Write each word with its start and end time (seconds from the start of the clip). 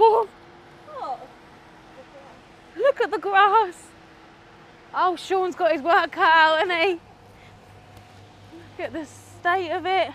off. 0.00 0.28
Look 2.76 3.00
at 3.00 3.10
the 3.10 3.18
grass. 3.18 3.86
Oh, 4.94 5.16
Sean's 5.16 5.54
got 5.54 5.72
his 5.72 5.82
work 5.82 6.12
cut 6.12 6.22
out, 6.32 6.58
hasn't 6.58 6.78
he? 6.82 6.92
Look 8.78 8.86
at 8.86 8.92
the 8.92 9.04
state 9.06 9.70
of 9.70 9.86
it. 9.86 10.10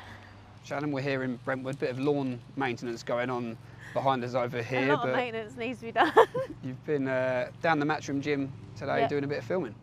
Shannon, 0.63 0.91
we're 0.91 1.01
here 1.01 1.23
in 1.23 1.37
Brentwood, 1.45 1.77
bit 1.79 1.91
of 1.91 1.99
lawn 1.99 2.39
maintenance 2.55 3.03
going 3.03 3.29
on 3.29 3.57
behind 3.93 4.23
us 4.23 4.33
over 4.33 4.61
here. 4.61 4.89
a 4.89 4.95
lot 4.95 5.03
but 5.03 5.09
of 5.11 5.15
maintenance 5.15 5.55
needs 5.55 5.79
to 5.79 5.85
be 5.85 5.91
done. 5.91 6.11
you've 6.63 6.83
been 6.85 7.07
uh, 7.07 7.49
down 7.61 7.79
the 7.79 7.85
Matchroom 7.85 8.19
gym 8.21 8.51
today 8.75 9.01
Yeah. 9.01 9.07
doing 9.07 9.23
a 9.23 9.27
bit 9.27 9.37
of 9.39 9.45
filming. 9.45 9.75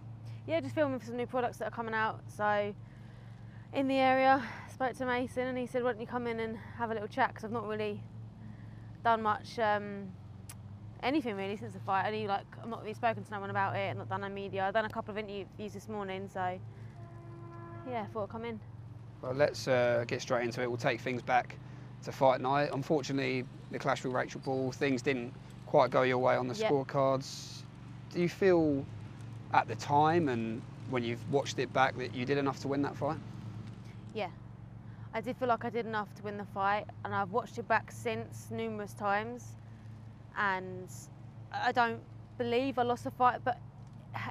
yeah, 0.46 0.60
just 0.60 0.74
filming 0.74 0.98
for 0.98 1.06
some 1.06 1.16
new 1.16 1.26
products 1.26 1.58
that 1.58 1.68
are 1.68 1.70
coming 1.70 1.94
out. 1.94 2.20
So, 2.36 2.74
in 3.72 3.88
the 3.88 3.94
area, 3.94 4.42
spoke 4.72 4.94
to 4.98 5.06
Mason 5.06 5.46
and 5.46 5.56
he 5.56 5.66
said, 5.66 5.82
"Why 5.84 5.92
don't 5.92 6.00
you 6.00 6.06
come 6.06 6.26
in 6.26 6.40
and 6.40 6.58
have 6.76 6.90
a 6.90 6.94
little 6.94 7.08
chat?" 7.08 7.28
Because 7.28 7.44
I've 7.44 7.52
not 7.52 7.66
really 7.66 8.02
done 9.02 9.22
much, 9.22 9.58
um, 9.58 10.08
anything 11.02 11.36
really 11.36 11.56
since 11.56 11.72
the 11.72 11.80
fight. 11.80 12.06
Only 12.06 12.26
like 12.26 12.44
I've 12.62 12.68
not 12.68 12.82
really 12.82 12.94
spoken 12.94 13.24
to 13.24 13.30
no 13.30 13.40
one 13.40 13.50
about 13.50 13.76
it. 13.76 13.96
Not 13.96 14.08
done 14.08 14.20
no 14.22 14.28
media. 14.28 14.64
I've 14.64 14.74
done 14.74 14.84
a 14.84 14.90
couple 14.90 15.12
of 15.12 15.18
interviews 15.18 15.72
this 15.72 15.88
morning. 15.88 16.28
So, 16.32 16.58
yeah, 17.88 18.06
thought 18.06 18.24
I'd 18.24 18.28
come 18.30 18.44
in. 18.44 18.60
Well, 19.20 19.34
let's 19.34 19.68
uh, 19.68 20.04
get 20.06 20.20
straight 20.20 20.44
into 20.44 20.62
it. 20.62 20.68
We'll 20.68 20.76
take 20.76 21.00
things 21.00 21.22
back 21.22 21.56
to 22.04 22.12
fight 22.12 22.40
night. 22.40 22.70
Unfortunately, 22.72 23.44
the 23.70 23.78
clash 23.78 24.04
with 24.04 24.12
Rachel 24.12 24.40
Ball, 24.40 24.72
things 24.72 25.02
didn't 25.02 25.32
quite 25.66 25.90
go 25.90 26.02
your 26.02 26.18
way 26.18 26.36
on 26.36 26.48
the 26.48 26.54
Yeah. 26.54 26.70
scorecards. 26.70 27.62
Do 28.12 28.20
you 28.20 28.28
feel 28.28 28.84
at 29.52 29.68
the 29.68 29.76
time 29.76 30.28
and 30.28 30.60
when 30.90 31.04
you've 31.04 31.30
watched 31.32 31.58
it 31.58 31.72
back 31.72 31.96
that 31.98 32.14
you 32.14 32.24
did 32.24 32.36
enough 32.36 32.58
to 32.60 32.68
win 32.68 32.82
that 32.82 32.96
fight? 32.96 33.18
Yeah, 34.12 34.28
I 35.14 35.20
did 35.20 35.36
feel 35.36 35.48
like 35.48 35.64
I 35.64 35.70
did 35.70 35.84
enough 35.84 36.14
to 36.14 36.22
win 36.22 36.38
the 36.38 36.46
fight, 36.46 36.86
and 37.04 37.14
I've 37.14 37.32
watched 37.32 37.58
it 37.58 37.68
back 37.68 37.92
since 37.92 38.48
numerous 38.50 38.94
times, 38.94 39.56
and 40.38 40.88
I 41.52 41.70
don't 41.72 42.00
believe 42.38 42.78
I 42.78 42.82
lost 42.82 43.04
the 43.04 43.10
fight. 43.10 43.40
But 43.44 43.58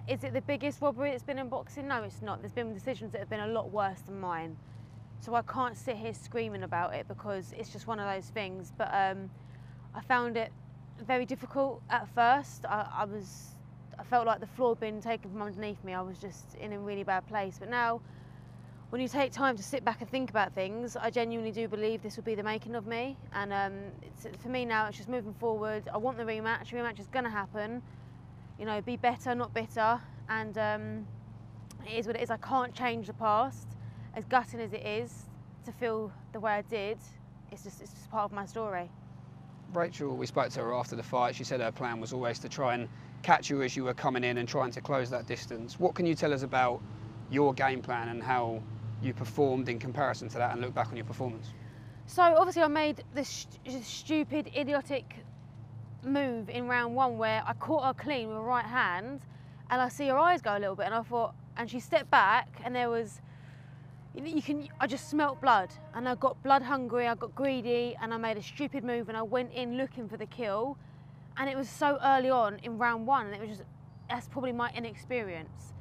is 0.07 0.23
it 0.23 0.33
the 0.33 0.41
biggest 0.41 0.81
robbery 0.81 1.11
it's 1.11 1.23
been 1.23 1.37
in 1.37 1.49
boxing? 1.49 1.87
No, 1.87 2.01
it's 2.03 2.23
not. 2.23 2.41
There's 2.41 2.51
been 2.51 2.73
decisions 2.73 3.11
that 3.11 3.19
have 3.19 3.29
been 3.29 3.41
a 3.41 3.47
lot 3.47 3.69
worse 3.71 4.01
than 4.01 4.19
mine, 4.19 4.57
so 5.19 5.35
I 5.35 5.43
can't 5.43 5.77
sit 5.77 5.97
here 5.97 6.15
screaming 6.15 6.63
about 6.63 6.95
it 6.95 7.07
because 7.07 7.53
it's 7.55 7.69
just 7.69 7.85
one 7.85 7.99
of 7.99 8.11
those 8.11 8.29
things. 8.29 8.73
But 8.75 8.89
um, 8.91 9.29
I 9.93 10.01
found 10.01 10.35
it 10.35 10.51
very 11.05 11.25
difficult 11.27 11.83
at 11.91 12.07
first. 12.15 12.65
I, 12.65 12.87
I 12.91 13.05
was. 13.05 13.55
I 13.99 14.03
felt 14.03 14.25
like 14.25 14.39
the 14.39 14.47
floor 14.47 14.71
had 14.71 14.79
been 14.79 14.99
taken 14.99 15.29
from 15.29 15.43
underneath 15.43 15.83
me. 15.83 15.93
I 15.93 16.01
was 16.01 16.17
just 16.17 16.55
in 16.55 16.73
a 16.73 16.79
really 16.79 17.03
bad 17.03 17.27
place. 17.27 17.57
But 17.59 17.69
now, 17.69 18.01
when 18.91 18.99
you 18.99 19.07
take 19.07 19.31
time 19.31 19.55
to 19.55 19.63
sit 19.63 19.85
back 19.85 20.01
and 20.01 20.09
think 20.09 20.29
about 20.29 20.53
things, 20.53 20.97
I 20.97 21.09
genuinely 21.09 21.53
do 21.53 21.65
believe 21.69 22.03
this 22.03 22.17
will 22.17 22.25
be 22.25 22.35
the 22.35 22.43
making 22.43 22.75
of 22.75 22.85
me. 22.85 23.17
And 23.33 23.53
um, 23.53 23.73
for 24.43 24.49
me 24.49 24.65
now, 24.65 24.87
it's 24.87 24.97
just 24.97 25.07
moving 25.07 25.33
forward. 25.33 25.87
I 25.93 25.97
want 25.97 26.17
the 26.17 26.25
rematch. 26.25 26.71
The 26.71 26.75
rematch 26.75 26.99
is 26.99 27.07
going 27.07 27.23
to 27.23 27.31
happen. 27.31 27.81
You 28.59 28.65
know, 28.65 28.81
be 28.81 28.97
better, 28.97 29.33
not 29.33 29.53
bitter. 29.53 29.97
And 30.27 30.57
um, 30.57 31.07
it 31.87 31.93
is 31.99 32.05
what 32.05 32.17
it 32.17 32.21
is. 32.21 32.29
I 32.29 32.35
can't 32.37 32.73
change 32.73 33.07
the 33.07 33.13
past. 33.13 33.69
As 34.13 34.25
gutting 34.25 34.59
as 34.59 34.73
it 34.73 34.85
is 34.85 35.23
to 35.63 35.71
feel 35.71 36.11
the 36.33 36.41
way 36.41 36.51
I 36.51 36.61
did, 36.63 36.97
it's 37.49 37.63
just 37.63 37.81
it's 37.81 37.93
just 37.93 38.11
part 38.11 38.25
of 38.25 38.33
my 38.33 38.45
story. 38.45 38.91
Rachel, 39.73 40.17
we 40.17 40.25
spoke 40.25 40.49
to 40.49 40.59
her 40.59 40.73
after 40.73 40.97
the 40.97 41.03
fight. 41.03 41.33
She 41.33 41.45
said 41.45 41.61
her 41.61 41.71
plan 41.71 42.01
was 42.01 42.11
always 42.11 42.39
to 42.39 42.49
try 42.49 42.73
and 42.73 42.89
catch 43.21 43.49
you 43.49 43.61
as 43.61 43.77
you 43.77 43.85
were 43.85 43.93
coming 43.93 44.25
in 44.25 44.37
and 44.37 44.49
trying 44.49 44.71
to 44.71 44.81
close 44.81 45.09
that 45.11 45.27
distance. 45.27 45.79
What 45.79 45.95
can 45.95 46.05
you 46.05 46.13
tell 46.13 46.33
us 46.33 46.43
about 46.43 46.81
your 47.29 47.53
game 47.53 47.81
plan 47.81 48.09
and 48.09 48.21
how 48.21 48.61
you 49.01 49.13
performed 49.13 49.69
in 49.69 49.79
comparison 49.79 50.29
to 50.29 50.37
that 50.37 50.51
and 50.51 50.61
look 50.61 50.73
back 50.73 50.89
on 50.89 50.95
your 50.95 51.05
performance? 51.05 51.47
So 52.05 52.21
obviously 52.21 52.61
I 52.61 52.67
made 52.67 53.03
this 53.13 53.47
st- 53.65 53.83
stupid, 53.85 54.51
idiotic 54.55 55.15
move 56.03 56.49
in 56.49 56.67
round 56.67 56.95
one 56.95 57.17
where 57.17 57.43
I 57.45 57.53
caught 57.53 57.85
her 57.85 57.93
clean 57.93 58.27
with 58.29 58.37
a 58.37 58.41
right 58.41 58.65
hand, 58.65 59.21
and 59.69 59.81
I 59.81 59.87
see 59.87 60.07
her 60.07 60.17
eyes 60.17 60.41
go 60.41 60.57
a 60.57 60.59
little 60.59 60.75
bit, 60.75 60.87
and 60.87 60.95
I 60.95 61.03
thought, 61.03 61.33
and 61.57 61.69
she 61.69 61.79
stepped 61.79 62.09
back, 62.09 62.61
and 62.65 62.75
there 62.75 62.89
was, 62.89 63.21
you 64.15 64.41
can, 64.41 64.67
I 64.79 64.87
just 64.87 65.09
smelt 65.09 65.39
blood, 65.39 65.69
and 65.93 66.09
I 66.09 66.15
got 66.15 66.41
blood 66.43 66.61
hungry, 66.63 67.07
I 67.07 67.15
got 67.15 67.33
greedy, 67.35 67.95
and 68.01 68.13
I 68.13 68.17
made 68.17 68.37
a 68.37 68.43
stupid 68.43 68.83
move, 68.83 69.07
and 69.07 69.17
I 69.17 69.21
went 69.21 69.53
in 69.53 69.77
looking 69.77 70.09
for 70.09 70.17
the 70.17 70.25
kill, 70.25 70.77
and 71.37 71.49
it 71.49 71.55
was 71.55 71.69
so 71.69 71.97
early 72.03 72.29
on 72.29 72.59
in 72.63 72.77
round 72.77 73.07
one, 73.07 73.27
and 73.27 73.35
it 73.35 73.39
was 73.39 73.49
just, 73.57 73.63
that's 74.09 74.27
probably 74.27 74.51
my 74.51 74.69
inexperience, 74.75 75.73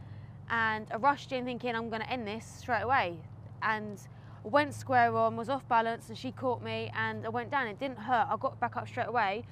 and 0.50 0.86
I 0.92 0.96
rushed 0.96 1.32
in 1.32 1.44
thinking 1.44 1.74
I'm 1.74 1.88
going 1.88 2.02
to 2.02 2.10
end 2.10 2.26
this 2.26 2.44
straight 2.44 2.82
away, 2.82 3.18
and 3.62 4.00
went 4.42 4.74
square 4.74 5.14
on, 5.16 5.36
was 5.36 5.48
off 5.48 5.66
balance, 5.68 6.08
and 6.08 6.18
she 6.18 6.32
caught 6.32 6.62
me, 6.62 6.90
and 6.96 7.24
I 7.24 7.28
went 7.28 7.50
down. 7.50 7.68
It 7.68 7.78
didn't 7.78 7.98
hurt. 7.98 8.26
I 8.28 8.36
got 8.38 8.58
back 8.58 8.76
up 8.76 8.88
straight 8.88 9.08
away, 9.08 9.44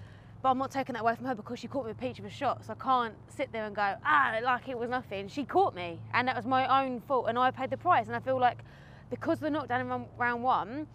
but 0.43 0.51
I'm 0.51 0.59
not 0.59 0.71
taking 0.71 0.95
that 0.95 1.03
away 1.03 1.15
from 1.15 1.27
her 1.27 1.35
because 1.35 1.59
she 1.59 1.69
caught 1.69 1.85
me 1.85 1.93
a 1.93 1.95
peach 1.95 2.19
of 2.19 2.25
a 2.25 2.31
shot. 2.31 2.65
So 2.65 2.73
I 2.73 2.83
can't 2.83 3.15
sit 3.29 3.53
there 3.53 3.65
and 3.65 3.77
go, 3.77 3.95
ah, 4.05 4.39
like 4.43 4.69
it 4.69 4.79
was 4.79 4.91
nothing. 4.91 5.29
She 5.29 5.45
caught 5.45 5.75
me, 5.75 6.01
and 6.13 6.27
that 6.27 6.37
was 6.37 6.47
my 6.47 6.83
own 6.83 7.01
fault, 7.01 7.27
and 7.29 7.39
I 7.39 7.51
paid 7.51 7.71
the 7.71 7.77
price. 7.77 8.07
And 8.07 8.17
I 8.17 8.21
feel 8.21 8.41
like 8.41 8.59
because 9.11 9.39
the 9.41 9.51
knockdown 9.51 9.81
in 9.81 9.89
round- 9.89 10.07
round 10.19 10.43
one, 10.43 10.87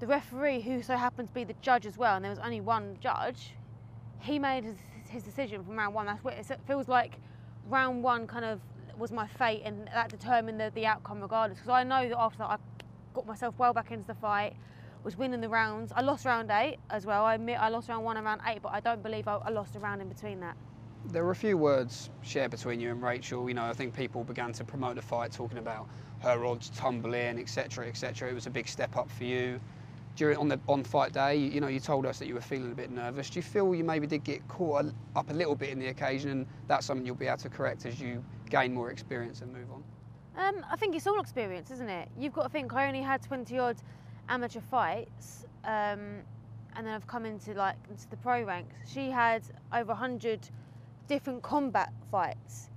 the 0.00 0.06
referee, 0.06 0.62
who 0.62 0.82
so 0.82 0.96
happened 0.96 1.28
to 1.28 1.34
be 1.34 1.44
the 1.44 1.54
judge 1.60 1.86
as 1.86 1.96
well, 1.98 2.16
and 2.16 2.24
there 2.24 2.30
was 2.30 2.38
only 2.38 2.60
one 2.60 2.96
judge, 3.00 3.54
he 4.18 4.38
made 4.38 4.64
his, 4.64 4.76
his 5.08 5.22
decision 5.22 5.64
from 5.64 5.76
round 5.76 5.94
one. 5.94 6.06
That's 6.06 6.22
what 6.24 6.34
it 6.34 6.46
feels 6.66 6.88
like. 6.88 7.16
Round 7.68 8.02
one 8.02 8.26
kind 8.26 8.44
of 8.44 8.60
was 9.00 9.10
my 9.10 9.26
fate, 9.26 9.62
and 9.64 9.88
that 9.88 10.10
determined 10.10 10.60
the, 10.60 10.70
the 10.74 10.86
outcome 10.86 11.20
regardless. 11.20 11.58
Because 11.58 11.70
I 11.70 11.82
know 11.82 12.08
that 12.08 12.18
after 12.18 12.38
that, 12.38 12.50
I 12.50 12.56
got 13.14 13.26
myself 13.26 13.54
well 13.58 13.72
back 13.72 13.90
into 13.90 14.06
the 14.06 14.14
fight, 14.14 14.54
was 15.02 15.16
winning 15.16 15.40
the 15.40 15.48
rounds. 15.48 15.92
I 15.94 16.02
lost 16.02 16.24
round 16.24 16.50
eight 16.50 16.78
as 16.90 17.06
well. 17.06 17.24
I 17.24 17.34
admit 17.34 17.58
I 17.58 17.68
lost 17.68 17.88
round 17.88 18.04
one 18.04 18.16
and 18.16 18.26
round 18.26 18.42
eight, 18.46 18.62
but 18.62 18.72
I 18.72 18.80
don't 18.80 19.02
believe 19.02 19.26
I, 19.26 19.36
I 19.36 19.50
lost 19.50 19.74
a 19.74 19.78
round 19.78 20.02
in 20.02 20.08
between 20.08 20.40
that. 20.40 20.56
There 21.06 21.24
were 21.24 21.30
a 21.30 21.36
few 21.36 21.56
words 21.56 22.10
shared 22.20 22.50
between 22.50 22.78
you 22.78 22.90
and 22.90 23.02
Rachel. 23.02 23.48
You 23.48 23.54
know, 23.54 23.64
I 23.64 23.72
think 23.72 23.94
people 23.94 24.22
began 24.22 24.52
to 24.52 24.64
promote 24.64 24.96
the 24.96 25.02
fight, 25.02 25.32
talking 25.32 25.58
about 25.58 25.88
her 26.20 26.44
odds 26.44 26.68
tumbling, 26.70 27.38
etc., 27.38 27.88
etc. 27.88 28.30
It 28.30 28.34
was 28.34 28.46
a 28.46 28.50
big 28.50 28.68
step 28.68 28.96
up 28.96 29.10
for 29.10 29.24
you. 29.24 29.58
During 30.20 30.36
on 30.36 30.48
the 30.48 30.60
on 30.68 30.84
fight 30.84 31.14
day, 31.14 31.36
you, 31.36 31.48
you 31.48 31.60
know, 31.62 31.68
you 31.68 31.80
told 31.80 32.04
us 32.04 32.18
that 32.18 32.28
you 32.28 32.34
were 32.34 32.42
feeling 32.42 32.70
a 32.70 32.74
bit 32.74 32.90
nervous. 32.90 33.30
Do 33.30 33.38
you 33.38 33.42
feel 33.42 33.74
you 33.74 33.82
maybe 33.82 34.06
did 34.06 34.22
get 34.22 34.46
caught 34.48 34.84
up 35.16 35.30
a 35.30 35.32
little 35.32 35.54
bit 35.54 35.70
in 35.70 35.78
the 35.78 35.86
occasion, 35.86 36.30
and 36.30 36.46
that's 36.68 36.84
something 36.84 37.06
you'll 37.06 37.14
be 37.14 37.26
able 37.26 37.38
to 37.38 37.48
correct 37.48 37.86
as 37.86 37.98
you 37.98 38.22
gain 38.50 38.74
more 38.74 38.90
experience 38.90 39.40
and 39.40 39.50
move 39.50 39.70
on? 39.72 39.82
Um, 40.36 40.66
I 40.70 40.76
think 40.76 40.94
it's 40.94 41.06
all 41.06 41.18
experience, 41.20 41.70
isn't 41.70 41.88
it? 41.88 42.10
You've 42.18 42.34
got 42.34 42.42
to 42.42 42.48
think 42.50 42.74
I 42.74 42.86
only 42.86 43.00
had 43.00 43.22
20 43.22 43.58
odd 43.58 43.78
amateur 44.28 44.60
fights, 44.60 45.46
um, 45.64 46.18
and 46.76 46.86
then 46.86 46.88
I've 46.88 47.06
come 47.06 47.24
into 47.24 47.54
like 47.54 47.76
into 47.88 48.06
the 48.10 48.18
pro 48.18 48.42
ranks. 48.42 48.74
She 48.92 49.08
had 49.08 49.42
over 49.72 49.92
100 49.92 50.50
different 51.08 51.42
combat 51.42 51.94
fights. 52.10 52.68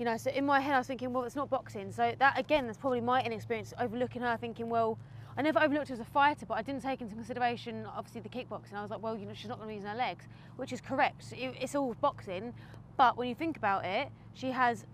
You 0.00 0.04
know, 0.04 0.16
so 0.16 0.32
in 0.32 0.44
my 0.44 0.58
head 0.58 0.74
I 0.74 0.78
was 0.78 0.88
thinking, 0.88 1.12
well, 1.12 1.22
it's 1.22 1.36
not 1.36 1.48
boxing. 1.48 1.92
So 1.92 2.12
that 2.18 2.36
again, 2.36 2.66
that's 2.66 2.76
probably 2.76 3.00
my 3.00 3.22
inexperience 3.22 3.72
overlooking 3.78 4.22
her, 4.22 4.36
thinking, 4.36 4.68
well, 4.68 4.98
I 5.36 5.42
never 5.42 5.60
overlooked 5.60 5.88
her 5.88 5.94
as 5.94 6.00
a 6.00 6.04
fighter, 6.04 6.46
but 6.46 6.54
I 6.54 6.62
didn't 6.62 6.82
take 6.82 7.00
into 7.00 7.14
consideration 7.14 7.86
obviously 7.86 8.20
the 8.20 8.28
kickboxing. 8.28 8.74
I 8.74 8.82
was 8.82 8.90
like, 8.90 9.02
well, 9.02 9.16
you 9.16 9.26
know, 9.26 9.32
she's 9.34 9.48
not 9.48 9.58
going 9.58 9.68
to 9.68 9.72
be 9.72 9.74
using 9.76 9.90
her 9.90 9.96
legs, 9.96 10.26
which 10.56 10.72
is 10.72 10.80
correct. 10.80 11.32
It- 11.32 11.56
It's 11.60 11.74
all 11.74 11.94
boxing, 11.94 12.52
but 12.96 13.16
when 13.16 13.28
you 13.28 13.34
think 13.34 13.56
about 13.56 13.84
it, 13.84 14.10
she 14.34 14.50
has 14.50 14.86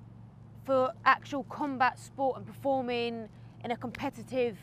for 0.64 0.92
actual 1.04 1.44
combat 1.44 1.98
sport 1.98 2.36
and 2.36 2.46
performing 2.46 3.28
in 3.64 3.70
a 3.70 3.76
competitive 3.76 4.58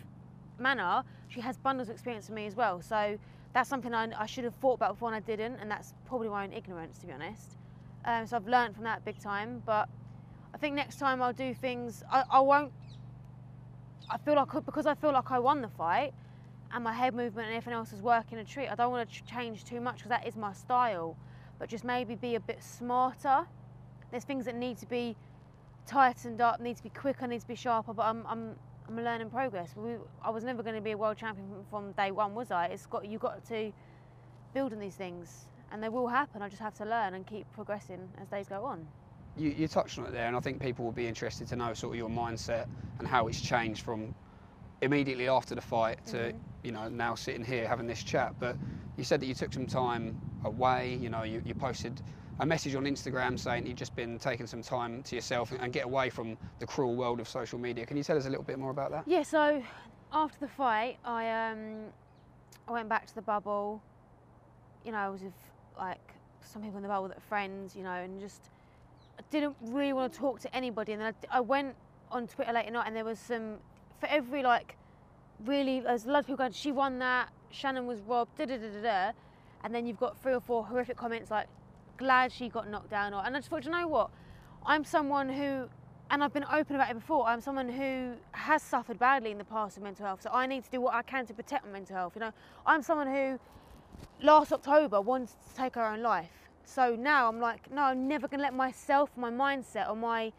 manner, 0.59 1.03
she 1.27 1.41
has 1.41 1.57
bundles 1.57 1.89
of 1.89 1.95
experience 1.95 2.27
for 2.27 2.33
me 2.33 2.45
as 2.45 2.55
well. 2.55 2.81
So 2.81 3.17
that's 3.53 3.69
something 3.69 3.93
I, 3.93 4.09
I 4.17 4.25
should 4.25 4.43
have 4.43 4.55
thought 4.55 4.73
about 4.75 4.93
before 4.93 5.11
and 5.11 5.15
I 5.15 5.19
didn't, 5.19 5.55
and 5.55 5.69
that's 5.69 5.93
probably 6.05 6.29
my 6.29 6.43
own 6.43 6.53
ignorance, 6.53 6.99
to 6.99 7.07
be 7.07 7.13
honest. 7.13 7.57
Um, 8.05 8.27
so 8.27 8.35
I've 8.37 8.47
learned 8.47 8.75
from 8.75 8.83
that 8.83 9.03
big 9.03 9.19
time. 9.19 9.63
But 9.65 9.89
I 10.53 10.57
think 10.57 10.75
next 10.75 10.99
time 10.99 11.21
I'll 11.21 11.33
do 11.33 11.53
things. 11.53 12.03
I, 12.11 12.23
I 12.29 12.39
won't. 12.39 12.71
I 14.09 14.17
feel 14.17 14.35
like 14.35 14.49
because 14.65 14.85
I 14.85 14.95
feel 14.95 15.13
like 15.13 15.31
I 15.31 15.39
won 15.39 15.61
the 15.61 15.69
fight, 15.69 16.13
and 16.71 16.83
my 16.83 16.93
head 16.93 17.13
movement 17.13 17.47
and 17.47 17.55
everything 17.55 17.73
else 17.73 17.93
is 17.93 18.01
working 18.01 18.37
a 18.37 18.45
treat. 18.45 18.67
I 18.67 18.75
don't 18.75 18.91
want 18.91 19.09
to 19.09 19.15
ch- 19.15 19.25
change 19.25 19.63
too 19.65 19.81
much 19.81 19.97
because 19.97 20.09
that 20.09 20.27
is 20.27 20.35
my 20.35 20.53
style. 20.53 21.17
But 21.57 21.69
just 21.69 21.83
maybe 21.83 22.15
be 22.15 22.35
a 22.35 22.39
bit 22.39 22.61
smarter. 22.63 23.47
There's 24.11 24.25
things 24.25 24.45
that 24.45 24.55
need 24.55 24.77
to 24.79 24.85
be 24.85 25.15
tightened 25.87 26.41
up, 26.41 26.59
need 26.59 26.77
to 26.77 26.83
be 26.83 26.89
quicker, 26.89 27.27
need 27.27 27.41
to 27.41 27.47
be 27.47 27.55
sharper. 27.55 27.93
But 27.93 28.03
I'm 28.03 28.25
I'm 28.27 28.55
I'm 28.87 28.99
a 28.99 29.01
learning 29.01 29.29
progress. 29.29 29.75
We, 29.75 29.95
I 30.21 30.29
was 30.29 30.43
never 30.43 30.61
going 30.63 30.75
to 30.75 30.81
be 30.81 30.91
a 30.91 30.97
world 30.97 31.17
champion 31.17 31.47
from, 31.49 31.65
from 31.65 31.91
day 31.93 32.11
one, 32.11 32.35
was 32.35 32.51
I? 32.51 32.67
It's 32.67 32.85
got 32.85 33.07
you 33.07 33.17
got 33.17 33.45
to 33.47 33.71
build 34.53 34.73
on 34.73 34.79
these 34.79 34.95
things, 34.95 35.47
and 35.71 35.81
they 35.81 35.89
will 35.89 36.07
happen. 36.07 36.41
I 36.41 36.49
just 36.49 36.61
have 36.61 36.75
to 36.75 36.85
learn 36.85 37.13
and 37.15 37.25
keep 37.25 37.51
progressing 37.53 38.09
as 38.21 38.27
days 38.27 38.47
go 38.47 38.65
on. 38.65 38.87
You, 39.37 39.49
you 39.49 39.67
touched 39.67 39.99
on 39.99 40.05
it 40.05 40.11
there, 40.11 40.27
and 40.27 40.35
I 40.35 40.39
think 40.39 40.61
people 40.61 40.85
will 40.85 40.91
be 40.93 41.07
interested 41.07 41.47
to 41.49 41.55
know 41.55 41.73
sort 41.73 41.93
of 41.93 41.97
your 41.97 42.09
mindset 42.09 42.67
and 42.99 43.07
how 43.07 43.27
it's 43.27 43.41
changed 43.41 43.81
from 43.81 44.13
immediately 44.81 45.27
after 45.27 45.55
the 45.55 45.61
fight 45.61 46.05
to 46.07 46.17
Mhm. 46.17 46.39
you 46.63 46.71
know 46.71 46.89
now 46.89 47.15
sitting 47.15 47.43
here 47.43 47.67
having 47.67 47.87
this 47.87 48.03
chat. 48.03 48.33
But 48.39 48.57
you 48.97 49.03
said 49.03 49.19
that 49.21 49.25
you 49.25 49.33
took 49.33 49.51
some 49.53 49.67
time 49.67 50.17
away. 50.43 50.95
You 50.95 51.09
know, 51.09 51.23
you, 51.23 51.41
you 51.45 51.53
posted 51.53 52.01
a 52.39 52.45
message 52.45 52.75
on 52.75 52.83
Instagram 52.83 53.37
saying 53.39 53.65
you'd 53.65 53.77
just 53.77 53.95
been 53.95 54.19
taking 54.19 54.47
some 54.47 54.61
time 54.61 55.03
to 55.03 55.15
yourself 55.15 55.51
and, 55.51 55.61
and 55.61 55.71
get 55.73 55.85
away 55.85 56.09
from 56.09 56.37
the 56.59 56.67
cruel 56.67 56.95
world 56.95 57.19
of 57.19 57.27
social 57.27 57.57
media. 57.59 57.85
Can 57.85 57.97
you 57.97 58.03
tell 58.03 58.17
us 58.17 58.25
a 58.25 58.29
little 58.29 58.43
bit 58.43 58.59
more 58.59 58.71
about 58.71 58.91
that? 58.91 59.03
Yeah, 59.07 59.23
so 59.23 59.63
after 60.11 60.37
the 60.39 60.47
fight, 60.47 60.97
I 61.03 61.29
um, 61.51 61.91
I 62.67 62.71
went 62.71 62.89
back 62.89 63.05
to 63.07 63.15
the 63.15 63.21
bubble. 63.21 63.81
You 64.85 64.91
know, 64.91 64.97
I 64.97 65.09
was 65.09 65.21
with 65.21 65.33
like 65.77 66.13
some 66.41 66.61
people 66.61 66.77
in 66.77 66.83
the 66.83 66.89
bubble 66.89 67.07
that 67.09 67.17
are 67.17 67.21
friends, 67.21 67.75
you 67.75 67.83
know, 67.83 67.91
and 67.93 68.19
just 68.19 68.49
I 69.17 69.23
didn't 69.31 69.55
really 69.61 69.93
want 69.93 70.13
to 70.13 70.19
talk 70.19 70.39
to 70.41 70.55
anybody. 70.55 70.93
And 70.93 71.01
then 71.01 71.13
I, 71.31 71.37
I 71.37 71.39
went 71.41 71.75
on 72.11 72.27
Twitter 72.27 72.53
late 72.53 72.65
at 72.65 72.73
night, 72.73 72.87
and 72.87 72.95
there 72.95 73.05
was 73.05 73.19
some 73.19 73.57
for 73.99 74.07
every 74.07 74.43
like 74.43 74.77
really 75.45 75.79
there's 75.79 76.05
a 76.05 76.09
lot 76.09 76.19
of 76.19 76.25
people 76.25 76.37
going, 76.37 76.51
she 76.51 76.71
won 76.71 76.99
that, 76.99 77.29
Shannon 77.51 77.85
was 77.85 78.01
robbed, 78.01 78.37
da 78.37 78.45
da 78.45 78.57
da 78.57 78.69
da 78.69 78.81
da, 78.81 79.11
and 79.63 79.73
then 79.73 79.85
you've 79.85 79.99
got 79.99 80.17
three 80.21 80.33
or 80.33 80.39
four 80.39 80.65
horrific 80.65 80.97
comments 80.97 81.31
like, 81.31 81.47
glad 81.97 82.31
she 82.31 82.49
got 82.49 82.69
knocked 82.69 82.89
down, 82.89 83.13
or 83.13 83.25
and 83.25 83.35
I 83.35 83.39
just 83.39 83.49
thought, 83.49 83.65
you 83.65 83.71
know 83.71 83.87
what, 83.87 84.09
I'm 84.65 84.83
someone 84.83 85.29
who. 85.29 85.69
And 86.11 86.23
I've 86.23 86.33
been 86.33 86.45
open 86.53 86.75
about 86.75 86.91
it 86.91 86.93
before. 86.93 87.25
I'm 87.25 87.41
someone 87.41 87.67
who 87.67 88.13
has 88.33 88.61
suffered 88.61 88.99
badly 88.99 89.31
in 89.31 89.39
the 89.39 89.43
past 89.43 89.75
with 89.75 89.83
mental 89.83 90.05
health, 90.05 90.21
so 90.21 90.29
I 90.31 90.45
need 90.45 90.63
to 90.63 90.69
do 90.69 90.79
what 90.79 90.93
I 90.93 91.01
can 91.01 91.25
to 91.25 91.33
protect 91.33 91.65
my 91.65 91.71
mental 91.71 91.95
health. 91.95 92.13
You 92.15 92.19
know, 92.19 92.31
I'm 92.63 92.83
someone 92.83 93.07
who 93.07 93.39
last 94.21 94.53
October 94.53 95.01
wanted 95.01 95.29
to 95.29 95.55
take 95.57 95.73
her 95.73 95.83
own 95.83 96.03
life. 96.03 96.44
So 96.65 96.95
now 96.95 97.27
I'm 97.27 97.39
like, 97.39 97.71
no, 97.71 97.83
I'm 97.83 98.07
never 98.07 98.27
to 98.27 98.37
let 98.37 98.53
myself, 98.53 99.09
my 99.15 99.31
mindset, 99.31 99.89
or 99.89 99.95
my 99.95 100.33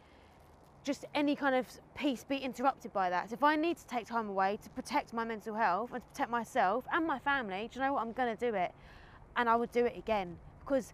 just 0.87 1.05
any 1.17 1.34
kind 1.34 1.56
of 1.56 1.67
peace 1.96 2.25
be 2.25 2.37
interrupted 2.37 2.93
by 2.93 3.11
that. 3.11 3.28
So 3.31 3.34
if 3.34 3.43
I 3.43 3.56
need 3.56 3.76
to 3.76 3.87
take 3.87 4.06
time 4.06 4.28
away 4.28 4.56
to 4.62 4.70
protect 4.70 5.12
my 5.12 5.25
mental 5.25 5.56
health 5.56 5.90
and 5.93 6.00
to 6.00 6.08
protect 6.11 6.31
myself 6.31 6.84
and 6.93 7.05
my 7.05 7.19
family, 7.19 7.69
do 7.73 7.81
you 7.81 7.84
know 7.84 7.94
what? 7.94 8.02
I'm 8.02 8.12
to 8.14 8.37
do 8.37 8.55
it. 8.55 8.73
And 9.37 9.49
I 9.49 9.56
would 9.56 9.73
do 9.73 9.84
it 9.84 9.99
again 9.99 10.37
because 10.61 10.93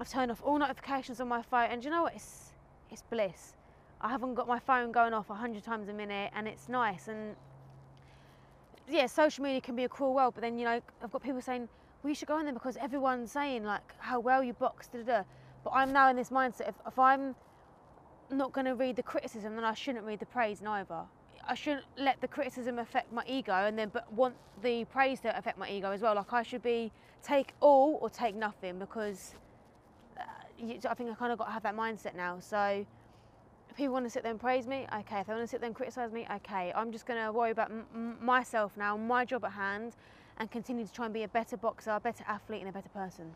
I've 0.00 0.08
turned 0.08 0.30
off 0.30 0.40
all 0.42 0.58
notifications 0.58 1.20
on 1.20 1.28
my 1.28 1.42
phone. 1.42 1.68
And 1.70 1.82
do 1.82 1.88
you 1.88 1.94
know 1.94 2.04
what? 2.04 2.14
It's, 2.14 2.52
it's 2.90 3.02
bliss. 3.02 3.52
I 4.00 4.08
haven't 4.08 4.34
got 4.34 4.48
my 4.48 4.58
phone 4.58 4.90
going 4.90 5.12
off 5.12 5.28
100 5.28 5.62
times 5.62 5.90
a 5.90 5.92
minute 5.92 6.30
and 6.34 6.48
it's 6.48 6.70
nice. 6.70 7.08
And 7.08 7.36
yeah, 8.88 9.06
social 9.06 9.44
media 9.44 9.60
can 9.60 9.76
be 9.76 9.84
a 9.84 9.88
cruel 9.88 10.14
world, 10.14 10.32
but 10.34 10.40
then, 10.40 10.58
you 10.58 10.64
know, 10.64 10.80
I've 11.02 11.12
got 11.12 11.22
people 11.22 11.42
saying, 11.42 11.68
you 12.04 12.14
should 12.14 12.28
go 12.28 12.38
in 12.38 12.44
there 12.44 12.54
because 12.54 12.76
everyone's 12.76 13.32
saying 13.32 13.64
like 13.64 13.94
how 13.98 14.20
well 14.20 14.42
you 14.42 14.52
box, 14.52 14.88
da, 14.88 14.98
da, 14.98 15.04
da. 15.04 15.22
But 15.64 15.70
I'm 15.74 15.92
now 15.92 16.08
in 16.10 16.16
this 16.16 16.30
mindset, 16.30 16.68
if, 16.68 16.74
if 16.86 16.98
I'm 16.98 17.34
not 18.30 18.52
going 18.52 18.66
to 18.66 18.74
read 18.74 18.96
the 18.96 19.02
criticism, 19.02 19.56
then 19.56 19.64
I 19.64 19.74
shouldn't 19.74 20.04
read 20.04 20.20
the 20.20 20.26
praise 20.26 20.60
neither. 20.60 21.02
I 21.48 21.54
shouldn't 21.54 21.84
let 21.96 22.20
the 22.20 22.28
criticism 22.28 22.78
affect 22.78 23.12
my 23.12 23.22
ego 23.26 23.52
and 23.52 23.78
then 23.78 23.90
but 23.92 24.12
want 24.12 24.34
the 24.62 24.84
praise 24.86 25.20
to 25.20 25.36
affect 25.36 25.58
my 25.58 25.70
ego 25.70 25.92
as 25.92 26.02
well. 26.02 26.14
Like 26.14 26.32
I 26.32 26.42
should 26.42 26.62
be 26.62 26.90
take 27.22 27.54
all 27.60 27.98
or 28.00 28.10
take 28.10 28.34
nothing 28.34 28.78
because 28.78 29.34
uh, 30.18 30.22
you, 30.58 30.78
I 30.88 30.94
think 30.94 31.10
I 31.10 31.14
kind 31.14 31.32
of 31.32 31.38
got 31.38 31.46
to 31.46 31.52
have 31.52 31.62
that 31.62 31.76
mindset 31.76 32.14
now. 32.16 32.38
So 32.40 32.84
if 33.70 33.76
people 33.76 33.92
want 33.92 34.06
to 34.06 34.10
sit 34.10 34.22
there 34.22 34.32
and 34.32 34.40
praise 34.40 34.66
me, 34.66 34.86
okay. 35.00 35.20
If 35.20 35.26
they 35.26 35.32
want 35.34 35.44
to 35.44 35.48
sit 35.48 35.60
there 35.60 35.68
and 35.68 35.76
criticise 35.76 36.12
me, 36.12 36.26
okay. 36.36 36.72
I'm 36.74 36.90
just 36.90 37.06
going 37.06 37.24
to 37.24 37.32
worry 37.32 37.52
about 37.52 37.70
myself 38.20 38.76
now, 38.76 38.96
my 38.96 39.24
job 39.24 39.44
at 39.44 39.52
hand, 39.52 39.94
and 40.38 40.50
continue 40.50 40.86
to 40.86 40.92
try 40.92 41.04
and 41.06 41.14
be 41.14 41.22
a 41.22 41.28
better 41.28 41.56
boxer, 41.56 41.90
a 41.90 42.00
better 42.00 42.24
athlete, 42.28 42.60
and 42.60 42.68
a 42.68 42.72
better 42.72 42.88
person. 42.90 43.34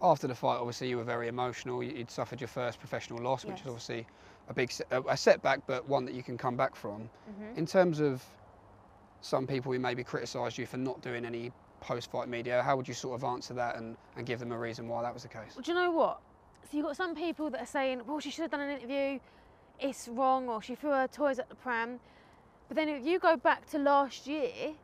After 0.00 0.26
the 0.28 0.34
fight, 0.34 0.56
obviously 0.56 0.88
you 0.88 0.96
were 0.96 1.04
very 1.04 1.28
emotional. 1.28 1.82
You'd 1.82 2.10
suffered 2.10 2.40
your 2.40 2.48
first 2.48 2.78
professional 2.78 3.20
loss, 3.20 3.44
which 3.44 3.60
is 3.60 3.66
obviously 3.66 4.06
a 4.48 4.54
big 4.54 4.72
a 4.90 5.16
setback, 5.16 5.66
but 5.66 5.88
one 5.88 6.04
that 6.04 6.14
you 6.14 6.22
can 6.22 6.38
come 6.38 6.56
back 6.56 6.76
from. 6.76 7.02
Mm-hmm. 7.02 7.58
In 7.58 7.66
terms 7.66 8.00
of 8.00 8.22
some 9.20 9.46
people 9.46 9.72
who 9.72 9.78
maybe 9.78 10.04
criticised 10.04 10.56
you 10.56 10.66
for 10.66 10.76
not 10.76 11.02
doing 11.02 11.24
any 11.24 11.50
post-fight 11.80 12.28
media, 12.28 12.62
how 12.62 12.76
would 12.76 12.86
you 12.86 12.94
sort 12.94 13.14
of 13.14 13.24
answer 13.24 13.54
that 13.54 13.76
and, 13.76 13.96
and 14.16 14.26
give 14.26 14.38
them 14.38 14.52
a 14.52 14.58
reason 14.58 14.88
why 14.88 15.02
that 15.02 15.12
was 15.12 15.24
the 15.24 15.28
case? 15.28 15.54
Well, 15.56 15.62
do 15.62 15.72
you 15.72 15.78
know 15.78 15.90
what? 15.90 16.20
So 16.70 16.76
you've 16.76 16.86
got 16.86 16.96
some 16.96 17.14
people 17.14 17.50
that 17.50 17.60
are 17.60 17.66
saying, 17.66 18.02
well, 18.06 18.20
she 18.20 18.30
should 18.30 18.42
have 18.42 18.50
done 18.50 18.60
an 18.60 18.70
interview, 18.70 19.18
it's 19.80 20.06
wrong, 20.08 20.48
or 20.48 20.62
she 20.62 20.74
threw 20.74 20.90
her 20.90 21.08
toys 21.08 21.38
at 21.38 21.48
the 21.48 21.54
pram. 21.54 21.98
But 22.68 22.76
then 22.76 22.88
if 22.88 23.04
you 23.04 23.18
go 23.18 23.36
back 23.36 23.68
to 23.70 23.78
last 23.78 24.26
year, 24.26 24.74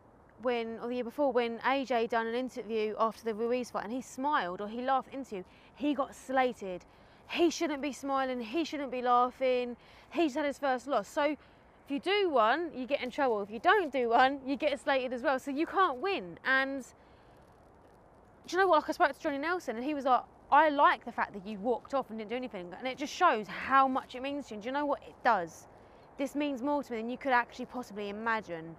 when, 0.44 0.78
or 0.80 0.88
the 0.88 0.94
year 0.94 1.04
before, 1.04 1.32
when 1.32 1.58
AJ 1.60 2.10
done 2.10 2.26
an 2.26 2.34
interview 2.34 2.94
after 2.98 3.24
the 3.24 3.34
Ruiz 3.34 3.70
fight 3.70 3.84
and 3.84 3.92
he 3.92 4.02
smiled 4.02 4.60
or 4.60 4.68
he 4.68 4.82
laughed 4.82 5.12
into 5.12 5.44
he 5.74 5.94
got 5.94 6.14
slated. 6.14 6.84
He 7.30 7.50
shouldn't 7.50 7.82
be 7.82 7.92
smiling, 7.92 8.40
he 8.40 8.64
shouldn't 8.64 8.92
be 8.92 9.02
laughing, 9.02 9.76
he's 10.12 10.34
had 10.34 10.44
his 10.44 10.58
first 10.58 10.86
loss. 10.86 11.08
So 11.08 11.22
if 11.24 11.38
you 11.90 11.98
do 11.98 12.30
one, 12.30 12.70
you 12.74 12.86
get 12.86 13.02
in 13.02 13.10
trouble. 13.10 13.42
If 13.42 13.50
you 13.50 13.58
don't 13.58 13.92
do 13.92 14.10
one, 14.10 14.40
you 14.46 14.56
get 14.56 14.78
slated 14.78 15.12
as 15.12 15.22
well. 15.22 15.38
So 15.38 15.50
you 15.50 15.66
can't 15.66 15.98
win. 15.98 16.38
And 16.44 16.84
do 18.46 18.56
you 18.56 18.62
know 18.62 18.68
what? 18.68 18.84
I 18.88 18.92
spoke 18.92 19.12
to 19.12 19.20
Johnny 19.20 19.38
Nelson, 19.38 19.76
and 19.76 19.84
he 19.84 19.94
was 19.94 20.04
like, 20.04 20.22
"I 20.50 20.68
like 20.68 21.04
the 21.04 21.12
fact 21.12 21.32
that 21.32 21.46
you 21.46 21.58
walked 21.58 21.94
off 21.94 22.10
and 22.10 22.18
didn't 22.18 22.30
do 22.30 22.36
anything, 22.36 22.72
and 22.78 22.86
it 22.86 22.98
just 22.98 23.12
shows 23.12 23.46
how 23.48 23.88
much 23.88 24.14
it 24.14 24.22
means 24.22 24.48
to 24.48 24.50
you." 24.50 24.56
And 24.56 24.62
do 24.62 24.68
you 24.68 24.72
know 24.72 24.86
what 24.86 25.02
it 25.02 25.14
does? 25.24 25.66
This 26.18 26.34
means 26.34 26.62
more 26.62 26.82
to 26.82 26.92
me 26.92 26.98
than 26.98 27.10
you 27.10 27.18
could 27.18 27.32
actually 27.32 27.66
possibly 27.66 28.08
imagine. 28.08 28.76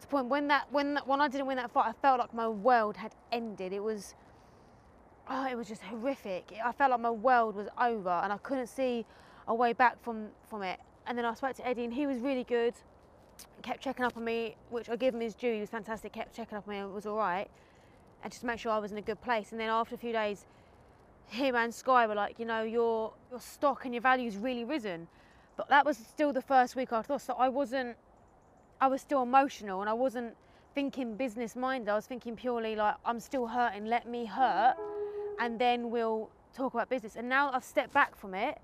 The 0.00 0.06
point 0.06 0.26
when 0.26 0.48
that 0.48 0.66
when 0.70 0.94
that, 0.94 1.06
when 1.06 1.20
I 1.20 1.28
didn't 1.28 1.46
win 1.46 1.56
that 1.56 1.70
fight, 1.70 1.86
I 1.86 1.92
felt 1.92 2.18
like 2.18 2.34
my 2.34 2.48
world 2.48 2.96
had 2.96 3.14
ended. 3.32 3.72
It 3.72 3.82
was, 3.82 4.14
oh, 5.28 5.46
it 5.46 5.56
was 5.56 5.68
just 5.68 5.82
horrific. 5.82 6.52
I 6.64 6.72
felt 6.72 6.90
like 6.90 7.00
my 7.00 7.10
world 7.10 7.56
was 7.56 7.68
over, 7.80 8.10
and 8.10 8.32
I 8.32 8.38
couldn't 8.38 8.68
see 8.68 9.06
a 9.48 9.54
way 9.54 9.72
back 9.72 10.02
from 10.02 10.28
from 10.48 10.62
it. 10.62 10.80
And 11.06 11.16
then 11.16 11.24
I 11.24 11.34
spoke 11.34 11.54
to 11.56 11.66
Eddie, 11.66 11.84
and 11.84 11.92
he 11.92 12.06
was 12.06 12.18
really 12.18 12.44
good. 12.44 12.74
Kept 13.62 13.82
checking 13.82 14.04
up 14.04 14.16
on 14.16 14.24
me, 14.24 14.56
which 14.70 14.88
I 14.88 14.96
give 14.96 15.14
him 15.14 15.20
his 15.20 15.34
due. 15.34 15.54
He 15.54 15.60
was 15.60 15.70
fantastic. 15.70 16.12
Kept 16.12 16.36
checking 16.36 16.56
up 16.56 16.68
on 16.68 16.72
me. 16.72 16.78
And 16.78 16.90
it 16.90 16.94
was 16.94 17.06
all 17.06 17.16
right 17.16 17.48
and 18.24 18.32
just 18.32 18.40
to 18.40 18.46
make 18.46 18.58
sure 18.58 18.72
I 18.72 18.78
was 18.78 18.90
in 18.90 18.98
a 18.98 19.02
good 19.02 19.20
place. 19.20 19.52
And 19.52 19.60
then 19.60 19.68
after 19.68 19.94
a 19.94 19.98
few 19.98 20.12
days, 20.12 20.46
him 21.26 21.54
and 21.54 21.72
Sky 21.72 22.06
were 22.06 22.14
like, 22.14 22.38
you 22.38 22.46
know, 22.46 22.62
your 22.62 23.12
your 23.30 23.40
stock 23.40 23.84
and 23.84 23.94
your 23.94 24.00
value's 24.00 24.36
really 24.36 24.64
risen. 24.64 25.06
But 25.56 25.68
that 25.68 25.84
was 25.84 25.98
still 25.98 26.32
the 26.32 26.42
first 26.42 26.74
week 26.74 26.90
after 26.90 27.18
so 27.18 27.34
I 27.34 27.50
wasn't. 27.50 27.96
I 28.80 28.86
was 28.86 29.00
still 29.00 29.22
emotional, 29.22 29.80
and 29.80 29.88
I 29.88 29.92
wasn't 29.92 30.34
thinking 30.74 31.16
business 31.16 31.54
minded. 31.56 31.88
I 31.88 31.94
was 31.94 32.06
thinking 32.06 32.36
purely 32.36 32.76
like, 32.76 32.96
I'm 33.04 33.20
still 33.20 33.46
hurting. 33.46 33.86
Let 33.86 34.08
me 34.08 34.26
hurt, 34.26 34.76
and 35.38 35.58
then 35.58 35.90
we'll 35.90 36.30
talk 36.54 36.74
about 36.74 36.88
business. 36.88 37.16
And 37.16 37.28
now 37.28 37.50
I've 37.52 37.64
stepped 37.64 37.92
back 37.92 38.16
from 38.16 38.34
it, 38.34 38.58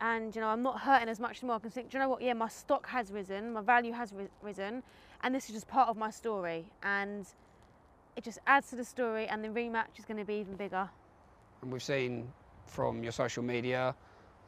and 0.00 0.34
you 0.34 0.40
know, 0.40 0.48
I'm 0.48 0.62
not 0.62 0.80
hurting 0.80 1.08
as 1.08 1.20
much 1.20 1.42
anymore. 1.42 1.56
I 1.56 1.58
can 1.60 1.70
think, 1.70 1.90
do 1.90 1.98
you 1.98 2.02
know 2.02 2.08
what? 2.08 2.22
Yeah, 2.22 2.34
my 2.34 2.48
stock 2.48 2.86
has 2.88 3.10
risen, 3.10 3.52
my 3.52 3.62
value 3.62 3.92
has 3.92 4.12
ri- 4.12 4.28
risen, 4.42 4.82
and 5.22 5.34
this 5.34 5.48
is 5.48 5.54
just 5.54 5.68
part 5.68 5.88
of 5.88 5.96
my 5.96 6.10
story. 6.10 6.66
And 6.82 7.26
it 8.16 8.24
just 8.24 8.38
adds 8.46 8.70
to 8.70 8.76
the 8.76 8.84
story, 8.84 9.26
and 9.26 9.42
the 9.44 9.48
rematch 9.48 9.98
is 9.98 10.04
going 10.04 10.18
to 10.18 10.24
be 10.24 10.34
even 10.34 10.56
bigger. 10.56 10.88
And 11.62 11.72
we've 11.72 11.82
seen 11.82 12.32
from 12.66 13.02
your 13.02 13.12
social 13.12 13.42
media 13.42 13.94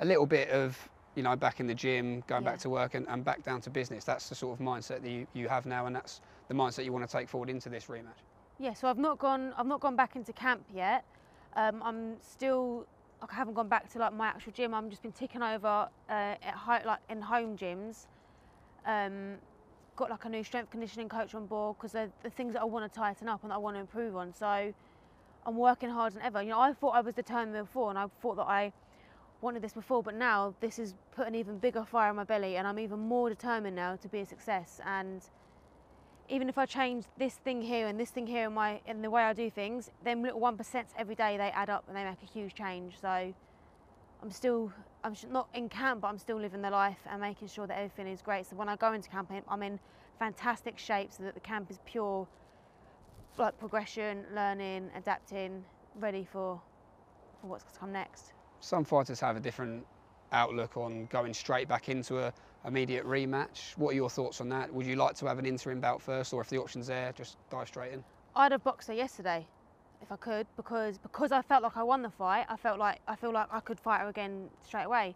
a 0.00 0.04
little 0.04 0.26
bit 0.26 0.50
of, 0.50 0.76
you 1.18 1.24
know, 1.24 1.34
back 1.34 1.58
in 1.58 1.66
the 1.66 1.74
gym, 1.74 2.22
going 2.28 2.44
Yeah. 2.44 2.50
back 2.50 2.60
to 2.60 2.70
work 2.70 2.94
and, 2.94 3.04
and 3.08 3.24
back 3.24 3.42
down 3.42 3.60
to 3.62 3.70
business. 3.70 4.04
That's 4.04 4.28
the 4.28 4.36
sort 4.36 4.58
of 4.58 4.64
mindset 4.64 5.02
that 5.02 5.10
you, 5.10 5.26
you 5.34 5.48
have 5.48 5.66
now, 5.66 5.86
and 5.86 5.96
that's 5.96 6.20
the 6.46 6.54
mindset 6.54 6.84
you 6.84 6.92
want 6.92 7.10
to 7.10 7.12
take 7.12 7.28
forward 7.28 7.50
into 7.50 7.68
this 7.68 7.86
rematch. 7.86 8.22
Yeah, 8.60 8.72
so 8.72 8.86
I've 8.86 8.98
not 8.98 9.18
gone. 9.18 9.52
I've 9.58 9.66
not 9.66 9.80
gone 9.80 9.96
back 9.96 10.14
into 10.14 10.32
camp 10.32 10.64
yet. 10.72 11.04
Um, 11.56 11.82
I'm 11.84 12.16
still. 12.22 12.86
I 13.20 13.34
haven't 13.34 13.54
gone 13.54 13.66
back 13.66 13.90
to 13.92 13.98
like 13.98 14.12
my 14.12 14.28
actual 14.28 14.52
gym. 14.52 14.72
I'm 14.72 14.90
just 14.90 15.02
been 15.02 15.10
ticking 15.10 15.42
over 15.42 15.88
uh, 16.08 16.12
at 16.12 16.54
ho- 16.54 16.86
like 16.86 17.00
in 17.10 17.20
home 17.20 17.56
gyms. 17.56 18.06
Um, 18.86 19.38
got 19.96 20.08
like 20.08 20.24
a 20.24 20.28
new 20.28 20.44
strength 20.44 20.70
conditioning 20.70 21.08
coach 21.08 21.34
on 21.34 21.46
board 21.46 21.76
because 21.76 21.90
they're 21.90 22.12
the 22.22 22.30
things 22.30 22.52
that 22.52 22.62
I 22.62 22.64
want 22.64 22.90
to 22.90 22.96
tighten 22.96 23.28
up 23.28 23.42
and 23.42 23.50
that 23.50 23.56
I 23.56 23.58
want 23.58 23.74
to 23.74 23.80
improve 23.80 24.14
on. 24.14 24.32
So 24.32 24.72
I'm 25.46 25.56
working 25.56 25.90
harder 25.90 26.14
than 26.14 26.22
ever. 26.22 26.40
You 26.44 26.50
know, 26.50 26.60
I 26.60 26.72
thought 26.74 26.90
I 26.90 27.00
was 27.00 27.14
determined 27.14 27.66
before, 27.66 27.90
and 27.90 27.98
I 27.98 28.06
thought 28.22 28.36
that 28.36 28.46
I 28.46 28.72
wanted 29.40 29.62
this 29.62 29.72
before, 29.72 30.02
but 30.02 30.14
now 30.14 30.54
this 30.60 30.76
has 30.78 30.94
put 31.12 31.26
an 31.26 31.34
even 31.34 31.58
bigger 31.58 31.84
fire 31.84 32.10
in 32.10 32.16
my 32.16 32.24
belly, 32.24 32.56
and 32.56 32.66
I'm 32.66 32.78
even 32.78 32.98
more 32.98 33.28
determined 33.28 33.76
now 33.76 33.96
to 33.96 34.08
be 34.08 34.20
a 34.20 34.26
success. 34.26 34.80
And 34.84 35.22
even 36.28 36.48
if 36.48 36.58
I 36.58 36.66
change 36.66 37.04
this 37.16 37.34
thing 37.36 37.62
here 37.62 37.86
and 37.86 37.98
this 37.98 38.10
thing 38.10 38.26
here 38.26 38.46
in 38.48 38.54
my 38.54 38.80
in 38.86 39.00
the 39.02 39.10
way 39.10 39.22
I 39.22 39.32
do 39.32 39.50
things, 39.50 39.90
them 40.04 40.22
little 40.22 40.40
one 40.40 40.56
percent 40.56 40.88
every 40.96 41.14
day 41.14 41.36
they 41.36 41.50
add 41.50 41.70
up 41.70 41.84
and 41.88 41.96
they 41.96 42.04
make 42.04 42.22
a 42.22 42.26
huge 42.26 42.54
change. 42.54 43.00
So 43.00 43.32
I'm 44.22 44.30
still 44.30 44.72
I'm 45.04 45.14
not 45.30 45.48
in 45.54 45.68
camp, 45.68 46.00
but 46.02 46.08
I'm 46.08 46.18
still 46.18 46.40
living 46.40 46.60
the 46.60 46.70
life 46.70 46.98
and 47.08 47.20
making 47.20 47.48
sure 47.48 47.66
that 47.66 47.78
everything 47.78 48.08
is 48.08 48.20
great. 48.20 48.46
So 48.46 48.56
when 48.56 48.68
I 48.68 48.76
go 48.76 48.92
into 48.92 49.08
camp, 49.08 49.30
I'm- 49.30 49.44
I'm 49.48 49.62
in 49.62 49.78
fantastic 50.18 50.78
shape, 50.78 51.12
so 51.12 51.22
that 51.22 51.34
the 51.34 51.40
camp 51.40 51.70
is 51.70 51.78
pure 51.84 52.26
like 53.36 53.56
progression, 53.58 54.26
learning, 54.34 54.90
adapting, 54.96 55.64
ready 55.94 56.24
for 56.24 56.60
for 57.40 57.46
what's 57.46 57.64
to 57.72 57.78
come 57.78 57.92
next. 57.92 58.32
Some 58.60 58.84
fighters 58.84 59.20
have 59.20 59.36
a 59.36 59.40
different 59.40 59.86
outlook 60.32 60.76
on 60.76 61.06
going 61.06 61.32
straight 61.32 61.68
back 61.68 61.88
into 61.88 62.18
a 62.18 62.32
immediate 62.66 63.06
rematch. 63.06 63.76
What 63.76 63.90
are 63.90 63.94
your 63.94 64.10
thoughts 64.10 64.40
on 64.40 64.48
that? 64.50 64.72
Would 64.72 64.86
you 64.86 64.96
like 64.96 65.14
to 65.16 65.26
have 65.26 65.38
an 65.38 65.46
interim 65.46 65.80
bout 65.80 66.02
first, 66.02 66.32
or 66.32 66.40
if 66.40 66.48
the 66.48 66.58
option's 66.58 66.88
there, 66.88 67.12
just 67.12 67.36
dive 67.50 67.68
straight 67.68 67.92
in? 67.92 68.04
I'd 68.36 68.52
have 68.52 68.64
boxed 68.64 68.88
her 68.88 68.94
yesterday 68.94 69.46
if 70.02 70.12
I 70.12 70.16
could 70.16 70.46
because 70.56 70.98
because 70.98 71.32
I 71.32 71.42
felt 71.42 71.62
like 71.62 71.76
I 71.76 71.82
won 71.82 72.02
the 72.02 72.10
fight. 72.10 72.46
I 72.48 72.56
felt 72.56 72.78
like 72.78 73.00
I 73.08 73.16
feel 73.16 73.32
like 73.32 73.48
I 73.50 73.60
could 73.60 73.80
fight 73.80 74.00
her 74.00 74.08
again 74.08 74.48
straight 74.62 74.84
away. 74.84 75.14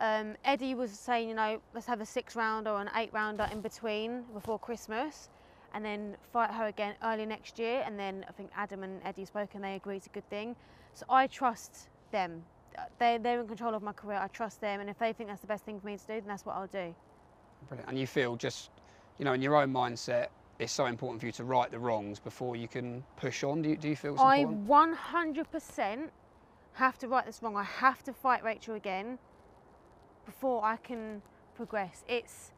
Um, 0.00 0.34
Eddie 0.44 0.74
was 0.74 0.90
saying, 0.90 1.28
you 1.28 1.34
know, 1.34 1.60
let's 1.72 1.86
have 1.86 2.00
a 2.00 2.06
six 2.06 2.34
rounder 2.34 2.70
or 2.70 2.80
an 2.80 2.90
eight 2.96 3.12
rounder 3.12 3.48
in 3.52 3.60
between 3.60 4.22
before 4.32 4.58
Christmas, 4.58 5.28
and 5.72 5.84
then 5.84 6.16
fight 6.32 6.50
her 6.50 6.66
again 6.66 6.94
early 7.02 7.26
next 7.26 7.58
year. 7.58 7.82
And 7.86 7.98
then 7.98 8.24
I 8.28 8.32
think 8.32 8.50
Adam 8.56 8.82
and 8.82 9.00
Eddie 9.04 9.24
spoke 9.24 9.54
and 9.54 9.62
they 9.62 9.74
agreed 9.74 9.98
it's 9.98 10.06
a 10.06 10.10
good 10.10 10.28
thing. 10.30 10.56
So 10.94 11.06
I 11.08 11.26
trust 11.26 11.88
them. 12.10 12.42
They 12.98 13.18
they're 13.18 13.40
in 13.40 13.46
control 13.46 13.74
of 13.74 13.82
my 13.82 13.92
career. 13.92 14.18
I 14.18 14.28
trust 14.28 14.60
them, 14.60 14.80
and 14.80 14.90
if 14.90 14.98
they 14.98 15.12
think 15.12 15.28
that's 15.28 15.40
the 15.40 15.46
best 15.46 15.64
thing 15.64 15.80
for 15.80 15.86
me 15.86 15.96
to 15.96 16.06
do, 16.06 16.14
then 16.14 16.26
that's 16.26 16.44
what 16.44 16.56
I'll 16.56 16.66
do. 16.66 16.94
Brilliant. 17.68 17.88
And 17.88 17.98
you 17.98 18.06
feel 18.06 18.36
just, 18.36 18.70
you 19.18 19.24
know, 19.24 19.32
in 19.32 19.42
your 19.42 19.56
own 19.56 19.72
mindset, 19.72 20.28
it's 20.58 20.72
so 20.72 20.86
important 20.86 21.20
for 21.20 21.26
you 21.26 21.32
to 21.32 21.44
right 21.44 21.70
the 21.70 21.78
wrongs 21.78 22.18
before 22.18 22.56
you 22.56 22.68
can 22.68 23.02
push 23.16 23.42
on. 23.42 23.62
Do 23.62 23.70
you, 23.70 23.76
do 23.76 23.88
you 23.88 23.96
feel 23.96 24.16
I 24.18 24.38
important? 24.38 24.68
100% 24.68 26.08
have 26.74 26.98
to 26.98 27.08
right 27.08 27.24
this 27.24 27.42
wrong. 27.42 27.56
I 27.56 27.64
have 27.64 28.02
to 28.04 28.12
fight 28.12 28.44
Rachel 28.44 28.74
again 28.74 29.18
before 30.26 30.64
I 30.64 30.76
can 30.76 31.22
progress. 31.54 32.04
It's 32.08 32.52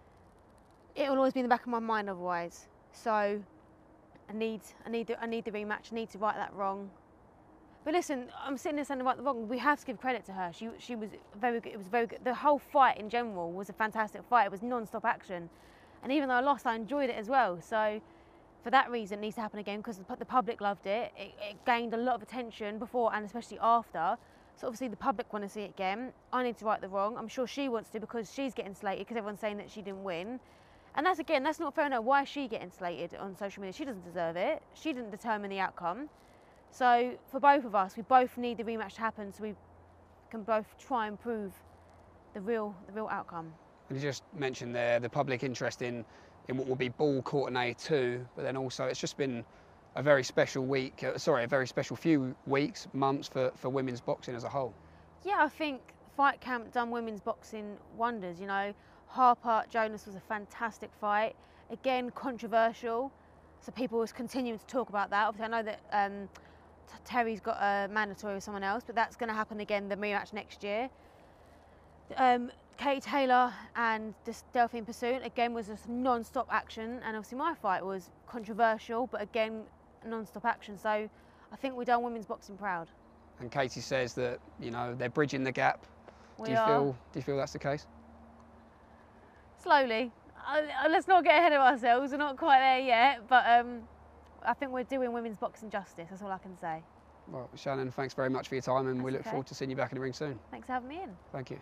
it 0.94 1.10
will 1.10 1.18
always 1.18 1.34
be 1.34 1.40
in 1.40 1.44
the 1.44 1.50
back 1.50 1.62
of 1.62 1.68
my 1.68 1.78
mind 1.78 2.08
otherwise. 2.08 2.68
So 2.92 3.12
I 3.12 4.32
need 4.32 4.62
I 4.84 4.90
need 4.90 5.06
the, 5.08 5.22
I 5.22 5.26
need 5.26 5.44
the 5.44 5.50
rematch. 5.50 5.92
I 5.92 5.94
need 5.94 6.10
to 6.10 6.18
right 6.18 6.36
that 6.36 6.52
wrong. 6.54 6.90
But 7.86 7.94
listen, 7.94 8.26
I'm 8.44 8.58
sitting 8.58 8.74
there 8.74 8.84
saying 8.84 9.00
right 9.04 9.16
the 9.16 9.22
wrong. 9.22 9.46
We 9.46 9.58
have 9.58 9.78
to 9.78 9.86
give 9.86 10.00
credit 10.00 10.24
to 10.24 10.32
her. 10.32 10.50
She 10.52 10.70
she 10.76 10.96
was 10.96 11.10
very 11.40 11.60
good. 11.60 11.72
It 11.72 11.78
was 11.78 11.86
very 11.86 12.08
good. 12.08 12.18
The 12.24 12.34
whole 12.34 12.58
fight 12.58 12.98
in 12.98 13.08
general 13.08 13.52
was 13.52 13.68
a 13.68 13.72
fantastic 13.72 14.24
fight. 14.24 14.46
It 14.46 14.50
was 14.50 14.60
non-stop 14.60 15.04
action, 15.04 15.48
and 16.02 16.10
even 16.10 16.28
though 16.28 16.34
I 16.34 16.40
lost, 16.40 16.66
I 16.66 16.74
enjoyed 16.74 17.10
it 17.10 17.16
as 17.16 17.28
well. 17.28 17.60
So 17.60 18.00
for 18.64 18.72
that 18.72 18.90
reason, 18.90 19.20
it 19.20 19.20
needs 19.20 19.36
to 19.36 19.40
happen 19.40 19.60
again 19.60 19.76
because 19.78 19.98
the, 19.98 20.24
public 20.24 20.60
loved 20.60 20.88
it. 20.88 21.12
it. 21.16 21.32
It 21.40 21.64
gained 21.64 21.94
a 21.94 21.96
lot 21.96 22.16
of 22.16 22.22
attention 22.22 22.80
before 22.80 23.14
and 23.14 23.24
especially 23.24 23.60
after. 23.62 24.18
So 24.56 24.66
obviously 24.66 24.88
the 24.88 24.96
public 24.96 25.32
want 25.32 25.44
to 25.44 25.48
see 25.48 25.60
it 25.60 25.70
again. 25.70 26.12
I 26.32 26.42
need 26.42 26.58
to 26.58 26.64
right 26.64 26.80
the 26.80 26.88
wrong. 26.88 27.16
I'm 27.16 27.28
sure 27.28 27.46
she 27.46 27.68
wants 27.68 27.90
to 27.90 28.00
because 28.00 28.34
she's 28.34 28.52
getting 28.52 28.74
slated 28.74 29.06
because 29.06 29.16
everyone's 29.16 29.38
saying 29.38 29.58
that 29.58 29.70
she 29.70 29.80
didn't 29.80 30.02
win. 30.02 30.40
And 30.96 31.06
that's 31.06 31.20
again, 31.20 31.44
that's 31.44 31.60
not 31.60 31.72
fair 31.76 31.86
enough. 31.86 32.02
Why 32.02 32.22
is 32.22 32.28
she 32.28 32.48
getting 32.48 32.72
slated 32.72 33.14
on 33.14 33.36
social 33.36 33.60
media? 33.60 33.74
She 33.74 33.84
doesn't 33.84 34.04
deserve 34.04 34.34
it. 34.34 34.60
She 34.74 34.92
didn't 34.92 35.12
determine 35.12 35.50
the 35.50 35.60
outcome. 35.60 36.08
So 36.70 37.12
for 37.30 37.40
both 37.40 37.64
of 37.64 37.74
us, 37.74 37.96
we 37.96 38.02
both 38.02 38.36
need 38.36 38.58
the 38.58 38.64
rematch 38.64 38.94
to 38.94 39.00
happen 39.00 39.32
so 39.32 39.42
we 39.42 39.54
can 40.30 40.42
both 40.42 40.66
try 40.78 41.06
and 41.06 41.18
prove 41.18 41.52
the 42.34 42.40
real 42.40 42.74
the 42.86 42.92
real 42.92 43.08
outcome. 43.10 43.52
And 43.88 43.96
you 43.96 44.02
just 44.02 44.22
mentioned 44.34 44.74
there 44.74 45.00
the 45.00 45.08
public 45.08 45.42
interest 45.42 45.82
in 45.82 46.04
in 46.48 46.56
what 46.56 46.68
will 46.68 46.76
be 46.76 46.88
Ball-Courtenay 46.88 47.74
2, 47.74 48.24
but 48.36 48.42
then 48.42 48.56
also 48.56 48.84
it's 48.84 49.00
just 49.00 49.16
been 49.16 49.44
a 49.96 50.02
very 50.02 50.22
special 50.22 50.64
week, 50.64 51.02
uh, 51.02 51.18
sorry, 51.18 51.42
a 51.44 51.48
very 51.48 51.66
special 51.66 51.96
few 51.96 52.36
weeks, 52.46 52.86
months 52.92 53.26
for, 53.26 53.50
for 53.56 53.68
women's 53.68 54.00
boxing 54.00 54.34
as 54.34 54.44
a 54.44 54.48
whole. 54.48 54.72
Yeah, 55.24 55.38
I 55.38 55.48
think 55.48 55.80
Fight 56.16 56.40
Camp 56.40 56.72
done 56.72 56.90
women's 56.90 57.20
boxing 57.20 57.76
wonders. 57.96 58.38
You 58.38 58.46
know, 58.46 58.74
Harper 59.08 59.64
Jonas 59.70 60.06
was 60.06 60.14
a 60.14 60.20
fantastic 60.20 60.90
fight. 61.00 61.34
Again, 61.70 62.10
controversial, 62.10 63.10
so 63.60 63.72
people 63.72 63.98
was 63.98 64.12
continuing 64.12 64.58
to 64.58 64.66
talk 64.66 64.88
about 64.88 65.10
that. 65.10 65.26
Obviously, 65.26 65.52
I 65.52 65.62
know 65.62 65.64
that 65.64 65.80
um, 65.92 66.28
Terri's 67.04 67.40
got 67.40 67.56
a 67.60 67.88
mandatory 67.92 68.34
with 68.34 68.44
someone 68.44 68.62
else, 68.62 68.82
but 68.84 68.94
that's 68.94 69.16
going 69.16 69.28
to 69.28 69.34
happen 69.34 69.60
again 69.60 69.88
the 69.88 69.96
rematch 69.96 70.32
next 70.32 70.62
year. 70.62 70.88
Um, 72.16 72.50
Katie 72.76 73.00
Taylor 73.00 73.52
and 73.74 74.14
Delphine 74.52 74.84
Persoon 74.84 75.22
again 75.22 75.54
was 75.54 75.68
just 75.68 75.88
non-stop 75.88 76.48
action, 76.50 77.00
and 77.04 77.16
obviously 77.16 77.38
my 77.38 77.54
fight 77.54 77.84
was 77.84 78.10
controversial, 78.26 79.06
but 79.06 79.22
again 79.22 79.62
non-stop 80.06 80.44
action. 80.44 80.78
So 80.78 80.88
I 80.90 81.56
think 81.56 81.74
we've 81.74 81.86
done 81.86 82.02
women's 82.02 82.26
boxing 82.26 82.56
proud. 82.56 82.88
And 83.40 83.50
Katie 83.50 83.80
says 83.80 84.14
that 84.14 84.40
you 84.60 84.70
know 84.70 84.94
they're 84.94 85.10
bridging 85.10 85.42
the 85.42 85.52
gap. 85.52 85.86
We 86.38 86.46
do 86.46 86.52
you 86.52 86.58
are. 86.58 86.66
feel 86.66 86.96
do 87.12 87.18
you 87.18 87.22
feel 87.22 87.36
that's 87.36 87.52
the 87.52 87.58
case? 87.58 87.86
slowly. 89.66 90.12
Uh, 90.46 90.88
let's 90.88 91.08
not 91.08 91.24
get 91.24 91.36
ahead 91.36 91.52
of 91.52 91.60
ourselves. 91.60 92.12
We're 92.12 92.18
not 92.18 92.36
quite 92.36 92.60
there 92.60 92.78
yet, 92.78 93.28
but 93.28 93.44
um, 93.48 93.80
I 94.42 94.54
think 94.54 94.72
we're 94.72 94.84
doing 94.84 95.12
women's 95.12 95.38
boxing 95.38 95.70
justice. 95.70 96.08
That's 96.10 96.22
all 96.22 96.30
I 96.30 96.38
can 96.38 96.56
say. 96.58 96.82
Well, 97.28 97.48
Shannon, 97.56 97.90
thanks 97.90 98.14
very 98.14 98.30
much 98.30 98.48
for 98.48 98.54
your 98.54 98.62
time, 98.62 98.86
and 98.86 99.02
we 99.02 99.10
look 99.10 99.22
okay. 99.22 99.30
forward 99.30 99.46
to 99.48 99.54
seeing 99.54 99.70
you 99.70 99.76
back 99.76 99.92
in 99.92 99.96
the 99.96 100.02
ring 100.02 100.12
soon. 100.12 100.38
Thanks 100.50 100.66
for 100.66 100.72
having 100.72 100.88
me 100.88 101.02
in. 101.02 101.16
Thank 101.32 101.50
you. 101.50 101.58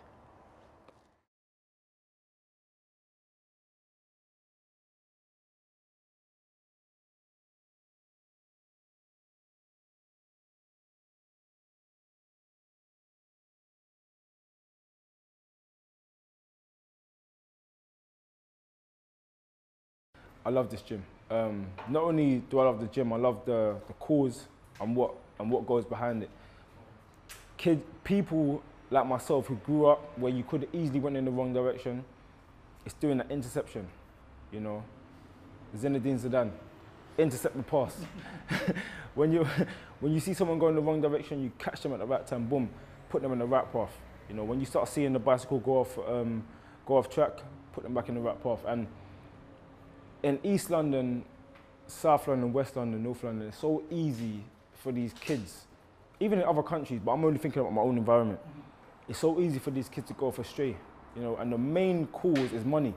I 20.45 20.49
love 20.49 20.69
this 20.69 20.81
gym. 20.81 21.03
Um, 21.31 21.65
not 21.89 22.03
only 22.03 22.43
do 22.51 22.59
I 22.59 22.65
love 22.65 22.79
the 22.79 22.87
gym, 22.87 23.11
I 23.11 23.17
love 23.17 23.45
the, 23.45 23.75
the 23.87 23.93
cause 23.93 24.47
and 24.79 24.95
what 24.95 25.15
and 25.39 25.49
what 25.49 25.65
goes 25.65 25.83
behind 25.85 26.23
it. 26.23 26.29
Kid, 27.57 27.81
people 28.03 28.61
like 28.91 29.07
myself 29.07 29.47
who 29.47 29.55
grew 29.55 29.87
up 29.87 30.17
where 30.17 30.31
you 30.31 30.43
could 30.43 30.67
easily 30.71 30.99
went 30.99 31.17
in 31.17 31.25
the 31.25 31.31
wrong 31.31 31.53
direction, 31.53 32.03
it's 32.85 32.93
doing 32.93 33.17
that 33.17 33.31
interception, 33.31 33.87
you 34.51 34.59
know. 34.59 34.83
Zinedine 35.75 36.19
Zidane, 36.19 36.51
intercept 37.17 37.57
the 37.57 37.63
pass. 37.63 37.97
when 39.15 39.31
you 39.31 39.47
when 39.99 40.13
you 40.13 40.19
see 40.19 40.33
someone 40.33 40.59
going 40.59 40.75
the 40.75 40.81
wrong 40.81 41.01
direction, 41.01 41.41
you 41.41 41.51
catch 41.57 41.81
them 41.81 41.93
at 41.93 41.99
the 41.99 42.05
right 42.05 42.25
time, 42.25 42.47
boom, 42.47 42.69
put 43.09 43.23
them 43.23 43.31
in 43.33 43.39
the 43.39 43.45
right 43.45 43.71
path. 43.73 43.97
You 44.29 44.35
know, 44.35 44.43
when 44.43 44.59
you 44.59 44.65
start 44.65 44.87
seeing 44.89 45.13
the 45.13 45.19
bicycle 45.19 45.59
go 45.59 45.79
off 45.79 45.97
um, 46.07 46.43
go 46.85 46.97
off 46.97 47.09
track, 47.09 47.39
put 47.73 47.83
them 47.83 47.95
back 47.95 48.09
in 48.09 48.15
the 48.15 48.21
right 48.21 48.41
path. 48.41 48.59
And 48.67 48.87
in 50.25 50.39
East 50.43 50.71
London, 50.71 51.23
South 51.85 52.27
London, 52.27 52.51
West 52.51 52.75
London, 52.75 53.03
North 53.03 53.23
London, 53.23 53.47
it's 53.47 53.59
so 53.59 53.83
easy 53.91 54.43
for 54.73 54.91
these 54.91 55.13
kids, 55.13 55.67
even 56.19 56.39
in 56.39 56.45
other 56.45 56.63
countries, 56.63 56.99
but 57.05 57.11
I'm 57.11 57.23
only 57.23 57.37
thinking 57.37 57.61
about 57.61 57.73
my 57.73 57.83
own 57.83 57.95
environment. 57.95 58.39
Mm-hmm. 58.39 58.61
It's 59.11 59.19
so 59.19 59.39
easy 59.39 59.59
for 59.59 59.69
these 59.69 59.87
kids 59.87 60.07
to 60.07 60.13
go 60.15 60.25
off 60.29 60.39
astray, 60.39 60.75
you 61.15 61.21
know, 61.21 61.35
and 61.35 61.53
the 61.53 61.59
main 61.59 62.07
cause 62.07 62.51
is 62.53 62.65
money. 62.65 62.95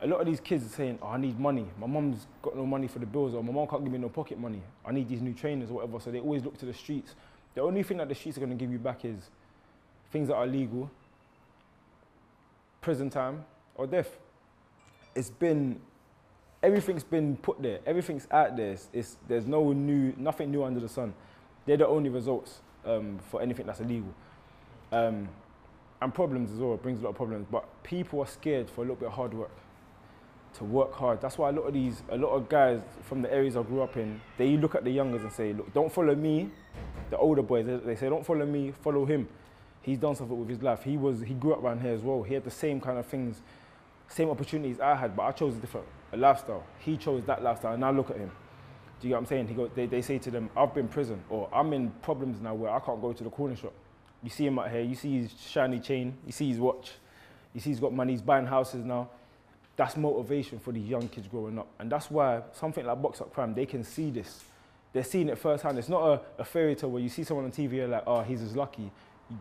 A 0.00 0.06
lot 0.06 0.22
of 0.22 0.26
these 0.26 0.40
kids 0.40 0.64
are 0.64 0.70
saying, 0.70 0.98
oh, 1.02 1.08
I 1.08 1.18
need 1.18 1.38
money. 1.38 1.66
My 1.78 1.86
mum's 1.86 2.26
got 2.40 2.56
no 2.56 2.64
money 2.64 2.88
for 2.88 2.98
the 2.98 3.06
bills, 3.06 3.34
or 3.34 3.44
my 3.44 3.52
mum 3.52 3.66
can't 3.68 3.84
give 3.84 3.92
me 3.92 3.98
no 3.98 4.08
pocket 4.08 4.38
money. 4.38 4.62
I 4.86 4.92
need 4.92 5.06
these 5.06 5.20
new 5.20 5.34
trainers 5.34 5.68
or 5.70 5.74
whatever. 5.74 6.00
So 6.00 6.10
they 6.10 6.20
always 6.20 6.44
look 6.44 6.56
to 6.58 6.66
the 6.66 6.72
streets. 6.72 7.14
The 7.54 7.60
only 7.60 7.82
thing 7.82 7.98
that 7.98 8.08
the 8.08 8.14
streets 8.14 8.38
are 8.38 8.40
going 8.40 8.56
to 8.56 8.56
give 8.56 8.72
you 8.72 8.78
back 8.78 9.04
is 9.04 9.28
things 10.10 10.28
that 10.28 10.34
are 10.34 10.46
legal, 10.46 10.90
prison 12.80 13.10
time, 13.10 13.44
or 13.74 13.86
death. 13.86 14.16
It's 15.14 15.30
been 15.30 15.78
everything's 16.64 17.04
been 17.04 17.36
put 17.36 17.60
there. 17.62 17.80
Everything's 17.86 18.26
out 18.30 18.56
there. 18.56 18.72
It's, 18.72 18.88
it's, 18.92 19.16
there's 19.28 19.46
no 19.46 19.72
new, 19.72 20.14
nothing 20.16 20.50
new 20.50 20.64
under 20.64 20.80
the 20.80 20.88
sun. 20.88 21.14
They're 21.66 21.76
the 21.76 21.86
only 21.86 22.10
results 22.10 22.60
um, 22.84 23.18
for 23.30 23.42
anything 23.42 23.66
that's 23.66 23.80
illegal. 23.80 24.14
Um, 24.90 25.28
and 26.00 26.12
problems 26.12 26.50
as 26.52 26.58
well. 26.58 26.74
It 26.74 26.82
brings 26.82 27.00
a 27.00 27.04
lot 27.04 27.10
of 27.10 27.16
problems. 27.16 27.46
But 27.50 27.64
people 27.82 28.20
are 28.20 28.26
scared 28.26 28.68
for 28.70 28.80
a 28.80 28.84
little 28.84 28.96
bit 28.96 29.08
of 29.08 29.14
hard 29.14 29.34
work. 29.34 29.50
To 30.54 30.64
work 30.64 30.94
hard. 30.94 31.20
That's 31.20 31.36
why 31.36 31.50
a 31.50 31.52
lot 31.52 31.62
of 31.62 31.74
these, 31.74 32.02
a 32.10 32.16
lot 32.16 32.30
of 32.30 32.48
guys 32.48 32.80
from 33.02 33.22
the 33.22 33.32
areas 33.32 33.56
I 33.56 33.62
grew 33.62 33.82
up 33.82 33.96
in, 33.96 34.20
they 34.38 34.56
look 34.56 34.74
at 34.74 34.84
the 34.84 34.90
youngers 34.90 35.22
and 35.22 35.32
say, 35.32 35.52
look, 35.52 35.72
don't 35.74 35.92
follow 35.92 36.14
me. 36.14 36.50
The 37.10 37.18
older 37.18 37.42
boys, 37.42 37.66
they, 37.66 37.76
they 37.76 37.96
say, 37.96 38.08
don't 38.08 38.24
follow 38.24 38.46
me, 38.46 38.72
follow 38.82 39.04
him. 39.04 39.28
He's 39.82 39.98
done 39.98 40.14
something 40.14 40.38
with 40.38 40.48
his 40.48 40.62
life. 40.62 40.82
He 40.82 40.96
was, 40.96 41.20
he 41.20 41.34
grew 41.34 41.52
up 41.52 41.62
around 41.62 41.82
here 41.82 41.92
as 41.92 42.00
well. 42.00 42.22
He 42.22 42.32
had 42.34 42.44
the 42.44 42.50
same 42.50 42.80
kind 42.80 42.98
of 42.98 43.06
things, 43.06 43.42
same 44.08 44.30
opportunities 44.30 44.80
I 44.80 44.94
had, 44.94 45.16
but 45.16 45.22
I 45.22 45.32
chose 45.32 45.56
a 45.56 45.58
different 45.58 45.86
a 46.14 46.16
lifestyle. 46.16 46.64
He 46.78 46.96
chose 46.96 47.24
that 47.24 47.42
lifestyle, 47.42 47.72
and 47.72 47.80
now 47.80 47.90
look 47.90 48.10
at 48.10 48.16
him. 48.16 48.30
Do 49.00 49.08
you 49.08 49.10
get 49.10 49.16
what 49.16 49.20
I'm 49.20 49.26
saying? 49.26 49.48
He 49.48 49.54
go, 49.54 49.68
they, 49.68 49.86
they 49.86 50.00
say 50.00 50.18
to 50.18 50.30
them, 50.30 50.48
I've 50.56 50.74
been 50.74 50.88
prison, 50.88 51.22
or 51.28 51.48
I'm 51.52 51.72
in 51.72 51.90
problems 52.02 52.40
now 52.40 52.54
where 52.54 52.70
I 52.70 52.78
can't 52.80 53.00
go 53.00 53.12
to 53.12 53.24
the 53.24 53.30
corner 53.30 53.56
shop. 53.56 53.72
You 54.22 54.30
see 54.30 54.46
him 54.46 54.58
out 54.58 54.70
here, 54.70 54.80
you 54.80 54.94
see 54.94 55.20
his 55.20 55.34
shiny 55.38 55.80
chain, 55.80 56.16
you 56.24 56.32
see 56.32 56.48
his 56.48 56.58
watch, 56.58 56.92
you 57.52 57.60
see 57.60 57.70
he's 57.70 57.80
got 57.80 57.92
money, 57.92 58.12
he's 58.12 58.22
buying 58.22 58.46
houses 58.46 58.84
now. 58.84 59.10
That's 59.76 59.96
motivation 59.96 60.60
for 60.60 60.72
these 60.72 60.88
young 60.88 61.08
kids 61.08 61.26
growing 61.26 61.58
up. 61.58 61.66
And 61.80 61.90
that's 61.90 62.10
why 62.10 62.42
something 62.52 62.86
like 62.86 63.02
Box 63.02 63.20
Up 63.20 63.34
Crime, 63.34 63.54
they 63.54 63.66
can 63.66 63.82
see 63.82 64.10
this. 64.10 64.44
They're 64.92 65.02
seeing 65.02 65.28
it 65.28 65.36
firsthand. 65.36 65.76
It's 65.78 65.88
not 65.88 66.02
a, 66.06 66.42
a 66.42 66.44
fairy 66.44 66.76
tale 66.76 66.90
where 66.90 67.02
you 67.02 67.08
see 67.08 67.24
someone 67.24 67.44
on 67.44 67.50
TV, 67.50 67.72
you're 67.72 67.88
like, 67.88 68.04
oh, 68.06 68.22
he's 68.22 68.40
as 68.40 68.54
lucky. 68.54 68.92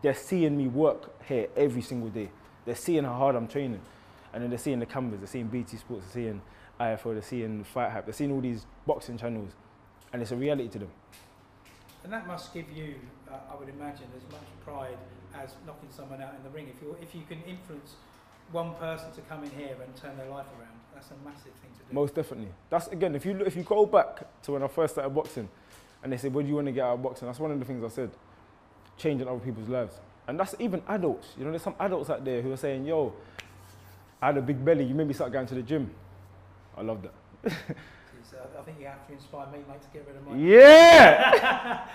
They're 0.01 0.15
seeing 0.15 0.57
me 0.57 0.67
work 0.67 1.23
here 1.27 1.47
every 1.55 1.83
single 1.83 2.09
day. 2.09 2.29
They're 2.65 2.75
seeing 2.75 3.03
how 3.03 3.13
hard 3.13 3.35
I'm 3.35 3.47
training. 3.47 3.81
And 4.33 4.41
then 4.41 4.49
they're 4.49 4.59
seeing 4.59 4.79
the 4.79 4.85
cameras, 4.85 5.19
they're 5.19 5.27
seeing 5.27 5.47
BT 5.47 5.77
Sports, 5.77 6.05
they're 6.05 6.23
seeing 6.23 6.41
iFL, 6.79 7.13
they're 7.13 7.21
seeing 7.21 7.63
Fight 7.63 7.91
Hype, 7.91 8.05
they're 8.05 8.13
seeing 8.13 8.31
all 8.31 8.41
these 8.41 8.65
boxing 8.87 9.17
channels, 9.17 9.51
and 10.11 10.21
it's 10.21 10.31
a 10.31 10.35
reality 10.35 10.69
to 10.69 10.79
them. 10.79 10.91
And 12.03 12.11
that 12.11 12.27
must 12.27 12.53
give 12.53 12.65
you, 12.71 12.95
uh, 13.31 13.35
I 13.51 13.55
would 13.55 13.69
imagine, 13.69 14.07
as 14.17 14.23
much 14.31 14.41
pride 14.65 14.97
as 15.35 15.55
knocking 15.65 15.89
someone 15.89 16.21
out 16.21 16.33
in 16.35 16.43
the 16.43 16.49
ring. 16.49 16.67
If 16.67 16.81
you 16.81 16.95
if 17.01 17.15
you 17.15 17.23
can 17.27 17.41
influence 17.43 17.95
one 18.51 18.73
person 18.75 19.11
to 19.13 19.21
come 19.21 19.43
in 19.43 19.51
here 19.51 19.75
and 19.83 19.95
turn 19.95 20.17
their 20.17 20.29
life 20.29 20.45
around, 20.59 20.77
that's 20.93 21.09
a 21.11 21.15
massive 21.25 21.53
thing 21.61 21.71
to 21.73 21.79
do. 21.79 21.93
Most 21.93 22.13
definitely. 22.13 22.49
That's 22.69 22.87
again, 22.87 23.15
if 23.15 23.25
you 23.25 23.33
look, 23.33 23.47
if 23.47 23.55
you 23.55 23.63
go 23.63 23.85
back 23.85 24.41
to 24.43 24.51
when 24.51 24.63
I 24.63 24.67
first 24.67 24.95
started 24.95 25.09
boxing, 25.09 25.49
and 26.03 26.11
they 26.11 26.17
said, 26.17 26.33
"What 26.33 26.43
do 26.43 26.49
you 26.49 26.55
want 26.55 26.67
to 26.67 26.71
get 26.71 26.83
out 26.83 26.95
of 26.95 27.03
boxing?" 27.03 27.27
That's 27.27 27.39
one 27.39 27.51
of 27.51 27.59
the 27.59 27.65
things 27.65 27.83
I 27.83 27.87
said, 27.87 28.11
changing 28.97 29.27
other 29.27 29.39
people's 29.39 29.69
lives, 29.69 29.99
and 30.27 30.39
that's 30.39 30.55
even 30.59 30.81
adults. 30.87 31.29
You 31.37 31.45
know, 31.45 31.51
there's 31.51 31.63
some 31.63 31.75
adults 31.79 32.09
out 32.09 32.23
there 32.25 32.41
who 32.41 32.51
are 32.51 32.57
saying, 32.57 32.85
"Yo, 32.85 33.13
I 34.23 34.27
had 34.27 34.37
a 34.37 34.41
big 34.41 34.63
belly. 34.63 34.85
You 34.85 34.95
made 34.95 35.07
me 35.07 35.13
start 35.13 35.33
going 35.33 35.47
to 35.47 35.55
the 35.55 35.61
gym." 35.61 35.91
I 36.77 36.81
love 36.81 37.01
that. 37.01 37.11
So 38.31 38.37
I 38.57 38.61
think 38.63 38.79
you 38.79 38.85
have 38.85 39.05
to 39.07 39.13
inspire 39.13 39.47
me, 39.47 39.57
mate, 39.67 39.81
to 39.81 39.87
get 39.91 40.07
rid 40.07 40.15
of 40.15 40.25
my. 40.25 40.37
Yeah. 40.37 41.83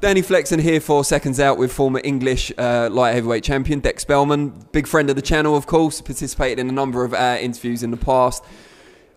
Danny 0.00 0.22
Flexen 0.22 0.58
here 0.58 0.80
for 0.80 1.04
Seconds 1.04 1.38
Out 1.38 1.58
with 1.58 1.70
former 1.70 2.00
English 2.02 2.50
uh, 2.56 2.88
light 2.90 3.12
heavyweight 3.12 3.44
champion 3.44 3.82
Dec 3.82 4.00
Spelman, 4.00 4.48
big 4.72 4.86
friend 4.86 5.10
of 5.10 5.16
the 5.16 5.22
channel, 5.22 5.54
of 5.54 5.66
course, 5.66 6.00
participated 6.00 6.58
in 6.58 6.70
a 6.70 6.72
number 6.72 7.04
of 7.04 7.12
uh, 7.12 7.36
interviews 7.38 7.82
in 7.82 7.90
the 7.90 7.98
past. 7.98 8.42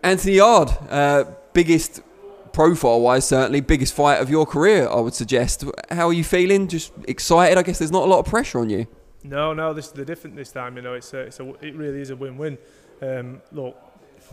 Anthony 0.03 0.35
Yarde, 0.35 0.71
uh, 0.89 1.23
biggest 1.53 2.01
profile 2.51 3.01
wise, 3.01 3.27
certainly, 3.27 3.61
biggest 3.61 3.93
fight 3.93 4.21
of 4.21 4.29
your 4.29 4.45
career, 4.45 4.87
I 4.87 4.99
would 4.99 5.13
suggest. 5.13 5.65
How 5.89 6.07
are 6.07 6.13
you 6.13 6.23
feeling? 6.23 6.67
Just 6.67 6.93
excited? 7.07 7.57
I 7.57 7.63
guess 7.63 7.79
there's 7.79 7.91
not 7.91 8.03
a 8.03 8.05
lot 8.05 8.19
of 8.19 8.25
pressure 8.25 8.59
on 8.59 8.69
you. 8.69 8.87
No, 9.23 9.53
no, 9.53 9.73
this 9.73 9.87
is 9.87 9.91
the 9.93 10.05
different 10.05 10.35
this 10.35 10.51
time. 10.51 10.75
You 10.75 10.83
know, 10.83 10.93
it's 10.93 11.13
a, 11.13 11.19
it's 11.19 11.39
a, 11.39 11.49
it 11.65 11.75
really 11.75 12.01
is 12.01 12.09
a 12.09 12.15
win-win. 12.15 12.57
Um, 13.01 13.41
look, 13.51 13.75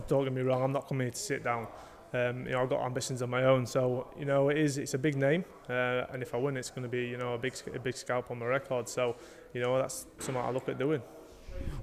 don't 0.07 0.25
get 0.25 0.33
me 0.33 0.43
wrong, 0.43 0.62
I'm 0.62 0.73
not 0.73 0.89
coming 0.89 1.07
here 1.07 1.12
to 1.12 1.19
sit 1.19 1.45
down. 1.45 1.67
Um, 2.12 2.45
you 2.45 2.53
know, 2.53 2.62
I've 2.62 2.69
got 2.69 2.85
ambitions 2.85 3.23
of 3.23 3.29
my 3.29 3.45
own, 3.45 3.65
so 3.67 4.09
you 4.19 4.25
know, 4.25 4.49
it 4.49 4.59
is. 4.59 4.79
It's 4.79 4.95
a 4.95 4.99
big 4.99 5.15
name, 5.15 5.45
uh, 5.69 6.07
and 6.12 6.23
if 6.23 6.35
I 6.35 6.39
win, 6.39 6.57
it's 6.57 6.71
going 6.71 6.83
to 6.83 6.89
be 6.89 7.07
you 7.07 7.17
know 7.17 7.35
a 7.35 7.39
big 7.39 7.55
a 7.73 7.79
big 7.79 7.97
scalp 7.97 8.33
on 8.33 8.41
my 8.41 8.47
record. 8.47 8.89
So, 8.89 9.15
you 9.55 9.61
know, 9.61 9.79
that's 9.79 10.07
something 10.19 10.43
I 10.43 10.50
look 10.50 10.69
at 10.69 10.77
doing. 10.77 11.03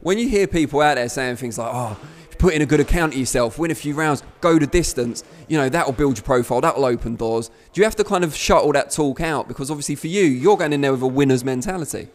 When 0.01 0.17
you 0.17 0.29
hear 0.29 0.48
people 0.48 0.81
out 0.81 0.96
there 0.96 1.10
saying 1.10 1.38
things 1.38 1.57
like, 1.57 1.69
"Oh, 1.72 1.98
put 2.38 2.53
in 2.53 2.62
a 2.62 2.65
good 2.65 2.79
account 2.79 3.13
of 3.13 3.19
yourself, 3.19 3.57
win 3.57 3.72
a 3.72 3.75
few 3.75 3.93
rounds, 3.93 4.24
go 4.41 4.60
the 4.60 4.67
distance," 4.67 5.24
you 5.48 5.57
know, 5.57 5.69
that'll 5.69 5.93
build 5.93 6.17
your 6.17 6.24
profile, 6.24 6.62
that'll 6.62 6.86
open 6.86 7.15
doors. 7.15 7.50
Do 7.74 7.81
you 7.81 7.86
have 7.86 7.96
to 7.96 8.03
kind 8.03 8.24
of 8.24 8.36
shut 8.36 8.63
all 8.63 8.74
that 8.74 8.91
talk 8.91 9.22
out 9.22 9.48
because 9.48 9.72
obviously 9.72 9.96
for 9.96 10.07
you, 10.07 10.24
you're 10.24 10.57
going 10.57 10.74
in 10.74 10.81
there 10.81 10.91
with 10.91 11.01
a 11.01 11.07
winner's 11.07 11.43
mentality? 11.43 12.10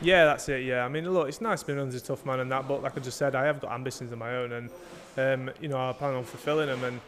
Yeah, 0.00 0.24
that's 0.26 0.48
it. 0.48 0.64
Yeah, 0.64 0.84
I 0.84 0.88
mean, 0.88 1.10
look, 1.10 1.28
it's 1.28 1.40
nice 1.40 1.62
being 1.62 1.78
under 1.78 1.96
a 1.96 2.00
tough 2.00 2.26
man 2.26 2.40
and 2.40 2.50
that, 2.52 2.68
but 2.68 2.82
like 2.82 2.96
I 2.96 3.00
just 3.00 3.16
said, 3.16 3.34
I 3.34 3.44
have 3.44 3.60
got 3.60 3.72
ambitions 3.72 4.12
of 4.12 4.18
my 4.18 4.36
own, 4.36 4.52
and 4.52 4.70
um, 5.16 5.54
you 5.60 5.68
know, 5.68 5.78
I 5.78 5.92
plan 5.92 6.14
on 6.14 6.24
fulfilling 6.24 6.66
them. 6.66 6.84
And 6.84 7.00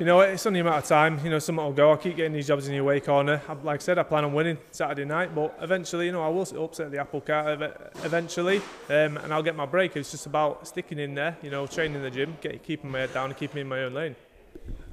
you 0.00 0.06
know, 0.06 0.20
it's 0.20 0.46
only 0.46 0.60
a 0.60 0.64
matter 0.64 0.78
of 0.78 0.86
time. 0.86 1.20
You 1.22 1.28
know, 1.28 1.38
someone 1.38 1.66
will 1.66 1.72
go. 1.74 1.92
I 1.92 1.96
keep 1.96 2.16
getting 2.16 2.32
these 2.32 2.46
jobs 2.46 2.66
in 2.66 2.74
your 2.74 2.84
way 2.84 3.00
corner. 3.00 3.42
Like 3.62 3.80
I 3.80 3.82
said, 3.82 3.98
I 3.98 4.02
plan 4.02 4.24
on 4.24 4.32
winning 4.32 4.56
Saturday 4.70 5.04
night, 5.04 5.34
but 5.34 5.54
eventually, 5.60 6.06
you 6.06 6.12
know, 6.12 6.22
I 6.22 6.28
will 6.28 6.48
upset 6.64 6.90
the 6.90 6.98
apple 6.98 7.20
cart 7.20 7.60
eventually, 8.02 8.62
um, 8.88 9.18
and 9.18 9.30
I'll 9.30 9.42
get 9.42 9.54
my 9.54 9.66
break. 9.66 9.96
It's 9.96 10.10
just 10.10 10.24
about 10.24 10.66
sticking 10.66 10.98
in 10.98 11.14
there. 11.14 11.36
You 11.42 11.50
know, 11.50 11.66
training 11.66 11.96
in 11.96 12.02
the 12.02 12.10
gym, 12.10 12.38
get, 12.40 12.62
keeping 12.62 12.90
my 12.90 13.00
head 13.00 13.12
down, 13.12 13.26
and 13.26 13.36
keeping 13.36 13.60
in 13.60 13.68
my 13.68 13.82
own 13.82 13.92
lane. 13.92 14.16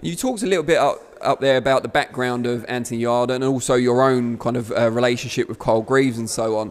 You 0.01 0.13
talked 0.17 0.43
a 0.43 0.45
little 0.45 0.65
bit 0.65 0.77
up, 0.77 0.99
up 1.21 1.39
there 1.39 1.55
about 1.55 1.83
the 1.83 1.89
background 1.89 2.45
of 2.45 2.65
Anthony 2.67 2.99
Yarde 2.99 3.31
and 3.31 3.45
also 3.45 3.75
your 3.75 4.03
own 4.03 4.37
kind 4.37 4.57
of 4.57 4.71
uh, 4.73 4.91
relationship 4.91 5.47
with 5.47 5.57
Carl 5.57 5.83
Greaves 5.83 6.17
and 6.17 6.29
so 6.29 6.57
on. 6.57 6.69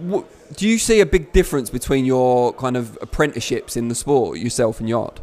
What, 0.00 0.26
do 0.56 0.68
you 0.68 0.76
see 0.78 1.00
a 1.00 1.06
big 1.06 1.32
difference 1.32 1.70
between 1.70 2.04
your 2.04 2.52
kind 2.52 2.76
of 2.76 2.98
apprenticeships 3.00 3.76
in 3.76 3.86
the 3.86 3.94
sport, 3.94 4.38
yourself 4.38 4.80
and 4.80 4.88
Yarde? 4.88 5.20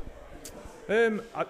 Um, 0.90 1.22
I, 1.36 1.46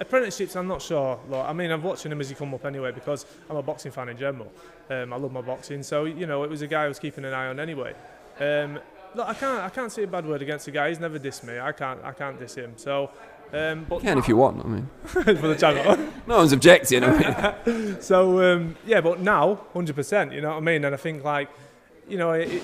apprenticeships, 0.00 0.56
I'm 0.56 0.68
not 0.68 0.82
sure. 0.82 1.18
Like, 1.28 1.46
I 1.46 1.52
mean, 1.52 1.70
I'm 1.70 1.82
watching 1.82 2.12
him 2.12 2.20
as 2.20 2.28
he 2.28 2.34
come 2.34 2.54
up 2.54 2.64
anyway 2.64 2.92
because 2.92 3.26
I'm 3.48 3.56
a 3.56 3.62
boxing 3.62 3.92
fan 3.92 4.08
in 4.08 4.16
general. 4.16 4.52
Um, 4.90 5.12
I 5.12 5.16
love 5.16 5.32
my 5.32 5.40
boxing, 5.40 5.82
so 5.82 6.04
you 6.04 6.26
know, 6.26 6.44
it 6.44 6.50
was 6.50 6.62
a 6.62 6.66
guy 6.66 6.84
I 6.84 6.88
was 6.88 6.98
keeping 6.98 7.24
an 7.24 7.34
eye 7.34 7.46
on 7.46 7.60
anyway. 7.60 7.94
Um, 8.40 8.78
look, 9.14 9.28
I 9.28 9.34
can't, 9.34 9.62
I 9.62 9.68
can't 9.68 9.92
say 9.92 10.04
a 10.04 10.06
bad 10.06 10.26
word 10.26 10.42
against 10.42 10.66
the 10.66 10.70
guy. 10.70 10.88
He's 10.88 11.00
never 11.00 11.18
dissed 11.18 11.44
me. 11.44 11.58
I 11.58 11.72
can't, 11.72 12.02
I 12.04 12.12
can't 12.12 12.38
diss 12.38 12.54
him. 12.54 12.74
So. 12.76 13.10
Um, 13.50 13.86
but 13.88 13.96
you 13.96 14.02
can 14.02 14.18
if 14.18 14.28
you 14.28 14.36
want. 14.36 14.62
I 14.62 14.68
mean, 14.68 14.90
for 15.04 15.22
the 15.22 15.56
channel. 15.56 15.96
no 16.26 16.36
one's 16.36 16.52
objecting. 16.52 17.02
I 17.02 17.56
mean. 17.64 17.96
so 18.00 18.42
um, 18.42 18.76
yeah, 18.86 19.00
but 19.00 19.20
now, 19.20 19.60
hundred 19.72 19.96
percent. 19.96 20.32
You 20.32 20.42
know 20.42 20.50
what 20.50 20.58
I 20.58 20.60
mean? 20.60 20.84
And 20.84 20.94
I 20.94 20.98
think 20.98 21.24
like, 21.24 21.48
you 22.06 22.18
know, 22.18 22.32
it, 22.32 22.62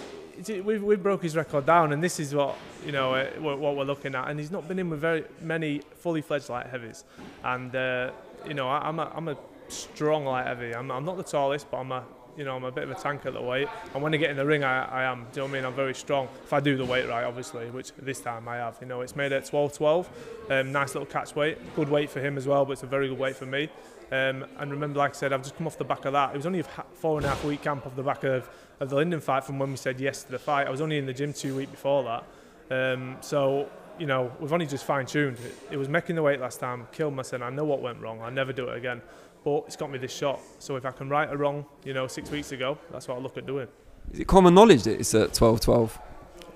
we 0.49 0.79
we 0.79 0.97
broke 0.97 1.23
his 1.23 1.37
record 1.37 1.67
down, 1.67 1.93
and 1.93 2.03
this 2.03 2.21
is 2.21 2.35
what 2.35 2.57
you 2.85 2.93
know 2.93 3.15
uh, 3.15 3.27
what 3.39 3.77
we're 3.77 3.85
looking 3.85 4.15
at. 4.15 4.29
And 4.29 4.39
he's 4.39 4.51
not 4.51 4.67
been 4.69 4.79
in 4.79 4.91
with 4.91 5.01
very 5.01 5.25
many 5.41 5.81
fully 5.97 6.23
fledged 6.23 6.49
light 6.49 6.67
heavies, 6.67 7.05
and 7.43 7.75
uh, 7.75 8.11
you 8.47 8.55
know 8.55 8.69
I, 8.69 8.89
am 8.89 8.99
a 8.99 9.13
I'm 9.15 9.29
a 9.29 9.37
strong 9.69 10.25
light 10.25 10.47
heavy. 10.47 10.75
I'm, 10.75 10.91
I'm 10.91 11.05
not 11.05 11.17
the 11.17 11.23
tallest, 11.23 11.71
but 11.71 11.79
I'm 11.79 11.93
a 11.93 12.05
you 12.37 12.45
know 12.45 12.57
I'm 12.57 12.65
a 12.65 12.73
bit 12.73 12.85
of 12.85 12.91
a 12.91 12.95
tank 12.95 13.27
at 13.27 13.33
the 13.33 13.43
weight. 13.43 13.69
And 13.95 14.03
when 14.03 14.15
I 14.15 14.17
get 14.17 14.31
in 14.31 14.37
the 14.37 14.47
ring, 14.47 14.65
I, 14.65 14.85
I 14.85 15.05
am. 15.05 15.27
Do 15.33 15.41
you 15.41 15.47
know 15.47 15.53
what 15.53 15.59
I 15.59 15.61
mean? 15.61 15.65
I'm 15.67 15.75
very 15.75 15.95
strong 15.95 16.29
if 16.43 16.53
I 16.53 16.61
do 16.61 16.77
the 16.77 16.85
weight 16.85 17.09
right, 17.09 17.25
obviously, 17.25 17.71
which 17.71 17.93
this 17.99 18.21
time 18.21 18.49
I 18.49 18.57
have. 18.57 18.79
You 18.81 18.87
know, 18.87 19.01
it's 19.01 19.17
made 19.17 19.33
at 19.33 19.45
12-12. 19.45 20.07
Um, 20.51 20.73
nice 20.73 20.95
little 20.95 21.07
catch 21.07 21.35
weight, 21.35 21.59
good 21.77 21.89
weight 21.89 22.11
for 22.11 22.21
him 22.21 22.37
as 22.37 22.47
well, 22.47 22.65
but 22.65 22.73
it's 22.73 22.83
a 22.83 22.87
very 22.87 23.09
good 23.09 23.19
weight 23.19 23.37
for 23.37 23.47
me. 23.47 23.69
Um, 24.13 24.45
and 24.59 24.71
remember, 24.71 24.99
like 24.99 25.13
I 25.13 25.15
said, 25.15 25.33
I've 25.33 25.43
just 25.43 25.57
come 25.57 25.67
off 25.67 25.79
the 25.79 25.85
back 25.85 26.05
of 26.05 26.13
that. 26.13 26.35
It 26.35 26.37
was 26.37 26.47
only 26.47 26.61
a 26.61 26.65
four 26.95 27.17
and 27.17 27.27
a 27.27 27.31
half 27.31 27.45
week 27.45 27.63
camp 27.63 27.87
off 27.87 27.97
the 27.97 28.03
back 28.03 28.25
of 28.25 28.49
of 28.81 28.91
the 28.91 28.97
Lyndon 28.97 29.21
fight 29.21 29.45
from 29.45 29.59
when 29.59 29.71
we 29.71 29.77
said 29.77 30.01
yes 30.01 30.25
to 30.25 30.33
the 30.33 30.39
fight. 30.39 30.67
I 30.67 30.71
was 30.71 30.81
only 30.81 30.99
in 30.99 31.07
the 31.07 31.13
gym 31.13 31.33
two 31.33 31.57
weeks 31.57 31.71
before 31.71 32.05
that. 32.05 32.25
Um, 32.71 33.17
so, 33.21 33.69
you 33.99 34.07
know, 34.07 34.33
we've 34.41 34.53
only 34.53 34.67
just 34.67 34.85
fine 34.85 35.07
tuned. 35.07 35.39
It, 35.39 35.73
it, 35.73 35.77
was 35.77 35.89
making 35.89 36.17
the 36.17 36.23
weight 36.23 36.41
last 36.41 36.61
time, 36.61 36.87
killed 36.93 37.15
myself. 37.15 37.43
I 37.43 37.51
know 37.51 37.65
what 37.65 37.81
went 37.81 38.01
wrong. 38.01 38.21
I'll 38.23 38.31
never 38.31 38.53
do 38.53 38.69
it 38.69 38.77
again. 38.77 39.03
But 39.45 39.65
it's 39.67 39.77
got 39.77 39.91
me 39.91 39.99
this 39.99 40.13
shot. 40.13 40.41
So 40.59 40.77
if 40.77 40.87
I 40.87 40.91
can 40.91 41.09
right 41.09 41.31
a 41.31 41.37
wrong, 41.37 41.67
you 41.85 41.93
know, 41.93 42.07
six 42.07 42.31
weeks 42.31 42.53
ago, 42.53 42.79
that's 42.91 43.07
what 43.09 43.19
I 43.19 43.21
look 43.21 43.37
at 43.37 43.47
doing. 43.47 43.69
Is 44.13 44.21
it 44.21 44.27
common 44.27 44.55
knowledge 44.55 44.85
that 44.85 44.99
it's 44.99 45.15
at 45.15 45.35
12 45.35 45.61
12? 45.61 45.99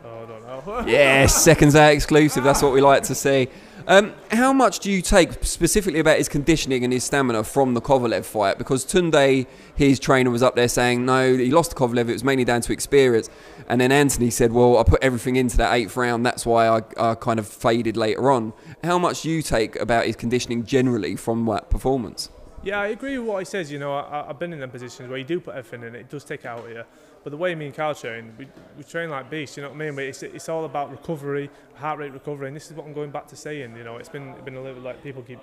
Oh, 0.04 0.22
I 0.22 0.26
don't 0.26 0.66
know. 0.66 0.84
yes, 0.90 1.42
seconds 1.42 1.74
out 1.74 1.92
exclusive. 1.92 2.44
That's 2.44 2.62
what 2.62 2.72
we 2.72 2.80
like 2.80 3.02
to 3.04 3.14
see. 3.14 3.48
Um, 3.88 4.12
how 4.30 4.52
much 4.52 4.80
do 4.80 4.92
you 4.92 5.00
take 5.00 5.42
specifically 5.42 5.98
about 5.98 6.18
his 6.18 6.28
conditioning 6.28 6.84
and 6.84 6.92
his 6.92 7.04
stamina 7.04 7.42
from 7.42 7.72
the 7.72 7.80
Kovalev 7.80 8.26
fight? 8.26 8.58
Because 8.58 8.84
Tunde, 8.84 9.46
his 9.74 9.98
trainer, 9.98 10.30
was 10.30 10.42
up 10.42 10.56
there 10.56 10.68
saying 10.68 11.06
no, 11.06 11.34
he 11.34 11.50
lost 11.50 11.70
to 11.70 11.76
Kovalev. 11.76 12.10
It 12.10 12.12
was 12.12 12.22
mainly 12.22 12.44
down 12.44 12.60
to 12.60 12.72
experience. 12.74 13.30
And 13.66 13.80
then 13.80 13.90
Anthony 13.90 14.28
said, 14.28 14.52
well, 14.52 14.76
I 14.76 14.82
put 14.82 15.02
everything 15.02 15.36
into 15.36 15.56
that 15.56 15.72
eighth 15.72 15.96
round. 15.96 16.26
That's 16.26 16.44
why 16.44 16.68
I, 16.68 16.82
I 16.98 17.14
kind 17.14 17.38
of 17.38 17.48
faded 17.48 17.96
later 17.96 18.30
on. 18.30 18.52
How 18.84 18.98
much 18.98 19.22
do 19.22 19.30
you 19.30 19.40
take 19.40 19.74
about 19.76 20.04
his 20.04 20.16
conditioning 20.16 20.66
generally 20.66 21.16
from 21.16 21.46
that 21.46 21.70
performance? 21.70 22.28
Yeah, 22.62 22.80
I 22.80 22.88
agree 22.88 23.16
with 23.16 23.26
what 23.26 23.38
he 23.38 23.46
says. 23.46 23.72
You 23.72 23.78
know, 23.78 23.94
I, 23.94 24.26
have 24.26 24.38
been 24.38 24.52
in 24.52 24.60
them 24.60 24.68
positions 24.68 25.08
where 25.08 25.16
you 25.16 25.24
do 25.24 25.40
put 25.40 25.54
everything 25.54 25.88
in 25.88 25.94
it. 25.94 26.10
Does 26.10 26.24
take 26.24 26.44
out 26.44 26.58
of 26.58 26.68
you. 26.68 26.84
But 27.28 27.32
the 27.32 27.36
way 27.36 27.54
me 27.54 27.66
and 27.66 27.74
Carl 27.74 27.94
train, 27.94 28.32
we, 28.38 28.48
we 28.78 28.84
train 28.84 29.10
like 29.10 29.28
beasts, 29.28 29.58
you 29.58 29.62
know 29.62 29.68
what 29.68 29.74
I 29.74 29.78
mean? 29.80 29.94
But 29.94 30.04
it's, 30.04 30.22
it's 30.22 30.48
all 30.48 30.64
about 30.64 30.90
recovery, 30.90 31.50
heart 31.74 31.98
rate 31.98 32.14
recovery, 32.14 32.46
and 32.46 32.56
this 32.56 32.70
is 32.70 32.72
what 32.72 32.86
I'm 32.86 32.94
going 32.94 33.10
back 33.10 33.28
to 33.28 33.36
saying. 33.36 33.76
You 33.76 33.84
know, 33.84 33.98
it's 33.98 34.08
been 34.08 34.34
been 34.46 34.56
a 34.56 34.62
little 34.62 34.80
like 34.80 35.02
people 35.02 35.20
keep 35.20 35.38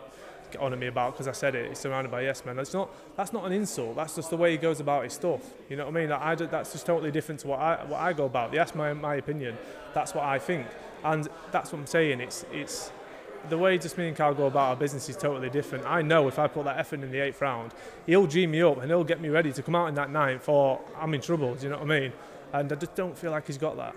on 0.59 0.79
me 0.79 0.87
about 0.87 1.13
because 1.13 1.27
I 1.27 1.31
said 1.31 1.53
it. 1.53 1.69
It's 1.69 1.79
surrounded 1.79 2.09
by 2.09 2.21
yes 2.21 2.43
men. 2.43 2.55
That's 2.55 2.73
not 2.73 2.89
that's 3.15 3.31
not 3.33 3.45
an 3.45 3.51
insult. 3.51 3.97
That's 3.97 4.15
just 4.15 4.31
the 4.31 4.35
way 4.35 4.49
he 4.49 4.57
goes 4.57 4.79
about 4.79 5.03
his 5.03 5.13
stuff. 5.13 5.41
You 5.69 5.77
know 5.77 5.85
what 5.85 5.95
I 5.95 5.99
mean? 5.99 6.09
That 6.09 6.21
I, 6.23 6.33
that's 6.33 6.71
just 6.71 6.87
totally 6.87 7.11
different 7.11 7.41
to 7.41 7.49
what 7.49 7.59
I 7.59 7.85
what 7.85 8.01
I 8.01 8.13
go 8.13 8.25
about. 8.25 8.51
That's 8.51 8.73
my 8.73 8.91
my 8.93 9.17
opinion. 9.17 9.55
That's 9.93 10.15
what 10.15 10.23
I 10.23 10.39
think, 10.39 10.65
and 11.03 11.29
that's 11.51 11.71
what 11.71 11.77
I'm 11.77 11.85
saying. 11.85 12.19
It's 12.19 12.47
it's 12.51 12.89
the 13.49 13.57
way 13.57 13.77
just 13.77 13.97
me 13.97 14.07
and 14.07 14.15
Carl 14.15 14.33
go 14.33 14.47
about 14.47 14.69
our 14.69 14.75
business 14.75 15.09
is 15.09 15.17
totally 15.17 15.49
different. 15.49 15.85
I 15.85 16.01
know 16.01 16.27
if 16.27 16.39
I 16.39 16.47
put 16.47 16.65
that 16.65 16.77
effort 16.77 17.01
in 17.01 17.11
the 17.11 17.19
eighth 17.19 17.41
round, 17.41 17.73
he'll 18.05 18.27
G 18.27 18.47
me 18.47 18.61
up 18.61 18.77
and 18.77 18.87
he'll 18.87 19.03
get 19.03 19.21
me 19.21 19.29
ready 19.29 19.51
to 19.53 19.63
come 19.63 19.75
out 19.75 19.87
in 19.87 19.95
that 19.95 20.09
ninth 20.09 20.47
or 20.49 20.79
I'm 20.99 21.13
in 21.13 21.21
trouble, 21.21 21.55
do 21.55 21.63
you 21.63 21.69
know 21.69 21.77
what 21.77 21.91
I 21.91 21.99
mean? 21.99 22.13
And 22.53 22.71
I 22.71 22.75
just 22.75 22.95
don't 22.95 23.17
feel 23.17 23.31
like 23.31 23.47
he's 23.47 23.57
got 23.57 23.77
that. 23.77 23.95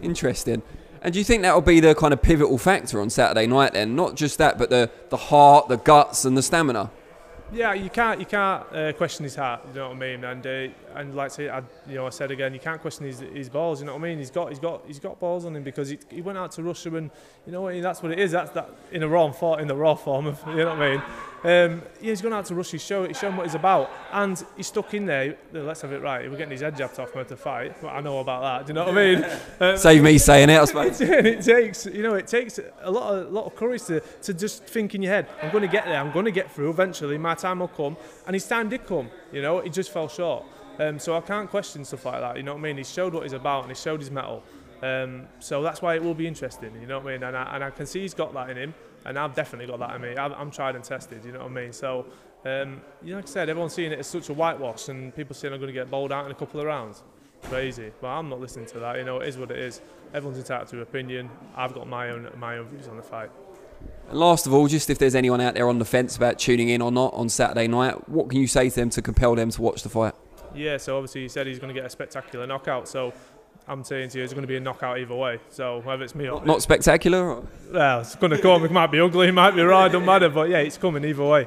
Interesting. 0.00 0.62
And 1.02 1.12
do 1.14 1.18
you 1.18 1.24
think 1.24 1.42
that 1.42 1.54
will 1.54 1.62
be 1.62 1.80
the 1.80 1.94
kind 1.94 2.12
of 2.12 2.20
pivotal 2.20 2.58
factor 2.58 3.00
on 3.00 3.08
Saturday 3.08 3.46
night 3.46 3.72
then? 3.72 3.96
Not 3.96 4.16
just 4.16 4.38
that, 4.38 4.58
but 4.58 4.68
the, 4.68 4.90
the 5.08 5.16
heart, 5.16 5.68
the 5.68 5.78
guts, 5.78 6.24
and 6.24 6.36
the 6.36 6.42
stamina? 6.42 6.90
yeah, 7.52 7.74
you 7.74 7.90
can't 7.90 8.20
you 8.20 8.26
can't 8.26 8.64
uh, 8.72 8.92
question 8.92 9.24
his 9.24 9.34
heart. 9.34 9.62
You 9.68 9.74
know 9.74 9.88
what 9.88 9.96
I 9.96 9.98
mean? 9.98 10.24
And 10.24 10.46
uh, 10.46 10.68
and 10.94 11.14
like 11.14 11.32
I, 11.32 11.34
say, 11.34 11.48
I 11.48 11.58
you 11.88 11.96
know 11.96 12.06
I 12.06 12.10
said 12.10 12.30
again, 12.30 12.54
you 12.54 12.60
can't 12.60 12.80
question 12.80 13.06
his 13.06 13.20
his 13.20 13.48
balls. 13.48 13.80
You 13.80 13.86
know 13.86 13.94
what 13.94 14.04
I 14.04 14.08
mean? 14.08 14.18
He's 14.18 14.30
got 14.30 14.48
he's 14.50 14.58
got 14.58 14.84
he's 14.86 15.00
got 15.00 15.18
balls 15.18 15.44
on 15.44 15.56
him 15.56 15.62
because 15.62 15.88
he, 15.88 15.98
he 16.08 16.22
went 16.22 16.38
out 16.38 16.52
to 16.52 16.62
Russia 16.62 16.94
and 16.96 17.10
you 17.46 17.52
know 17.52 17.62
what? 17.62 17.80
that's 17.82 18.02
what 18.02 18.12
it 18.12 18.18
is. 18.18 18.30
That's 18.32 18.50
that 18.52 18.70
in 18.92 19.02
a 19.02 19.08
raw 19.08 19.30
form 19.32 19.60
in 19.60 19.68
the 19.68 19.76
raw 19.76 19.94
form 19.94 20.26
of 20.26 20.40
you 20.48 20.56
know 20.56 20.68
what 20.68 20.82
I 20.82 20.90
mean. 20.90 21.02
Um, 21.42 21.82
yeah, 22.02 22.10
he's 22.10 22.20
gone 22.20 22.34
out 22.34 22.44
to 22.46 22.54
Russia, 22.54 22.72
he's, 22.72 22.84
show, 22.84 23.06
he's 23.06 23.18
shown 23.18 23.34
what 23.34 23.46
he's 23.46 23.54
about, 23.54 23.90
and 24.12 24.44
he's 24.58 24.66
stuck 24.66 24.92
in 24.92 25.06
there. 25.06 25.38
Let's 25.52 25.80
have 25.80 25.92
it 25.92 26.02
right. 26.02 26.30
We're 26.30 26.36
getting 26.36 26.52
his 26.52 26.60
head 26.60 26.76
jabbed 26.76 26.98
off 27.00 27.14
him 27.14 27.24
to 27.24 27.36
fight. 27.36 27.82
Well, 27.82 27.92
I 27.94 28.00
know 28.02 28.18
about 28.18 28.42
that. 28.42 28.66
Do 28.66 28.70
you 28.70 28.74
know 28.74 28.84
what 28.84 28.98
I 28.98 29.14
mean? 29.14 29.26
Um, 29.58 29.76
Save 29.78 30.02
me 30.02 30.18
saying 30.18 30.50
it, 30.50 30.60
I 30.60 30.64
suppose. 30.66 31.00
It, 31.10 31.26
it 31.26 31.42
takes, 31.42 31.86
you 31.86 32.02
know, 32.02 32.14
it 32.14 32.26
takes 32.26 32.60
a 32.82 32.90
lot 32.90 33.14
of, 33.14 33.32
lot 33.32 33.46
of 33.46 33.56
courage 33.56 33.84
to, 33.84 34.00
to 34.00 34.34
just 34.34 34.64
think 34.64 34.94
in 34.94 35.02
your 35.02 35.12
head. 35.12 35.28
I'm 35.42 35.50
going 35.50 35.62
to 35.62 35.68
get 35.68 35.86
there. 35.86 35.98
I'm 35.98 36.12
going 36.12 36.26
to 36.26 36.30
get 36.30 36.50
through. 36.50 36.70
Eventually, 36.70 37.16
my 37.16 37.34
time 37.34 37.60
will 37.60 37.68
come, 37.68 37.96
and 38.26 38.34
his 38.34 38.46
time 38.46 38.68
did 38.68 38.86
come. 38.86 39.10
You 39.32 39.40
know, 39.40 39.58
it 39.58 39.72
just 39.72 39.90
fell 39.90 40.08
short. 40.08 40.44
Um, 40.78 40.98
so 40.98 41.16
I 41.16 41.20
can't 41.20 41.48
question 41.48 41.84
stuff 41.84 42.04
like 42.04 42.20
that. 42.20 42.36
You 42.36 42.42
know 42.42 42.52
what 42.52 42.60
I 42.60 42.62
mean? 42.62 42.76
He 42.76 42.84
showed 42.84 43.14
what 43.14 43.22
he's 43.22 43.32
about, 43.32 43.62
and 43.62 43.70
he 43.70 43.74
showed 43.74 44.00
his 44.00 44.10
mettle. 44.10 44.42
Um, 44.82 45.26
so 45.38 45.62
that's 45.62 45.80
why 45.80 45.94
it 45.94 46.02
will 46.02 46.14
be 46.14 46.26
interesting. 46.26 46.72
You 46.80 46.86
know 46.86 46.98
what 46.98 47.08
I 47.08 47.12
mean? 47.12 47.22
And 47.22 47.36
I, 47.36 47.54
and 47.54 47.64
I 47.64 47.70
can 47.70 47.86
see 47.86 48.00
he's 48.00 48.14
got 48.14 48.32
that 48.34 48.50
in 48.50 48.56
him 48.56 48.74
and 49.04 49.18
I've 49.18 49.34
definitely 49.34 49.66
got 49.66 49.78
that 49.80 49.96
in 49.96 50.02
me. 50.02 50.16
I'm 50.16 50.50
tried 50.50 50.76
and 50.76 50.84
tested, 50.84 51.24
you 51.24 51.32
know 51.32 51.40
what 51.40 51.50
I 51.50 51.54
mean? 51.54 51.72
So, 51.72 52.06
um, 52.44 52.80
you 53.02 53.10
know, 53.10 53.16
like 53.16 53.26
I 53.26 53.28
said, 53.28 53.48
everyone's 53.48 53.74
seeing 53.74 53.92
it 53.92 53.98
as 53.98 54.06
such 54.06 54.28
a 54.28 54.34
whitewash, 54.34 54.88
and 54.88 55.14
people 55.14 55.34
saying 55.34 55.52
I'm 55.54 55.60
going 55.60 55.72
to 55.72 55.78
get 55.78 55.90
bowled 55.90 56.12
out 56.12 56.26
in 56.26 56.32
a 56.32 56.34
couple 56.34 56.60
of 56.60 56.66
rounds. 56.66 57.02
Crazy, 57.44 57.90
but 58.00 58.08
I'm 58.08 58.28
not 58.28 58.40
listening 58.40 58.66
to 58.66 58.78
that. 58.80 58.98
You 58.98 59.04
know, 59.04 59.20
it 59.20 59.28
is 59.28 59.38
what 59.38 59.50
it 59.50 59.58
is. 59.58 59.80
Everyone's 60.12 60.38
entitled 60.38 60.68
to 60.68 60.76
an 60.76 60.82
opinion. 60.82 61.30
I've 61.56 61.72
got 61.72 61.88
my 61.88 62.10
own 62.10 62.28
my 62.36 62.58
own 62.58 62.68
views 62.68 62.86
on 62.86 62.96
the 62.96 63.02
fight. 63.02 63.30
And 64.10 64.18
last 64.18 64.46
of 64.46 64.52
all, 64.52 64.66
just 64.66 64.90
if 64.90 64.98
there's 64.98 65.14
anyone 65.14 65.40
out 65.40 65.54
there 65.54 65.68
on 65.68 65.78
the 65.78 65.84
fence 65.86 66.16
about 66.16 66.38
tuning 66.38 66.68
in 66.68 66.82
or 66.82 66.92
not 66.92 67.14
on 67.14 67.28
Saturday 67.30 67.66
night, 67.66 68.08
what 68.10 68.28
can 68.28 68.40
you 68.40 68.46
say 68.46 68.68
to 68.68 68.76
them 68.76 68.90
to 68.90 69.00
compel 69.00 69.34
them 69.34 69.50
to 69.50 69.62
watch 69.62 69.82
the 69.82 69.88
fight? 69.88 70.14
Yeah, 70.54 70.76
so 70.78 70.96
obviously 70.96 71.22
he 71.22 71.28
said 71.28 71.46
he's 71.46 71.58
going 71.58 71.72
to 71.72 71.80
get 71.80 71.86
a 71.86 71.90
spectacular 71.90 72.46
knockout. 72.46 72.88
So 72.88 73.12
I'm 73.68 73.84
saying 73.84 74.10
to 74.10 74.18
you, 74.18 74.24
it's 74.24 74.32
going 74.32 74.42
to 74.42 74.48
be 74.48 74.56
a 74.56 74.60
knockout 74.60 74.98
either 74.98 75.14
way. 75.14 75.38
So 75.48 75.80
whether 75.84 76.02
it's 76.02 76.14
me 76.14 76.28
or 76.28 76.44
not 76.44 76.60
spectacular. 76.62 77.36
Or? 77.36 77.44
Well, 77.72 78.00
it's 78.00 78.16
going 78.16 78.32
to 78.32 78.38
come. 78.38 78.64
It 78.64 78.72
might 78.72 78.90
be 78.90 79.00
ugly, 79.00 79.28
it 79.28 79.32
might 79.32 79.52
be 79.52 79.62
right. 79.62 79.90
don't 79.90 80.04
matter. 80.04 80.28
But 80.28 80.48
yeah, 80.48 80.58
it's 80.58 80.76
coming 80.76 81.04
either 81.04 81.24
way. 81.24 81.46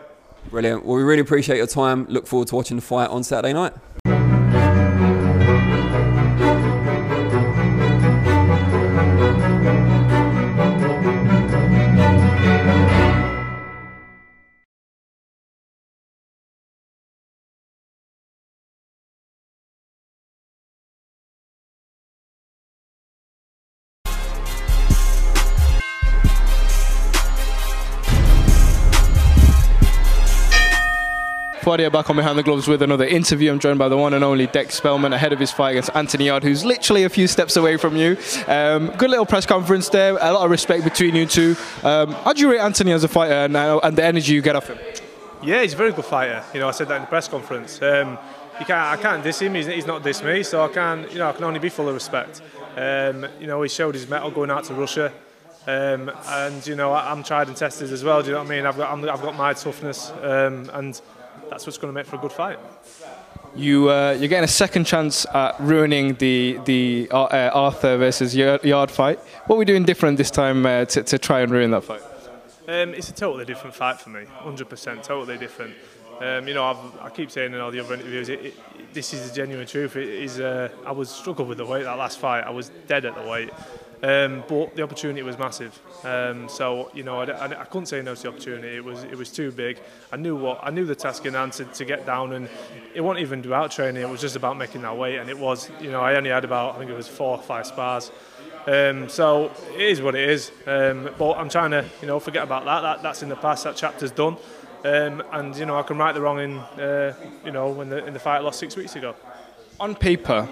Brilliant. 0.49 0.85
Well, 0.85 0.97
we 0.97 1.03
really 1.03 1.21
appreciate 1.21 1.57
your 1.57 1.67
time. 1.67 2.05
Look 2.09 2.27
forward 2.27 2.47
to 2.49 2.55
watching 2.55 2.77
the 2.77 2.81
fight 2.81 3.09
on 3.09 3.23
Saturday 3.23 3.53
night. 3.53 3.73
Back 31.73 32.09
on 32.11 32.15
Behind 32.15 32.37
the 32.37 32.43
Gloves 32.43 32.67
with 32.67 32.83
another 32.83 33.03
interview. 33.03 33.51
I'm 33.51 33.57
joined 33.57 33.79
by 33.79 33.89
the 33.89 33.97
one 33.97 34.13
and 34.13 34.23
only 34.23 34.45
Dec 34.45 34.71
Spelman 34.71 35.11
ahead 35.11 35.33
of 35.33 35.39
his 35.39 35.51
fight 35.51 35.71
against 35.71 35.89
Anthony 35.95 36.27
Yarde, 36.27 36.43
who's 36.43 36.63
literally 36.63 37.03
a 37.03 37.09
few 37.09 37.27
steps 37.27 37.55
away 37.55 37.77
from 37.77 37.95
you. 37.97 38.15
Um, 38.47 38.89
good 38.97 39.09
little 39.09 39.25
press 39.25 39.47
conference 39.47 39.89
there, 39.89 40.11
a 40.11 40.31
lot 40.31 40.45
of 40.45 40.51
respect 40.51 40.83
between 40.83 41.15
you 41.15 41.25
two. 41.25 41.55
Um, 41.81 42.11
how 42.11 42.33
do 42.33 42.41
you 42.41 42.51
rate 42.51 42.59
Anthony 42.59 42.91
as 42.91 43.03
a 43.03 43.07
fighter 43.07 43.33
uh, 43.33 43.79
and 43.79 43.97
the 43.97 44.05
energy 44.05 44.33
you 44.33 44.43
get 44.43 44.55
off 44.55 44.67
him? 44.67 44.77
Yeah, 45.41 45.63
he's 45.63 45.73
a 45.73 45.77
very 45.77 45.91
good 45.91 46.05
fighter. 46.05 46.43
You 46.53 46.59
know, 46.59 46.67
I 46.67 46.71
said 46.71 46.89
that 46.89 46.97
in 46.97 47.01
the 47.01 47.07
press 47.07 47.27
conference. 47.27 47.81
Um, 47.81 48.19
you 48.59 48.65
can't, 48.67 48.71
I 48.71 49.01
can't 49.01 49.23
diss 49.23 49.41
him. 49.41 49.55
He's, 49.55 49.65
he's 49.65 49.87
not 49.87 50.03
diss 50.03 50.21
me, 50.23 50.43
so 50.43 50.63
I 50.63 50.67
can, 50.67 51.07
you 51.09 51.17
know, 51.17 51.29
I 51.29 51.33
can 51.33 51.43
only 51.43 51.59
be 51.59 51.69
full 51.69 51.89
of 51.89 51.95
respect. 51.95 52.43
Um, 52.77 53.25
you 53.39 53.47
know, 53.47 53.61
he 53.63 53.69
showed 53.69 53.95
his 53.95 54.07
mettle 54.07 54.29
going 54.29 54.51
out 54.51 54.65
to 54.65 54.75
Russia, 54.75 55.11
um, 55.65 56.11
and 56.27 56.65
you 56.67 56.75
know, 56.75 56.91
I, 56.91 57.11
I'm 57.11 57.23
tried 57.23 57.47
and 57.47 57.57
tested 57.57 57.91
as 57.91 58.03
well. 58.03 58.21
Do 58.21 58.27
you 58.27 58.33
know 58.33 58.43
what 58.43 58.51
I 58.51 58.55
mean? 58.55 58.65
I've 58.65 58.77
got, 58.77 58.91
I'm, 58.91 59.09
I've 59.09 59.21
got 59.21 59.35
my 59.35 59.53
toughness, 59.53 60.11
um, 60.21 60.69
and 60.73 61.01
that's 61.49 61.65
what's 61.65 61.77
going 61.77 61.93
to 61.93 61.95
make 61.95 62.05
for 62.05 62.15
a 62.15 62.19
good 62.19 62.31
fight. 62.31 62.59
You, 63.55 63.89
uh, 63.89 64.17
you're 64.19 64.29
getting 64.29 64.45
a 64.45 64.47
second 64.47 64.85
chance 64.85 65.27
at 65.33 65.59
ruining 65.59 66.15
the, 66.15 66.59
the 66.65 67.07
uh, 67.11 67.23
uh, 67.23 67.51
Arthur 67.53 67.97
versus 67.97 68.35
Yarde 68.35 68.91
fight. 68.91 69.19
What 69.45 69.57
are 69.57 69.59
we 69.59 69.65
doing 69.65 69.83
different 69.83 70.17
this 70.17 70.31
time 70.31 70.65
uh, 70.65 70.85
to, 70.85 71.03
to 71.03 71.19
try 71.19 71.41
and 71.41 71.51
ruin 71.51 71.69
that 71.71 71.83
fight? 71.83 72.01
Um, 72.67 72.93
it's 72.93 73.09
a 73.09 73.13
totally 73.13 73.45
different 73.45 73.75
fight 73.75 73.99
for 73.99 74.09
me, 74.09 74.21
100% 74.41 75.03
totally 75.03 75.37
different. 75.37 75.75
Um, 76.19 76.47
you 76.47 76.53
know, 76.53 76.63
I've, 76.63 77.01
I 77.01 77.09
keep 77.09 77.29
saying 77.29 77.53
in 77.53 77.59
all 77.59 77.69
the 77.69 77.79
other 77.79 77.95
interviews, 77.95 78.29
it, 78.29 78.45
it, 78.45 78.93
this 78.93 79.13
is 79.13 79.29
the 79.29 79.35
genuine 79.35 79.67
truth. 79.67 79.95
It 79.97 80.07
is, 80.07 80.39
uh, 80.39 80.69
I 80.85 80.91
was 80.91 81.09
struggled 81.09 81.47
with 81.47 81.57
the 81.57 81.65
weight 81.65 81.83
that 81.83 81.97
last 81.97 82.19
fight. 82.19 82.43
I 82.43 82.51
was 82.51 82.69
dead 82.87 83.05
at 83.05 83.15
the 83.15 83.29
weight. 83.29 83.49
Um, 84.03 84.43
but 84.49 84.75
the 84.75 84.83
opportunity 84.83 85.21
was 85.21 85.39
massive. 85.39 85.79
Um, 86.03 86.49
so 86.49 86.91
you 86.93 87.03
know, 87.03 87.21
I, 87.21 87.25
I, 87.31 87.61
I, 87.61 87.63
couldn't 87.63 87.85
say 87.85 88.01
no 88.01 88.13
to 88.13 88.21
the 88.21 88.27
opportunity. 88.27 88.75
It 88.75 88.83
was 88.83 89.03
it 89.03 89.17
was 89.17 89.31
too 89.31 89.49
big. 89.49 89.79
I 90.11 90.17
knew 90.17 90.35
what 90.35 90.59
I 90.61 90.71
knew 90.71 90.83
the 90.83 90.93
task 90.93 91.25
in 91.25 91.35
hand 91.35 91.53
to, 91.53 91.63
to 91.63 91.85
get 91.85 92.05
down, 92.05 92.33
and 92.33 92.49
it 92.93 92.99
wasn't 92.99 93.21
even 93.21 93.39
about 93.45 93.71
training. 93.71 94.01
It 94.01 94.09
was 94.09 94.19
just 94.19 94.35
about 94.35 94.57
making 94.57 94.81
that 94.81 94.97
weight, 94.97 95.19
and 95.19 95.29
it 95.29 95.39
was. 95.39 95.71
You 95.79 95.89
know, 95.89 96.01
I 96.01 96.15
only 96.15 96.31
had 96.31 96.43
about 96.43 96.75
I 96.75 96.79
think 96.79 96.91
it 96.91 96.97
was 96.97 97.07
four 97.07 97.37
or 97.37 97.41
five 97.41 97.65
spars. 97.65 98.11
Um, 98.67 99.07
so 99.07 99.51
it 99.73 99.81
is 99.81 100.01
what 100.01 100.15
it 100.15 100.29
is. 100.29 100.51
Um, 100.67 101.09
but 101.17 101.37
I'm 101.37 101.47
trying 101.47 101.71
to 101.71 101.85
you 102.01 102.07
know 102.07 102.19
forget 102.19 102.43
about 102.43 102.65
that. 102.65 102.81
that 102.81 103.03
that's 103.03 103.23
in 103.23 103.29
the 103.29 103.37
past. 103.37 103.63
That 103.63 103.77
chapter's 103.77 104.11
done. 104.11 104.35
Um, 104.83 105.23
and 105.31 105.55
you 105.55 105.65
know 105.65 105.79
I 105.79 105.83
can 105.83 105.97
right 105.97 106.13
the 106.13 106.19
wrong 106.19 106.39
in 106.39 106.57
uh, 106.57 107.15
you 107.45 107.51
know 107.51 107.69
when 107.69 107.87
the 107.87 108.05
in 108.05 108.11
the 108.11 108.19
fight 108.19 108.39
I 108.39 108.39
lost 108.39 108.59
six 108.59 108.75
weeks 108.75 108.97
ago. 108.97 109.15
On 109.79 109.95
paper, 109.95 110.47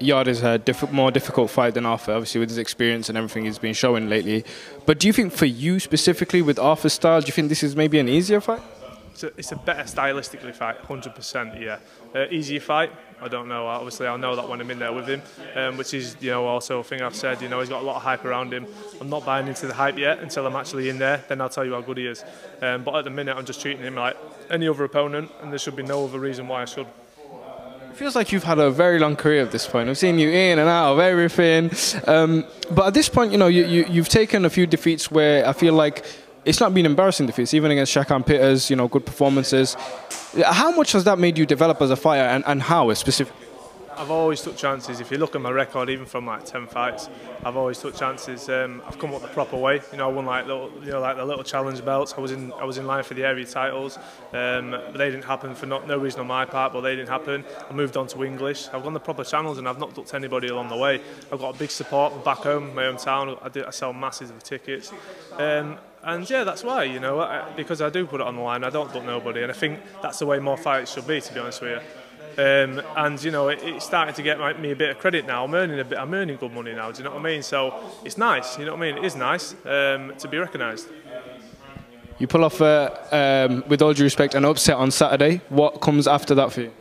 Yarde 0.00 0.28
is 0.28 0.42
a 0.42 0.58
diff- 0.58 0.90
more 0.90 1.10
difficult 1.10 1.50
fight 1.50 1.74
than 1.74 1.86
Arthur, 1.86 2.12
obviously 2.12 2.40
with 2.40 2.48
his 2.48 2.58
experience 2.58 3.08
and 3.08 3.16
everything 3.16 3.44
he's 3.44 3.58
been 3.58 3.74
showing 3.74 4.08
lately. 4.08 4.44
But 4.86 4.98
do 4.98 5.06
you 5.06 5.12
think 5.12 5.32
for 5.32 5.46
you 5.46 5.78
specifically 5.80 6.42
with 6.42 6.58
Arthur's 6.58 6.92
style, 6.92 7.20
do 7.20 7.26
you 7.26 7.32
think 7.32 7.48
this 7.48 7.62
is 7.62 7.76
maybe 7.76 7.98
an 7.98 8.08
easier 8.08 8.40
fight? 8.40 8.62
It's 9.12 9.22
a, 9.22 9.26
it's 9.36 9.52
a 9.52 9.56
better 9.56 9.84
stylistically 9.84 10.52
fight, 10.52 10.82
100%. 10.82 11.60
Yeah, 11.60 11.78
uh, 12.14 12.26
easier 12.30 12.58
fight. 12.58 12.90
I 13.22 13.28
don't 13.28 13.46
know. 13.46 13.68
Obviously, 13.68 14.08
I'll 14.08 14.18
know 14.18 14.34
that 14.34 14.48
when 14.48 14.60
I'm 14.60 14.68
in 14.72 14.80
there 14.80 14.92
with 14.92 15.06
him, 15.06 15.22
um, 15.54 15.76
which 15.76 15.94
is 15.94 16.16
you 16.20 16.32
know 16.32 16.46
also 16.46 16.80
a 16.80 16.84
thing 16.84 17.00
I've 17.00 17.14
said. 17.14 17.40
You 17.40 17.48
know, 17.48 17.60
he's 17.60 17.68
got 17.68 17.80
a 17.80 17.86
lot 17.86 17.94
of 17.94 18.02
hype 18.02 18.24
around 18.24 18.52
him. 18.52 18.66
I'm 19.00 19.08
not 19.08 19.24
buying 19.24 19.46
into 19.46 19.68
the 19.68 19.74
hype 19.74 19.96
yet 19.96 20.18
until 20.18 20.44
I'm 20.46 20.56
actually 20.56 20.88
in 20.88 20.98
there. 20.98 21.24
Then 21.28 21.40
I'll 21.40 21.48
tell 21.48 21.64
you 21.64 21.74
how 21.74 21.80
good 21.80 21.98
he 21.98 22.08
is. 22.08 22.24
Um, 22.60 22.82
but 22.82 22.96
at 22.96 23.04
the 23.04 23.10
minute, 23.10 23.36
I'm 23.36 23.46
just 23.46 23.62
treating 23.62 23.84
him 23.84 23.94
like 23.94 24.16
any 24.50 24.66
other 24.66 24.82
opponent, 24.82 25.30
and 25.40 25.52
there 25.52 25.60
should 25.60 25.76
be 25.76 25.84
no 25.84 26.04
other 26.04 26.18
reason 26.18 26.48
why 26.48 26.62
I 26.62 26.64
should. 26.64 26.88
It 27.94 27.98
feels 27.98 28.16
like 28.16 28.32
you've 28.32 28.42
had 28.42 28.58
a 28.58 28.72
very 28.72 28.98
long 28.98 29.14
career 29.14 29.40
at 29.40 29.52
this 29.52 29.68
point. 29.68 29.88
I've 29.88 29.96
seen 29.96 30.18
you 30.18 30.28
in 30.28 30.58
and 30.58 30.68
out 30.68 30.94
of 30.94 30.98
everything. 30.98 31.70
Um, 32.08 32.44
but 32.72 32.88
at 32.88 32.94
this 32.94 33.08
point, 33.08 33.30
you 33.30 33.38
know, 33.38 33.46
you, 33.46 33.64
you, 33.66 33.86
you've 33.88 34.08
taken 34.08 34.44
a 34.44 34.50
few 34.50 34.66
defeats 34.66 35.12
where 35.12 35.46
I 35.46 35.52
feel 35.52 35.74
like 35.74 36.04
it's 36.44 36.58
not 36.58 36.74
been 36.74 36.86
embarrassing 36.86 37.26
defeats, 37.26 37.54
even 37.54 37.70
against 37.70 37.94
Shakan 37.94 38.26
Pitters, 38.26 38.68
you 38.68 38.74
know, 38.74 38.88
good 38.88 39.06
performances. 39.06 39.76
How 40.44 40.72
much 40.72 40.90
has 40.90 41.04
that 41.04 41.20
made 41.20 41.38
you 41.38 41.46
develop 41.46 41.80
as 41.82 41.92
a 41.92 41.96
fighter 41.96 42.24
and, 42.24 42.42
and 42.48 42.62
how 42.62 42.92
specifically? 42.94 43.43
I've 43.96 44.10
always 44.10 44.40
took 44.42 44.56
chances. 44.56 45.00
If 45.00 45.10
you 45.10 45.18
look 45.18 45.34
at 45.34 45.40
my 45.40 45.50
record, 45.50 45.88
even 45.90 46.06
from 46.06 46.26
like 46.26 46.44
ten 46.44 46.66
fights, 46.66 47.08
I've 47.44 47.56
always 47.56 47.78
took 47.78 47.96
chances. 47.96 48.48
Um, 48.48 48.82
I've 48.86 48.98
come 48.98 49.14
up 49.14 49.22
the 49.22 49.28
proper 49.28 49.56
way. 49.56 49.80
You 49.92 49.98
know, 49.98 50.08
I 50.08 50.12
won 50.12 50.26
like 50.26 50.46
little, 50.46 50.70
you 50.82 50.92
know, 50.92 51.00
like 51.00 51.16
the 51.16 51.24
little 51.24 51.44
challenge 51.44 51.84
belts. 51.84 52.14
I 52.16 52.20
was 52.20 52.32
in, 52.32 52.52
I 52.54 52.64
was 52.64 52.78
in 52.78 52.86
line 52.86 53.04
for 53.04 53.14
the 53.14 53.24
area 53.24 53.44
titles, 53.44 53.98
um, 54.32 54.70
but 54.70 54.96
they 54.96 55.10
didn't 55.10 55.24
happen 55.24 55.54
for 55.54 55.66
not, 55.66 55.86
no 55.86 55.98
reason 55.98 56.20
on 56.20 56.26
my 56.26 56.44
part. 56.44 56.72
But 56.72 56.82
they 56.82 56.96
didn't 56.96 57.08
happen. 57.08 57.44
I 57.68 57.72
moved 57.72 57.96
on 57.96 58.06
to 58.08 58.24
English. 58.24 58.68
I've 58.72 58.82
gone 58.82 58.94
the 58.94 59.00
proper 59.00 59.24
channels, 59.24 59.58
and 59.58 59.68
I've 59.68 59.78
not 59.78 59.94
ducked 59.94 60.14
anybody 60.14 60.48
along 60.48 60.68
the 60.68 60.76
way. 60.76 61.00
I've 61.32 61.38
got 61.38 61.54
a 61.54 61.58
big 61.58 61.70
support 61.70 62.24
back 62.24 62.38
home, 62.38 62.74
my 62.74 62.82
hometown. 62.82 63.38
I, 63.42 63.48
do, 63.48 63.64
I 63.66 63.70
sell 63.70 63.92
masses 63.92 64.30
of 64.30 64.42
tickets. 64.42 64.92
Um, 65.32 65.78
and 66.02 66.28
yeah, 66.28 66.44
that's 66.44 66.62
why, 66.62 66.84
you 66.84 67.00
know, 67.00 67.46
because 67.56 67.80
I 67.80 67.88
do 67.88 68.06
put 68.06 68.20
it 68.20 68.26
on 68.26 68.36
the 68.36 68.42
line, 68.42 68.62
I 68.62 68.68
don't 68.68 68.92
duck 68.92 69.04
nobody, 69.04 69.42
and 69.42 69.50
I 69.50 69.54
think 69.54 69.80
that's 70.02 70.18
the 70.18 70.26
way 70.26 70.38
more 70.38 70.58
fights 70.58 70.92
should 70.92 71.06
be, 71.06 71.18
to 71.18 71.32
be 71.32 71.40
honest 71.40 71.62
with 71.62 71.82
you. 71.82 72.03
Um, 72.36 72.82
and 72.96 73.22
you 73.22 73.30
know, 73.30 73.48
it, 73.48 73.60
it's 73.62 73.84
starting 73.84 74.14
to 74.14 74.22
get 74.22 74.38
my, 74.38 74.52
me 74.54 74.72
a 74.72 74.76
bit 74.76 74.90
of 74.90 74.98
credit 74.98 75.26
now. 75.26 75.44
I'm 75.44 75.54
earning 75.54 75.78
a 75.78 75.84
bit. 75.84 75.98
I'm 75.98 76.12
earning 76.12 76.36
good 76.36 76.52
money 76.52 76.74
now. 76.74 76.90
Do 76.90 76.98
you 76.98 77.04
know 77.04 77.10
what 77.10 77.20
I 77.20 77.22
mean? 77.22 77.42
So 77.42 77.74
it's 78.04 78.18
nice. 78.18 78.58
You 78.58 78.64
know 78.64 78.72
what 78.72 78.82
I 78.82 78.92
mean? 78.92 78.98
It 78.98 79.04
is 79.04 79.16
nice 79.16 79.54
um, 79.64 80.12
to 80.18 80.28
be 80.28 80.38
recognised. 80.38 80.88
You 82.18 82.26
pull 82.26 82.44
off, 82.44 82.60
uh, 82.60 82.90
um, 83.10 83.64
with 83.68 83.82
all 83.82 83.92
due 83.92 84.04
respect, 84.04 84.34
an 84.34 84.44
upset 84.44 84.76
on 84.76 84.90
Saturday. 84.90 85.40
What 85.48 85.80
comes 85.80 86.06
after 86.06 86.34
that 86.36 86.52
for 86.52 86.62
you? 86.62 86.72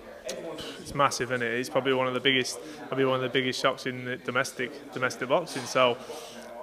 It's 0.80 0.94
massive, 0.94 1.32
isn't 1.32 1.42
it? 1.42 1.54
It's 1.54 1.70
probably 1.70 1.94
one 1.94 2.08
of 2.08 2.14
the 2.14 2.20
biggest. 2.20 2.60
Probably 2.88 3.06
one 3.06 3.16
of 3.16 3.22
the 3.22 3.30
biggest 3.30 3.60
shocks 3.60 3.86
in 3.86 4.20
domestic 4.26 4.92
domestic 4.94 5.30
boxing. 5.30 5.64
So 5.64 5.98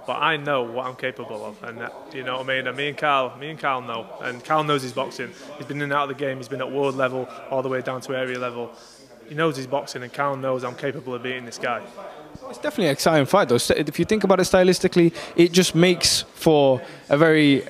but 0.06 0.14
I 0.14 0.36
know 0.36 0.62
what 0.62 0.86
I'm 0.86 0.96
capable 0.96 1.44
of, 1.44 1.62
and 1.62 1.78
that, 1.78 1.92
you 2.12 2.22
know 2.22 2.38
what 2.38 2.48
I 2.48 2.56
mean. 2.56 2.66
And 2.66 2.76
me 2.76 2.88
and 2.88 2.96
Carl, 2.98 3.36
me 3.36 3.50
and 3.50 3.58
Carl 3.58 3.82
know, 3.82 4.06
and 4.22 4.44
Carl 4.44 4.64
knows 4.64 4.82
his 4.82 4.92
boxing. 4.92 5.32
He's 5.56 5.66
been 5.66 5.78
in 5.78 5.84
and 5.84 5.92
out 5.92 6.10
of 6.10 6.16
the 6.16 6.24
game. 6.24 6.38
He's 6.38 6.48
been 6.48 6.60
at 6.60 6.70
world 6.70 6.96
level 6.96 7.28
all 7.50 7.62
the 7.62 7.68
way 7.68 7.80
down 7.82 8.00
to 8.02 8.16
area 8.16 8.38
level. 8.38 8.72
He 9.28 9.34
knows 9.34 9.56
his 9.56 9.66
boxing, 9.66 10.02
and 10.02 10.12
Carl 10.12 10.36
knows 10.36 10.64
I'm 10.64 10.74
capable 10.74 11.14
of 11.14 11.22
beating 11.22 11.44
this 11.44 11.58
guy. 11.58 11.82
It's 12.48 12.58
definitely 12.58 12.86
an 12.86 12.92
exciting 12.92 13.26
fight, 13.26 13.48
though. 13.48 13.58
If 13.76 13.98
you 13.98 14.04
think 14.04 14.24
about 14.24 14.40
it 14.40 14.44
stylistically, 14.44 15.14
it 15.36 15.52
just 15.52 15.74
makes 15.74 16.22
for 16.34 16.82
a 17.08 17.16
very 17.16 17.62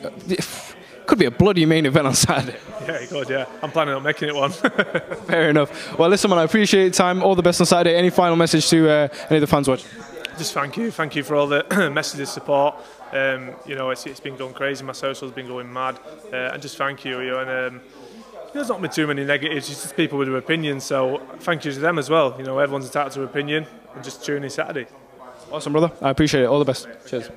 could 1.11 1.19
be 1.19 1.25
a 1.25 1.31
bloody 1.31 1.67
main 1.67 1.87
event 1.87 2.07
on 2.07 2.15
Saturday. 2.29 2.57
Yeah, 2.87 3.05
good. 3.07 3.29
Yeah, 3.29 3.47
I'm 3.63 3.71
planning 3.73 3.95
on 3.95 4.03
making 4.03 4.29
it 4.29 4.35
one. 4.35 4.51
Fair 5.27 5.51
enough. 5.51 5.99
Well, 5.99 6.09
listen, 6.09 6.31
man, 6.31 6.39
I 6.39 6.45
appreciate 6.45 6.83
your 6.85 6.93
time. 6.93 7.23
All 7.23 7.35
the 7.35 7.43
best 7.43 7.61
on 7.61 7.67
Saturday. 7.67 7.97
Any 7.97 8.11
final 8.11 8.37
message 8.37 8.71
to 8.71 8.89
uh, 8.89 9.09
any 9.29 9.39
of 9.39 9.41
the 9.41 9.47
fans 9.49 9.69
watching? 9.69 9.91
Just 10.39 10.53
thank 10.53 10.77
you, 10.77 10.91
thank 10.91 11.17
you 11.17 11.23
for 11.23 11.35
all 11.35 11.47
the 11.47 11.65
messages, 11.93 12.31
support. 12.31 12.77
Um, 13.13 13.51
you 13.67 13.75
know, 13.75 13.91
it's, 13.91 14.07
it's 14.07 14.21
been 14.21 14.37
going 14.37 14.55
crazy. 14.55 14.85
My 14.85 14.93
socials 14.93 15.33
been 15.33 15.49
going 15.49 15.73
mad, 15.73 15.99
uh, 16.33 16.51
and 16.53 16.63
just 16.63 16.77
thank 16.77 17.05
you. 17.05 17.21
you 17.21 17.31
know, 17.31 17.41
and 17.41 17.77
um, 17.77 17.81
there's 18.53 18.69
not 18.69 18.81
been 18.81 18.91
too 18.91 19.07
many 19.07 19.25
negatives. 19.25 19.71
It's 19.71 19.83
just 19.83 19.97
people 19.97 20.19
with 20.19 20.29
their 20.29 20.37
opinions. 20.37 20.85
So 20.85 21.21
thank 21.41 21.65
you 21.65 21.73
to 21.73 21.81
them 21.81 21.99
as 21.99 22.11
well. 22.11 22.35
You 22.39 22.45
know, 22.45 22.59
everyone's 22.59 22.87
entitled 22.87 23.13
to 23.15 23.23
opinion, 23.23 23.67
and 23.95 24.05
just 24.05 24.25
tune 24.25 24.45
in 24.45 24.51
Saturday. 24.51 24.87
Awesome, 25.51 25.73
brother. 25.73 25.91
I 26.01 26.11
appreciate 26.11 26.43
it. 26.43 26.47
All 26.47 26.59
the 26.59 26.65
best. 26.65 26.89
Cheers. 27.09 27.31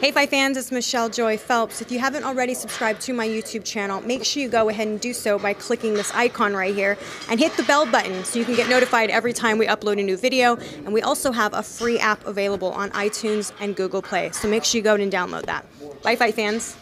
Hey 0.00 0.12
Fight 0.12 0.30
fans, 0.30 0.56
it's 0.56 0.70
Michelle 0.70 1.08
Joy 1.08 1.36
Phelps. 1.36 1.82
If 1.82 1.90
you 1.90 1.98
haven't 1.98 2.22
already 2.22 2.54
subscribed 2.54 3.00
to 3.00 3.12
my 3.12 3.26
YouTube 3.26 3.64
channel, 3.64 4.00
make 4.02 4.24
sure 4.24 4.40
you 4.40 4.48
go 4.48 4.68
ahead 4.68 4.86
and 4.86 5.00
do 5.00 5.12
so 5.12 5.40
by 5.40 5.54
clicking 5.54 5.94
this 5.94 6.12
icon 6.14 6.54
right 6.54 6.72
here 6.72 6.96
and 7.28 7.40
hit 7.40 7.52
the 7.56 7.64
bell 7.64 7.84
button 7.84 8.24
so 8.24 8.38
you 8.38 8.44
can 8.44 8.54
get 8.54 8.68
notified 8.68 9.10
every 9.10 9.32
time 9.32 9.58
we 9.58 9.66
upload 9.66 9.98
a 9.98 10.04
new 10.04 10.16
video. 10.16 10.54
And 10.84 10.92
we 10.92 11.02
also 11.02 11.32
have 11.32 11.52
a 11.52 11.64
free 11.64 11.98
app 11.98 12.24
available 12.26 12.70
on 12.70 12.90
iTunes 12.90 13.52
and 13.58 13.74
Google 13.74 14.00
Play, 14.00 14.30
so 14.30 14.48
make 14.48 14.62
sure 14.62 14.78
you 14.78 14.84
go 14.84 14.94
and 14.94 15.12
download 15.12 15.46
that. 15.46 15.66
Bye 16.04 16.14
Fight 16.14 16.34
fans. 16.34 16.76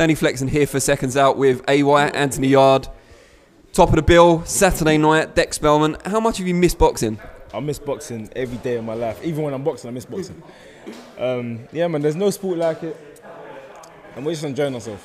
Danny 0.00 0.14
Flexen 0.14 0.48
here 0.48 0.66
for 0.66 0.80
Seconds 0.80 1.14
Out 1.14 1.36
with 1.36 1.62
AY, 1.68 1.82
Anthony 2.14 2.48
Yarde. 2.48 2.88
Top 3.74 3.90
of 3.90 3.96
the 3.96 4.02
bill, 4.02 4.42
Saturday 4.46 4.96
night, 4.96 5.34
Dec 5.34 5.52
Spelman. 5.52 5.98
How 6.06 6.18
much 6.20 6.38
have 6.38 6.48
you 6.48 6.54
missed 6.54 6.78
boxing? 6.78 7.20
I 7.52 7.60
miss 7.60 7.78
boxing 7.78 8.30
every 8.34 8.56
day 8.56 8.76
of 8.76 8.84
my 8.86 8.94
life. 8.94 9.22
Even 9.22 9.44
when 9.44 9.52
I'm 9.52 9.62
boxing, 9.62 9.88
I 9.88 9.92
miss 9.92 10.06
boxing. 10.06 10.42
Um, 11.18 11.68
yeah, 11.70 11.86
man, 11.86 12.00
there's 12.00 12.16
no 12.16 12.30
sport 12.30 12.56
like 12.56 12.82
it. 12.82 12.96
And 14.16 14.24
we're 14.24 14.32
just 14.32 14.44
enjoying 14.44 14.72
ourselves. 14.72 15.04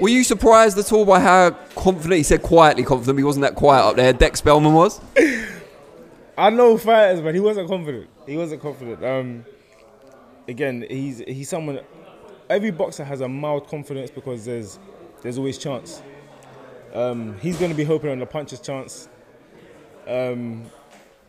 Were 0.00 0.08
you 0.08 0.24
surprised 0.24 0.76
at 0.78 0.90
all 0.90 1.04
by 1.04 1.20
how 1.20 1.50
confident, 1.76 2.14
he 2.14 2.24
said 2.24 2.42
quietly 2.42 2.82
confident, 2.82 3.18
he 3.18 3.24
wasn't 3.24 3.42
that 3.42 3.54
quiet 3.54 3.84
up 3.84 3.94
there, 3.94 4.12
Dec 4.12 4.36
Spelman 4.36 4.74
was? 4.74 5.00
I 6.36 6.50
know 6.50 6.76
fighters, 6.76 7.20
but 7.20 7.36
he 7.36 7.40
wasn't 7.40 7.68
confident. 7.68 8.10
He 8.26 8.36
wasn't 8.36 8.62
confident. 8.62 9.04
Um, 9.04 9.44
again, 10.48 10.84
he's 10.90 11.18
he's 11.20 11.48
someone. 11.48 11.78
Every 12.50 12.70
boxer 12.70 13.04
has 13.04 13.20
a 13.20 13.28
mild 13.28 13.68
confidence 13.68 14.10
because 14.10 14.44
there's 14.44 14.78
there's 15.22 15.38
always 15.38 15.58
chance. 15.58 16.02
Um, 16.94 17.38
he's 17.40 17.58
going 17.58 17.70
to 17.70 17.76
be 17.76 17.84
hoping 17.84 18.10
on 18.10 18.18
the 18.18 18.26
puncher's 18.26 18.60
chance. 18.60 19.08
Um, 20.06 20.64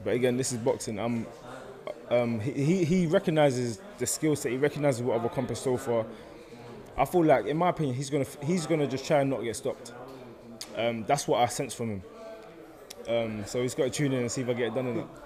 but 0.03 0.13
again, 0.13 0.37
this 0.37 0.51
is 0.51 0.57
boxing. 0.57 0.97
Um, 0.99 1.27
um, 2.09 2.39
he, 2.39 2.51
he 2.51 2.85
he 2.85 3.07
recognizes 3.07 3.81
the 3.97 4.07
skill 4.07 4.35
set. 4.35 4.51
He 4.51 4.57
recognizes 4.57 5.01
what 5.01 5.17
I've 5.19 5.25
accomplished 5.25 5.63
so 5.63 5.77
far. 5.77 6.05
I 6.97 7.05
feel 7.05 7.23
like, 7.23 7.45
in 7.45 7.57
my 7.57 7.69
opinion, 7.69 7.95
he's 7.95 8.09
gonna 8.09 8.25
he's 8.43 8.65
gonna 8.65 8.87
just 8.87 9.05
try 9.05 9.21
and 9.21 9.29
not 9.29 9.43
get 9.43 9.55
stopped. 9.55 9.93
Um, 10.77 11.03
that's 11.05 11.27
what 11.27 11.41
I 11.41 11.47
sense 11.47 11.73
from 11.73 11.89
him. 11.89 12.03
Um, 13.07 13.45
so 13.45 13.61
he's 13.61 13.75
got 13.75 13.85
to 13.85 13.89
tune 13.89 14.13
in 14.13 14.21
and 14.21 14.31
see 14.31 14.41
if 14.41 14.49
I 14.49 14.53
get 14.53 14.67
it 14.67 14.75
done 14.75 14.87
or 14.87 14.93
not. 14.93 15.18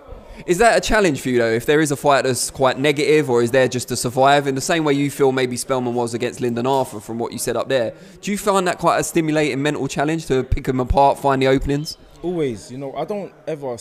Is 0.46 0.58
that 0.58 0.78
a 0.78 0.82
challenge 0.82 1.22
for 1.22 1.30
you 1.30 1.40
though? 1.40 1.52
If 1.52 1.66
there 1.66 1.80
is 1.80 1.92
a 1.92 1.96
fight 1.96 2.24
that's 2.24 2.50
quite 2.50 2.78
negative, 2.78 3.30
or 3.30 3.42
is 3.42 3.52
there 3.52 3.68
just 3.68 3.88
to 3.90 3.96
survive 3.96 4.48
in 4.48 4.56
the 4.56 4.62
same 4.62 4.84
way 4.84 4.94
you 4.94 5.10
feel 5.10 5.32
maybe 5.32 5.56
Spelman 5.56 5.94
was 5.94 6.14
against 6.14 6.42
Lyndon 6.42 6.68
Arthur 6.68 7.00
from 7.00 7.20
what 7.20 7.32
you 7.32 7.38
said 7.38 7.56
up 7.56 7.70
there? 7.70 7.94
Do 8.22 8.32
you 8.32 8.38
find 8.38 8.68
that 8.68 8.78
quite 8.78 9.00
a 9.00 9.04
stimulating 9.04 9.62
mental 9.62 9.88
challenge 9.88 10.26
to 10.28 10.44
pick 10.44 10.66
them 10.66 10.80
apart, 10.80 11.20
find 11.20 11.42
the 11.42 11.48
openings? 11.48 11.98
Always, 12.22 12.72
you 12.72 12.78
know, 12.78 12.94
I 12.96 13.06
don't 13.06 13.34
ever 13.48 13.78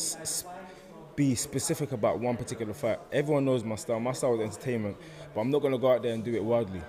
be 1.17 1.35
specific 1.35 1.93
about 1.93 2.21
one 2.21 2.37
particular 2.37 2.75
fight. 2.75 2.99
Everyone 3.13 3.45
knows 3.45 3.65
my 3.65 3.77
style. 3.77 4.01
My 4.01 4.13
style 4.13 4.35
is 4.35 4.41
entertainment, 4.41 4.97
but 5.35 5.41
I'm 5.41 5.51
not 5.51 5.61
going 5.61 5.73
to 5.73 5.79
go 5.79 5.93
out 5.93 6.03
there 6.03 6.15
and 6.15 6.25
do 6.25 6.35
it 6.35 6.43
wildly. 6.43 6.83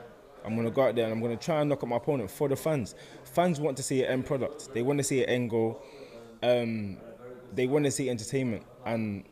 I'm 0.45 0.55
going 0.55 0.67
to 0.67 0.71
go 0.71 0.87
out 0.87 0.95
there 0.95 1.05
and 1.05 1.13
I'm 1.13 1.21
going 1.21 1.37
to 1.37 1.43
try 1.43 1.61
and 1.61 1.69
knock 1.69 1.83
out 1.83 1.89
my 1.89 1.97
opponent 1.97 2.29
for 2.29 2.49
the 2.49 2.55
fans. 2.55 2.95
Fans 3.23 3.59
want 3.59 3.77
to 3.77 3.83
see 3.83 4.03
an 4.03 4.11
end 4.11 4.25
product. 4.25 4.73
They 4.73 4.81
want 4.81 4.99
to 4.99 5.03
see 5.03 5.23
an 5.23 5.29
end 5.29 5.49
goal. 5.49 5.81
Um, 6.41 6.97
they 7.53 7.67
want 7.67 7.85
to 7.85 7.91
see 7.91 8.09
entertainment, 8.09 8.63
and 8.85 9.23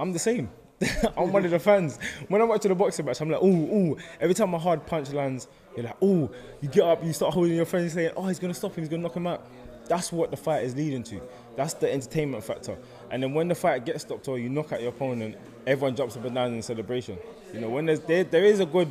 I'm 0.00 0.12
the 0.12 0.18
same. 0.18 0.48
I'm 1.16 1.30
one 1.30 1.44
of 1.44 1.50
the 1.50 1.58
fans. 1.58 1.98
When 2.28 2.40
I'm 2.40 2.48
watching 2.48 2.70
a 2.70 2.74
boxing 2.74 3.04
match, 3.04 3.20
I'm 3.20 3.28
like, 3.28 3.42
ooh, 3.42 3.46
ooh. 3.46 3.98
Every 4.18 4.34
time 4.34 4.54
a 4.54 4.58
hard 4.58 4.86
punch 4.86 5.12
lands, 5.12 5.46
you're 5.76 5.84
like, 5.84 6.02
ooh. 6.02 6.30
You 6.62 6.68
get 6.70 6.84
up, 6.84 7.04
you 7.04 7.12
start 7.12 7.34
holding 7.34 7.54
your 7.54 7.66
friends, 7.66 7.92
saying, 7.92 8.12
oh, 8.16 8.26
he's 8.26 8.38
gonna 8.38 8.54
stop 8.54 8.74
him, 8.74 8.82
he's 8.82 8.88
gonna 8.88 9.02
knock 9.02 9.14
him 9.14 9.26
out. 9.26 9.46
That's 9.88 10.10
what 10.10 10.30
the 10.30 10.36
fight 10.36 10.64
is 10.64 10.74
leading 10.74 11.02
to. 11.04 11.20
That's 11.56 11.74
the 11.74 11.92
entertainment 11.92 12.44
factor. 12.44 12.78
And 13.10 13.22
then 13.22 13.34
when 13.34 13.48
the 13.48 13.54
fight 13.54 13.84
gets 13.84 14.02
stopped 14.02 14.26
or 14.28 14.38
you 14.38 14.48
knock 14.48 14.72
out 14.72 14.80
your 14.80 14.90
opponent, 14.90 15.36
everyone 15.66 15.96
jumps 15.96 16.16
up 16.16 16.24
and 16.24 16.34
down 16.34 16.54
in 16.54 16.62
celebration. 16.62 17.18
You 17.52 17.60
know, 17.60 17.68
when 17.68 17.84
there's 17.86 18.00
there, 18.00 18.24
there 18.24 18.44
is 18.44 18.60
a 18.60 18.66
good 18.66 18.90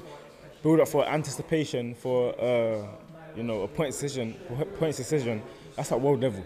build 0.61 0.81
up 0.81 0.89
for 0.89 1.07
anticipation 1.07 1.95
for 1.95 2.39
uh, 2.39 2.85
you 3.35 3.43
know 3.43 3.61
a 3.61 3.67
point 3.67 3.93
decision, 3.93 4.33
points 4.77 4.97
decision. 4.97 5.41
That's 5.75 5.91
at 5.91 5.99
world 5.99 6.21
level. 6.21 6.45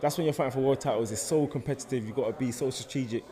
That's 0.00 0.18
when 0.18 0.26
you're 0.26 0.34
fighting 0.34 0.52
for 0.52 0.60
world 0.60 0.80
titles. 0.80 1.12
It's 1.12 1.22
so 1.22 1.46
competitive. 1.46 2.04
You've 2.06 2.16
got 2.16 2.26
to 2.26 2.32
be 2.32 2.52
so 2.52 2.70
strategic. 2.70 3.24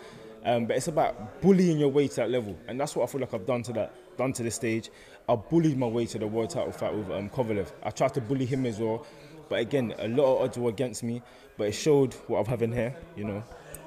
Um, 0.45 0.67
but 0.67 0.77
it's 0.77 0.89
about 0.89 1.41
bullying 1.41 1.79
your 1.79 1.89
way 1.89 2.07
to 2.09 2.17
that 2.17 2.31
level, 2.31 2.57
and 2.69 2.79
that's 2.79 2.95
what 2.95 3.05
I 3.05 3.07
feel 3.07 3.21
like 3.23 3.33
I've 3.33 3.47
done 3.47 3.63
to 3.63 3.73
that, 3.75 4.17
done 4.19 4.33
to 4.35 4.43
this 4.43 4.55
stage. 4.55 4.91
I 5.29 5.37
bullied 5.37 5.79
my 5.79 5.87
way 5.87 6.05
to 6.07 6.19
the 6.19 6.27
world 6.27 6.51
title 6.51 6.73
fight 6.73 6.95
with 6.95 7.11
um, 7.11 7.31
Kovalev. 7.31 7.73
I 7.83 7.91
tried 7.91 8.13
to 8.15 8.21
bully 8.21 8.45
him 8.45 8.67
as 8.67 8.79
well, 8.79 9.07
but 9.49 9.61
again, 9.61 9.95
a 9.99 10.09
lot 10.09 10.37
of 10.37 10.43
odds 10.43 10.59
were 10.59 10.69
against 10.69 11.03
me. 11.03 11.23
But 11.57 11.69
it 11.69 11.73
showed 11.73 12.15
what 12.27 12.41
I'm 12.41 12.47
having 12.47 12.73
here. 12.73 12.95
You 13.17 13.25
know, 13.25 13.45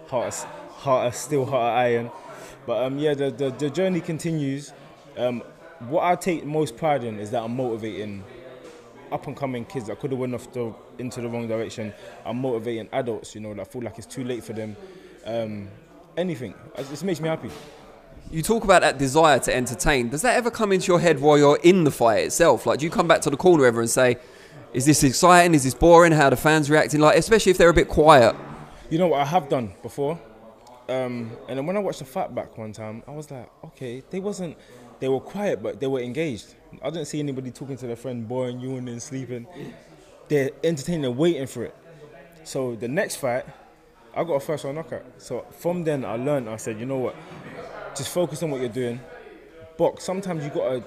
heart, 0.08 0.34
heart 0.34 1.14
steel, 1.14 1.46
heart 1.46 1.78
iron. 1.78 2.12
But 2.66 2.84
um, 2.84 2.98
yeah, 2.98 3.14
the, 3.14 3.30
the 3.30 3.52
the 3.52 3.70
journey 3.70 4.02
continues. 4.02 4.74
Um, 5.18 5.44
what 5.90 6.04
I 6.06 6.16
take 6.16 6.44
most 6.44 6.76
pride 6.76 7.04
in 7.04 7.20
is 7.20 7.30
that 7.32 7.44
I'm 7.44 7.56
motivating 7.56 8.24
up 9.12 9.28
and 9.28 9.36
coming 9.36 9.64
kids 9.66 9.88
that 9.88 10.00
could 10.00 10.12
have 10.12 10.20
went 10.20 10.34
off 10.34 10.52
the, 10.52 10.74
into 10.98 11.22
the 11.22 11.30
wrong 11.30 11.48
direction. 11.48 11.94
I'm 12.26 12.38
motivating 12.38 12.90
adults, 12.92 13.36
you 13.36 13.42
know, 13.42 13.54
that 13.54 13.72
feel 13.72 13.84
like 13.84 13.98
it's 13.98 14.08
too 14.08 14.24
late 14.24 14.44
for 14.44 14.54
them. 14.54 14.76
Um, 15.26 15.70
anything, 16.18 16.54
it 16.78 16.90
just 16.90 17.04
makes 17.04 17.22
me 17.22 17.30
happy. 17.30 17.50
You 18.30 18.42
talk 18.42 18.66
about 18.66 18.82
that 18.82 18.98
desire 18.98 19.40
to 19.40 19.56
entertain. 19.56 20.10
Does 20.10 20.22
that 20.24 20.36
ever 20.36 20.52
come 20.52 20.74
into 20.74 20.88
your 20.88 21.00
head 21.00 21.22
while 21.22 21.38
you're 21.38 21.60
in 21.64 21.86
the 21.86 21.92
fight 21.92 22.26
itself? 22.26 22.66
Like, 22.66 22.80
do 22.80 22.86
you 22.86 22.92
come 22.92 23.08
back 23.08 23.22
to 23.22 23.30
the 23.30 23.38
corner 23.38 23.66
ever 23.66 23.80
and 23.80 23.90
say, 23.90 24.18
"Is 24.74 24.86
this 24.86 25.04
exciting? 25.04 25.54
Is 25.56 25.64
this 25.64 25.74
boring? 25.74 26.12
How 26.12 26.26
are 26.26 26.32
the 26.32 26.36
fans 26.36 26.70
reacting?" 26.70 27.00
Like, 27.00 27.18
especially 27.18 27.52
if 27.52 27.58
they're 27.58 27.70
a 27.70 27.74
bit 27.74 27.88
quiet. 27.88 28.36
You 28.90 28.98
know 28.98 29.08
what 29.08 29.22
I 29.22 29.26
have 29.26 29.48
done 29.48 29.74
before, 29.82 30.20
um, 30.90 31.32
and 31.50 31.58
then 31.58 31.66
when 31.66 31.76
I 31.76 31.80
watched 31.80 32.00
the 32.00 32.06
fight 32.06 32.34
back 32.34 32.58
one 32.58 32.72
time, 32.72 33.04
I 33.08 33.12
was 33.12 33.30
like, 33.30 33.50
okay, 33.66 34.04
they 34.10 34.20
wasn't, 34.20 34.58
they 35.00 35.10
were 35.10 35.20
quiet, 35.20 35.62
but 35.62 35.80
they 35.80 35.88
were 35.88 36.00
engaged. 36.00 36.56
I 36.82 36.90
didn't 36.90 37.08
see 37.08 37.20
anybody 37.20 37.52
talking 37.52 37.76
to 37.78 37.88
their 37.88 37.98
friend, 37.98 38.28
boring, 38.28 38.60
yawning, 38.60 39.00
sleeping. 39.00 39.48
They're 40.30 40.52
entertaining, 40.64 41.02
they're 41.02 41.12
waiting 41.12 41.48
for 41.48 41.64
it. 41.66 41.76
So 42.44 42.76
the 42.76 42.88
next 42.88 43.18
fight, 43.18 43.46
I 44.18 44.24
got 44.24 44.34
a 44.34 44.40
first 44.40 44.64
round 44.64 44.78
knockout. 44.78 45.04
So 45.20 45.46
from 45.52 45.84
then 45.84 46.04
I 46.04 46.16
learned. 46.16 46.50
I 46.50 46.56
said, 46.56 46.80
you 46.80 46.88
know 46.88 46.98
what, 46.98 47.16
just 47.96 48.10
focus 48.10 48.42
on 48.42 48.50
what 48.50 48.62
you're 48.62 48.70
doing. 48.70 49.00
Box. 49.78 50.04
Sometimes 50.04 50.44
you 50.44 50.50
gotta, 50.50 50.84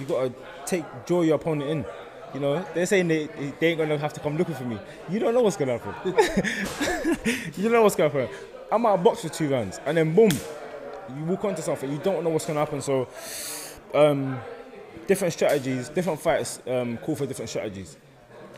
you 0.00 0.04
gotta 0.04 0.32
take 0.66 0.84
draw 1.06 1.22
your 1.22 1.36
opponent 1.36 1.70
in. 1.70 1.86
You 2.34 2.40
know, 2.40 2.66
they're 2.74 2.86
saying 2.86 3.06
they, 3.06 3.26
they 3.60 3.68
ain't 3.68 3.78
gonna 3.78 3.98
have 3.98 4.12
to 4.14 4.20
come 4.20 4.36
looking 4.36 4.56
for 4.56 4.64
me. 4.64 4.78
You 5.08 5.20
don't 5.20 5.32
know 5.32 5.42
what's 5.42 5.56
gonna 5.56 5.78
happen. 5.78 6.12
you 7.56 7.62
don't 7.62 7.72
know 7.72 7.82
what's 7.82 7.94
gonna 7.94 8.10
happen. 8.10 8.28
I'm 8.72 8.84
out 8.84 8.98
of 8.98 9.04
box 9.04 9.20
for 9.20 9.28
two 9.28 9.48
rounds, 9.48 9.80
and 9.86 9.96
then 9.96 10.12
boom, 10.12 10.30
you 11.16 11.24
walk 11.24 11.44
onto 11.44 11.62
something. 11.62 11.90
You 11.92 11.98
don't 11.98 12.24
know 12.24 12.30
what's 12.30 12.46
gonna 12.46 12.58
happen. 12.58 12.80
So, 12.80 13.06
um, 13.94 14.40
different 15.06 15.34
strategies, 15.34 15.88
different 15.90 16.20
fights 16.20 16.60
um, 16.66 16.96
call 16.96 17.14
for 17.14 17.26
different 17.26 17.50
strategies, 17.50 17.96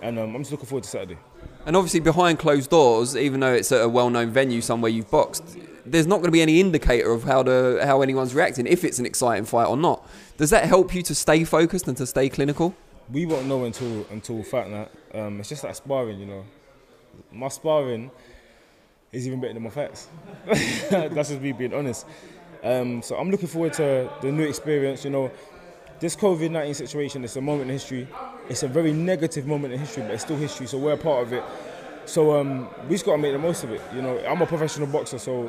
and 0.00 0.18
um, 0.18 0.34
I'm 0.34 0.42
just 0.42 0.52
looking 0.52 0.66
forward 0.66 0.84
to 0.84 0.90
Saturday. 0.90 1.18
And 1.66 1.76
obviously, 1.76 2.00
behind 2.00 2.38
closed 2.38 2.70
doors, 2.70 3.16
even 3.16 3.40
though 3.40 3.52
it's 3.52 3.72
at 3.72 3.80
a 3.80 3.88
well-known 3.88 4.30
venue 4.30 4.60
somewhere 4.60 4.90
you've 4.90 5.10
boxed, 5.10 5.56
there's 5.86 6.06
not 6.06 6.16
going 6.16 6.26
to 6.26 6.30
be 6.30 6.42
any 6.42 6.60
indicator 6.60 7.10
of 7.12 7.24
how 7.24 7.42
the 7.42 7.80
how 7.84 8.02
anyone's 8.02 8.34
reacting 8.34 8.66
if 8.66 8.84
it's 8.84 8.98
an 8.98 9.06
exciting 9.06 9.44
fight 9.44 9.66
or 9.66 9.76
not. 9.76 10.06
Does 10.36 10.50
that 10.50 10.64
help 10.64 10.94
you 10.94 11.02
to 11.02 11.14
stay 11.14 11.44
focused 11.44 11.88
and 11.88 11.96
to 11.96 12.06
stay 12.06 12.28
clinical? 12.28 12.74
We 13.10 13.26
won't 13.26 13.46
know 13.46 13.64
until 13.64 14.06
until 14.10 14.42
fight 14.42 14.70
night. 14.70 14.90
Um, 15.14 15.40
it's 15.40 15.48
just 15.48 15.64
like 15.64 15.74
sparring, 15.74 16.18
you 16.18 16.26
know. 16.26 16.44
My 17.30 17.48
sparring 17.48 18.10
is 19.12 19.26
even 19.26 19.40
better 19.40 19.54
than 19.54 19.62
my 19.62 19.70
fights. 19.70 20.08
That's 20.46 21.28
just 21.28 21.40
me 21.40 21.52
being 21.52 21.74
honest. 21.74 22.06
Um, 22.62 23.02
so 23.02 23.16
I'm 23.16 23.30
looking 23.30 23.48
forward 23.48 23.74
to 23.74 24.10
the 24.20 24.32
new 24.32 24.44
experience. 24.44 25.04
You 25.04 25.10
know, 25.10 25.30
this 26.00 26.16
COVID 26.16 26.50
19 26.50 26.74
situation 26.74 27.24
is 27.24 27.36
a 27.36 27.40
moment 27.40 27.70
in 27.70 27.74
history. 27.74 28.08
It's 28.48 28.62
a 28.62 28.68
very 28.68 28.92
negative 28.92 29.46
moment 29.46 29.72
in 29.72 29.80
history, 29.80 30.02
but 30.02 30.12
it's 30.12 30.24
still 30.24 30.36
history, 30.36 30.66
so 30.66 30.76
we're 30.78 30.92
a 30.92 30.98
part 30.98 31.26
of 31.26 31.32
it. 31.32 31.42
So 32.04 32.38
um, 32.38 32.68
we 32.84 32.90
just 32.90 33.06
got 33.06 33.12
to 33.12 33.18
make 33.18 33.32
the 33.32 33.38
most 33.38 33.64
of 33.64 33.70
it. 33.70 33.80
You 33.94 34.02
know, 34.02 34.18
I'm 34.26 34.42
a 34.42 34.46
professional 34.46 34.86
boxer, 34.86 35.18
so 35.18 35.46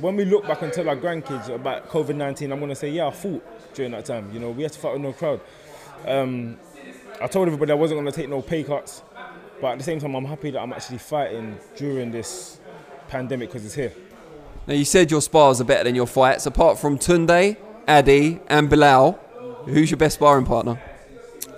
when 0.00 0.16
we 0.16 0.26
look 0.26 0.46
back 0.46 0.60
and 0.60 0.70
tell 0.70 0.88
our 0.88 0.96
grandkids 0.96 1.48
about 1.48 1.88
COVID 1.88 2.14
19, 2.14 2.52
I'm 2.52 2.58
going 2.58 2.68
to 2.68 2.74
say, 2.74 2.90
yeah, 2.90 3.06
I 3.06 3.10
fought 3.10 3.42
during 3.74 3.92
that 3.92 4.04
time. 4.04 4.30
You 4.32 4.40
know, 4.40 4.50
we 4.50 4.64
had 4.64 4.72
to 4.72 4.78
fight 4.78 4.92
with 4.92 5.02
no 5.02 5.12
crowd. 5.14 5.40
Um, 6.06 6.58
I 7.22 7.26
told 7.26 7.46
everybody 7.46 7.72
I 7.72 7.74
wasn't 7.74 8.00
going 8.00 8.12
to 8.12 8.20
take 8.20 8.28
no 8.28 8.42
pay 8.42 8.62
cuts, 8.62 9.02
but 9.60 9.68
at 9.68 9.78
the 9.78 9.84
same 9.84 9.98
time, 9.98 10.14
I'm 10.14 10.26
happy 10.26 10.50
that 10.50 10.60
I'm 10.60 10.74
actually 10.74 10.98
fighting 10.98 11.58
during 11.76 12.10
this 12.10 12.60
pandemic 13.08 13.48
because 13.48 13.64
it's 13.64 13.74
here. 13.74 13.92
Now, 14.66 14.74
you 14.74 14.84
said 14.84 15.10
your 15.10 15.22
spars 15.22 15.60
are 15.62 15.64
better 15.64 15.84
than 15.84 15.94
your 15.94 16.06
fights. 16.06 16.44
Apart 16.44 16.78
from 16.78 16.98
Tunde, 16.98 17.56
Adi, 17.88 18.40
and 18.48 18.68
Bilal, 18.68 19.12
who's 19.64 19.90
your 19.90 19.96
best 19.96 20.16
sparring 20.16 20.44
partner 20.44 20.78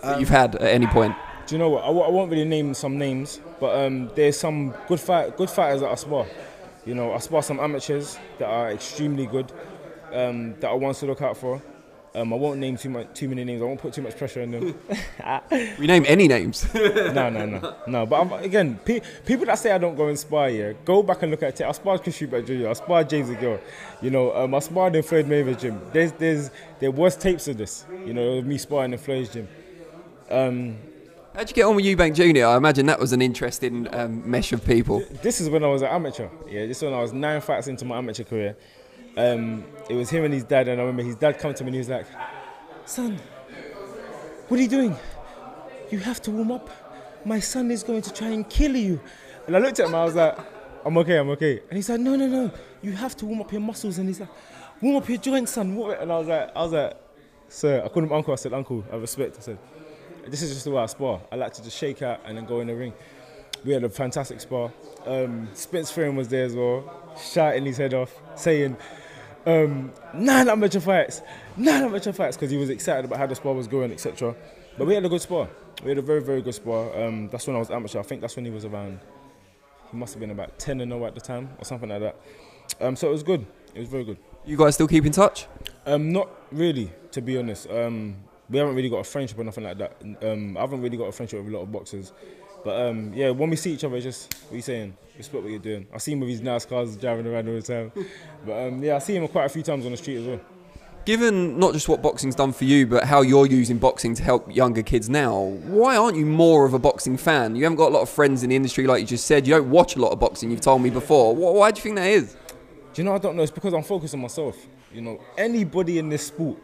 that 0.02 0.20
you've 0.20 0.28
had 0.28 0.54
at 0.56 0.62
any 0.62 0.86
point? 0.86 1.14
Do 1.46 1.54
you 1.54 1.58
know 1.58 1.70
what? 1.70 1.84
I, 1.84 1.86
w- 1.86 2.04
I 2.04 2.10
won't 2.10 2.30
really 2.30 2.44
name 2.44 2.74
some 2.74 2.98
names, 2.98 3.40
but 3.58 3.74
um, 3.86 4.10
there's 4.14 4.38
some 4.38 4.74
good 4.86 5.00
fight, 5.00 5.36
good 5.36 5.48
fighters 5.48 5.80
that 5.80 5.90
I 5.90 5.94
spar. 5.94 6.26
You 6.84 6.94
know, 6.94 7.12
I 7.12 7.18
spar 7.18 7.42
some 7.42 7.58
amateurs 7.60 8.18
that 8.38 8.46
are 8.48 8.70
extremely 8.70 9.26
good, 9.26 9.50
um, 10.12 10.54
that 10.60 10.68
I 10.68 10.74
want 10.74 10.96
to 10.98 11.06
look 11.06 11.22
out 11.22 11.36
for. 11.36 11.62
Um, 12.14 12.32
I 12.32 12.36
won't 12.36 12.58
name 12.58 12.76
too 12.76 12.88
much, 12.90 13.14
too 13.14 13.28
many 13.28 13.44
names. 13.44 13.62
I 13.62 13.66
won't 13.66 13.80
put 13.80 13.92
too 13.92 14.02
much 14.02 14.16
pressure 14.16 14.42
on 14.42 14.50
them. 14.50 14.74
We 15.78 15.86
name 15.86 16.04
any 16.08 16.26
names. 16.26 16.66
no, 16.74 17.28
no, 17.30 17.46
no, 17.46 17.74
no. 17.86 18.06
But 18.06 18.20
I'm, 18.20 18.32
again, 18.44 18.80
pe- 18.84 19.00
people 19.24 19.46
that 19.46 19.58
say 19.58 19.70
I 19.70 19.78
don't 19.78 19.94
go 19.94 20.08
and 20.08 20.18
spar, 20.18 20.48
yeah, 20.50 20.72
go 20.84 21.02
back 21.02 21.22
and 21.22 21.30
look 21.30 21.42
at 21.42 21.60
it. 21.60 21.64
I 21.66 21.72
sparred 21.72 22.02
Chris 22.02 22.18
Eubank 22.18 22.46
Jr. 22.46 22.68
I 22.68 22.72
sparred 22.72 23.08
James 23.10 23.28
Aguirre. 23.30 23.60
You 24.00 24.10
know, 24.10 24.34
um, 24.34 24.54
I 24.54 24.58
sparred 24.60 24.96
in 24.96 25.02
Floyd 25.02 25.26
Mayweather's 25.26 25.60
gym. 25.62 25.80
There's, 25.92 26.12
there's, 26.12 26.50
there 26.80 26.90
was 26.90 27.16
tapes 27.16 27.46
of 27.48 27.58
this. 27.58 27.84
You 28.04 28.14
know, 28.14 28.38
of 28.38 28.46
me 28.46 28.58
sparring 28.58 28.92
in 28.92 28.98
Floyd's 28.98 29.30
gym. 29.32 29.46
Um, 30.30 30.78
How'd 31.34 31.50
you 31.50 31.54
get 31.54 31.66
on 31.66 31.76
with 31.76 31.84
Eubank 31.84 32.14
Jr.? 32.14 32.46
I 32.46 32.56
imagine 32.56 32.86
that 32.86 32.98
was 32.98 33.12
an 33.12 33.22
interesting 33.22 33.86
um, 33.94 34.28
mesh 34.28 34.52
of 34.52 34.64
people. 34.64 35.04
this 35.22 35.40
is 35.40 35.48
when 35.48 35.62
I 35.62 35.68
was 35.68 35.82
an 35.82 35.88
amateur. 35.88 36.28
Yeah, 36.48 36.66
this 36.66 36.78
is 36.78 36.82
when 36.82 36.94
I 36.94 37.00
was 37.00 37.12
nine 37.12 37.40
fights 37.40 37.68
into 37.68 37.84
my 37.84 37.98
amateur 37.98 38.24
career. 38.24 38.56
Um, 39.16 39.64
it 39.88 39.94
was 39.94 40.10
him 40.10 40.24
and 40.24 40.34
his 40.34 40.44
dad, 40.44 40.66
and 40.68 40.80
I 40.80 40.84
remember 40.84 41.04
his 41.04 41.14
dad 41.14 41.38
come 41.38 41.54
to 41.54 41.62
me 41.64 41.68
and 41.68 41.74
he 41.74 41.78
was 41.78 41.88
like, 41.88 42.06
"Son, 42.86 43.18
what 44.48 44.58
are 44.58 44.62
you 44.62 44.68
doing? 44.68 44.96
You 45.90 45.98
have 46.00 46.20
to 46.22 46.30
warm 46.30 46.50
up. 46.50 46.70
My 47.24 47.40
son 47.40 47.70
is 47.70 47.82
going 47.82 48.02
to 48.02 48.12
try 48.12 48.28
and 48.28 48.48
kill 48.48 48.74
you." 48.76 49.00
And 49.46 49.56
I 49.56 49.60
looked 49.60 49.78
at 49.80 49.86
him. 49.86 49.94
I 49.94 50.04
was 50.04 50.14
like, 50.14 50.36
"I'm 50.84 50.96
okay, 50.98 51.18
I'm 51.18 51.30
okay." 51.30 51.60
And 51.68 51.76
he 51.76 51.82
said, 51.82 52.00
"No, 52.00 52.16
no, 52.16 52.26
no. 52.26 52.50
You 52.82 52.92
have 52.92 53.16
to 53.16 53.26
warm 53.26 53.40
up 53.40 53.52
your 53.52 53.60
muscles." 53.60 53.98
And 53.98 54.08
he's 54.08 54.20
like, 54.20 54.28
"Warm 54.80 54.96
up 54.96 55.08
your 55.08 55.18
joints, 55.18 55.52
son." 55.52 55.70
And 55.70 56.12
I 56.12 56.18
was 56.18 56.26
like, 56.26 56.50
"I 56.56 56.62
was 56.62 56.72
like, 56.72 56.96
sir, 57.48 57.82
I 57.84 57.88
called 57.88 58.06
him 58.06 58.12
uncle. 58.12 58.32
I 58.32 58.36
said, 58.36 58.52
uncle, 58.52 58.84
I 58.92 58.96
respect." 58.96 59.36
I 59.38 59.40
said, 59.40 59.58
"This 60.26 60.42
is 60.42 60.52
just 60.52 60.64
the 60.64 60.70
way 60.70 60.82
I 60.82 60.86
spar. 60.86 61.20
I 61.30 61.36
like 61.36 61.52
to 61.54 61.62
just 61.62 61.76
shake 61.76 62.02
out 62.02 62.20
and 62.24 62.36
then 62.36 62.44
go 62.44 62.60
in 62.60 62.66
the 62.66 62.74
ring." 62.74 62.92
we 63.64 63.72
had 63.72 63.84
a 63.84 63.88
fantastic 63.88 64.40
spar. 64.40 64.72
Um, 65.06 65.48
Spence 65.54 65.90
Fearon 65.90 66.14
was 66.14 66.28
there 66.28 66.44
as 66.44 66.54
well, 66.54 67.14
shouting 67.20 67.64
his 67.64 67.76
head 67.76 67.94
off, 67.94 68.14
saying 68.36 68.76
um, 69.46 69.92
nine 70.14 70.48
amateur 70.48 70.80
fights, 70.80 71.22
nine 71.56 71.84
amateur 71.84 72.12
fights, 72.12 72.36
because 72.36 72.50
he 72.50 72.56
was 72.56 72.70
excited 72.70 73.04
about 73.04 73.18
how 73.18 73.26
the 73.26 73.34
spar 73.34 73.54
was 73.54 73.66
going, 73.66 73.92
etc. 73.92 74.34
But 74.76 74.86
we 74.86 74.94
had 74.94 75.04
a 75.04 75.08
good 75.08 75.22
spar. 75.22 75.48
We 75.82 75.90
had 75.90 75.98
a 75.98 76.02
very, 76.02 76.22
very 76.22 76.42
good 76.42 76.54
spar. 76.54 76.96
Um, 77.00 77.28
that's 77.28 77.46
when 77.46 77.56
I 77.56 77.58
was 77.58 77.70
amateur. 77.70 78.00
I 78.00 78.02
think 78.02 78.20
that's 78.20 78.36
when 78.36 78.44
he 78.44 78.50
was 78.50 78.64
around. 78.64 79.00
He 79.90 79.96
must 79.96 80.12
have 80.14 80.20
been 80.20 80.30
about 80.30 80.58
10 80.58 80.80
and 80.80 80.92
0 80.92 81.04
at 81.06 81.14
the 81.14 81.20
time, 81.20 81.50
or 81.58 81.64
something 81.64 81.88
like 81.88 82.00
that. 82.00 82.16
Um, 82.80 82.96
so 82.96 83.08
it 83.08 83.12
was 83.12 83.22
good. 83.22 83.46
It 83.74 83.80
was 83.80 83.88
very 83.88 84.04
good. 84.04 84.18
You 84.44 84.56
guys 84.56 84.74
still 84.74 84.88
keep 84.88 85.06
in 85.06 85.12
touch? 85.12 85.46
Um, 85.86 86.12
not 86.12 86.28
really, 86.52 86.92
to 87.12 87.20
be 87.20 87.38
honest. 87.38 87.68
Um, 87.70 88.16
we 88.50 88.58
haven't 88.58 88.74
really 88.74 88.88
got 88.88 88.98
a 88.98 89.04
friendship 89.04 89.38
or 89.38 89.44
nothing 89.44 89.64
like 89.64 89.78
that. 89.78 89.96
Um, 90.22 90.56
I 90.56 90.60
haven't 90.60 90.80
really 90.80 90.96
got 90.96 91.04
a 91.04 91.12
friendship 91.12 91.42
with 91.42 91.52
a 91.52 91.56
lot 91.56 91.64
of 91.64 91.72
boxers. 91.72 92.12
But 92.64 92.88
um, 92.88 93.12
yeah, 93.14 93.30
when 93.30 93.50
we 93.50 93.56
see 93.56 93.74
each 93.74 93.84
other, 93.84 93.96
it's 93.96 94.04
just 94.04 94.34
what 94.44 94.52
are 94.52 94.56
you 94.56 94.62
saying? 94.62 94.96
Respect 95.16 95.42
what 95.42 95.50
you're 95.50 95.58
doing. 95.58 95.86
I 95.92 95.98
see 95.98 96.12
him 96.12 96.20
with 96.20 96.28
his 96.28 96.40
nice 96.40 96.64
cars 96.64 96.96
driving 96.96 97.26
around 97.26 97.48
all 97.48 97.54
the 97.54 97.62
time. 97.62 97.92
but 98.46 98.68
um, 98.68 98.82
yeah, 98.82 98.96
I 98.96 98.98
see 98.98 99.16
him 99.16 99.26
quite 99.28 99.46
a 99.46 99.48
few 99.48 99.62
times 99.62 99.84
on 99.84 99.90
the 99.90 99.96
street 99.96 100.18
as 100.18 100.26
well. 100.26 100.40
Given 101.04 101.58
not 101.58 101.72
just 101.72 101.88
what 101.88 102.02
boxing's 102.02 102.34
done 102.34 102.52
for 102.52 102.64
you, 102.64 102.86
but 102.86 103.04
how 103.04 103.22
you're 103.22 103.46
using 103.46 103.78
boxing 103.78 104.14
to 104.14 104.22
help 104.22 104.54
younger 104.54 104.82
kids 104.82 105.08
now, 105.08 105.40
why 105.64 105.96
aren't 105.96 106.18
you 106.18 106.26
more 106.26 106.66
of 106.66 106.74
a 106.74 106.78
boxing 106.78 107.16
fan? 107.16 107.56
You 107.56 107.64
haven't 107.64 107.78
got 107.78 107.88
a 107.88 107.94
lot 107.94 108.02
of 108.02 108.10
friends 108.10 108.42
in 108.42 108.50
the 108.50 108.56
industry, 108.56 108.86
like 108.86 109.00
you 109.00 109.06
just 109.06 109.24
said. 109.24 109.46
You 109.46 109.54
don't 109.54 109.70
watch 109.70 109.96
a 109.96 110.00
lot 110.00 110.12
of 110.12 110.20
boxing. 110.20 110.50
You've 110.50 110.60
told 110.60 110.82
me 110.82 110.90
before. 110.90 111.34
Why 111.34 111.70
do 111.70 111.78
you 111.78 111.82
think 111.82 111.96
that 111.96 112.08
is? 112.08 112.36
Do 112.92 113.00
you 113.00 113.04
know? 113.04 113.14
I 113.14 113.18
don't 113.18 113.36
know. 113.36 113.42
It's 113.42 113.52
because 113.52 113.72
I'm 113.72 113.82
focused 113.82 114.12
on 114.12 114.20
myself. 114.20 114.56
You 114.92 115.00
know, 115.00 115.20
anybody 115.38 115.98
in 115.98 116.10
this 116.10 116.26
sport, 116.26 116.58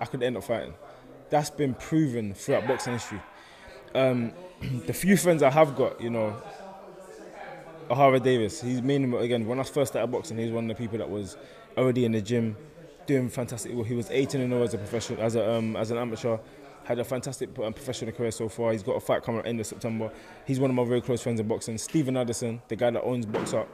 I 0.00 0.04
could 0.04 0.22
end 0.22 0.36
up 0.36 0.44
fighting. 0.44 0.74
That's 1.30 1.50
been 1.50 1.74
proven 1.74 2.34
throughout 2.34 2.66
boxing 2.66 2.94
history. 2.94 3.20
Um, 3.94 4.32
the 4.86 4.92
few 4.92 5.16
friends 5.16 5.42
I 5.42 5.50
have 5.50 5.76
got, 5.76 6.00
you 6.00 6.10
know, 6.10 6.36
Ohara 7.90 8.22
Davies. 8.22 8.60
He's 8.60 8.82
mainly 8.82 9.24
again 9.24 9.46
when 9.46 9.58
I 9.58 9.62
first 9.62 9.92
started 9.92 10.10
boxing, 10.10 10.38
he's 10.38 10.52
one 10.52 10.70
of 10.70 10.76
the 10.76 10.82
people 10.82 10.98
that 10.98 11.08
was 11.08 11.36
already 11.76 12.04
in 12.04 12.12
the 12.12 12.20
gym, 12.20 12.56
doing 13.06 13.28
fantastic. 13.28 13.74
Well, 13.74 13.84
he 13.84 13.94
was 13.94 14.10
18 14.10 14.40
and 14.40 14.50
0 14.50 14.62
as 14.62 14.74
a 14.74 14.78
professional, 14.78 15.22
as 15.22 15.36
a 15.36 15.54
um, 15.54 15.76
as 15.76 15.90
an 15.90 15.98
amateur. 15.98 16.38
Had 16.84 16.98
a 16.98 17.04
fantastic 17.04 17.50
um, 17.58 17.74
professional 17.74 18.12
career 18.12 18.30
so 18.30 18.48
far. 18.48 18.72
He's 18.72 18.82
got 18.82 18.92
a 18.92 19.00
fight 19.00 19.22
coming 19.22 19.40
at 19.40 19.44
the 19.44 19.50
end 19.50 19.60
of 19.60 19.66
September. 19.66 20.10
He's 20.46 20.58
one 20.58 20.70
of 20.70 20.76
my 20.76 20.84
very 20.84 21.02
close 21.02 21.20
friends 21.20 21.38
in 21.38 21.46
boxing. 21.46 21.76
Stephen 21.76 22.16
Addison, 22.16 22.62
the 22.68 22.76
guy 22.76 22.90
that 22.90 23.02
owns 23.02 23.26
Box 23.26 23.52
Up 23.52 23.68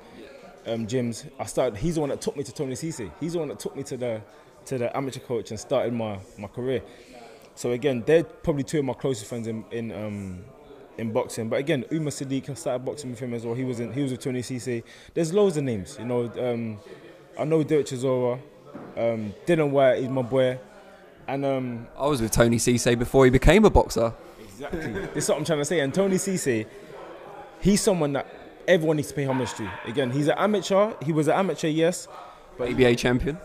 um, 0.66 0.86
gyms. 0.86 1.30
I 1.38 1.44
started. 1.44 1.76
He's 1.76 1.94
the 1.94 2.00
one 2.00 2.10
that 2.10 2.20
took 2.20 2.36
me 2.36 2.42
to 2.42 2.52
Tony 2.52 2.74
Cisse. 2.74 3.10
He's 3.20 3.34
the 3.34 3.38
one 3.38 3.48
that 3.48 3.60
took 3.60 3.76
me 3.76 3.84
to 3.84 3.96
the 3.96 4.22
to 4.66 4.78
the 4.78 4.96
amateur 4.96 5.20
coach 5.20 5.50
and 5.50 5.60
started 5.60 5.92
my 5.92 6.18
my 6.38 6.48
career. 6.48 6.82
So 7.54 7.70
again, 7.70 8.02
they're 8.06 8.24
probably 8.24 8.64
two 8.64 8.80
of 8.80 8.84
my 8.84 8.94
closest 8.94 9.26
friends 9.26 9.46
in 9.46 9.64
in 9.70 9.92
um, 9.92 10.44
in 10.98 11.12
boxing. 11.12 11.48
But 11.48 11.60
again, 11.60 11.84
Umar 11.92 12.10
Sadiq, 12.10 12.50
I 12.50 12.54
started 12.54 12.84
boxing 12.84 13.10
with 13.10 13.20
him 13.20 13.34
as 13.34 13.44
well. 13.44 13.54
He 13.54 13.64
was 13.64 13.80
in, 13.80 13.92
he 13.92 14.02
was 14.02 14.12
with 14.12 14.20
Tony 14.20 14.42
Cisse. 14.42 14.82
There's 15.12 15.32
loads 15.32 15.56
of 15.56 15.64
names, 15.64 15.96
you 15.98 16.04
know. 16.04 16.30
Um, 16.38 16.78
I 17.38 17.44
know 17.44 17.62
Derek 17.62 17.86
Chisora, 17.86 18.40
um, 18.96 19.34
Dillian 19.46 19.70
Whyte, 19.70 19.98
he's 20.00 20.08
my 20.08 20.22
boy. 20.22 20.58
And 21.26 21.44
um, 21.44 21.88
I 21.96 22.06
was 22.06 22.20
with 22.20 22.30
Tony 22.30 22.58
Cisse 22.58 22.98
before 22.98 23.24
he 23.24 23.30
became 23.30 23.64
a 23.64 23.70
boxer. 23.70 24.12
Exactly. 24.40 24.92
this 25.14 25.24
is 25.24 25.28
what 25.30 25.38
I'm 25.38 25.44
trying 25.44 25.58
to 25.60 25.64
say. 25.64 25.80
And 25.80 25.92
Tony 25.92 26.16
Cisse, 26.16 26.66
he's 27.60 27.80
someone 27.80 28.12
that 28.12 28.26
everyone 28.68 28.96
needs 28.96 29.08
to 29.08 29.14
pay 29.14 29.24
homage 29.24 29.54
to. 29.54 29.70
Again, 29.86 30.10
he's 30.10 30.28
an 30.28 30.38
amateur. 30.38 30.92
He 31.02 31.12
was 31.12 31.28
an 31.28 31.34
amateur, 31.34 31.68
yes. 31.68 32.08
But 32.58 32.70
ABA 32.70 32.94
champion. 32.96 33.38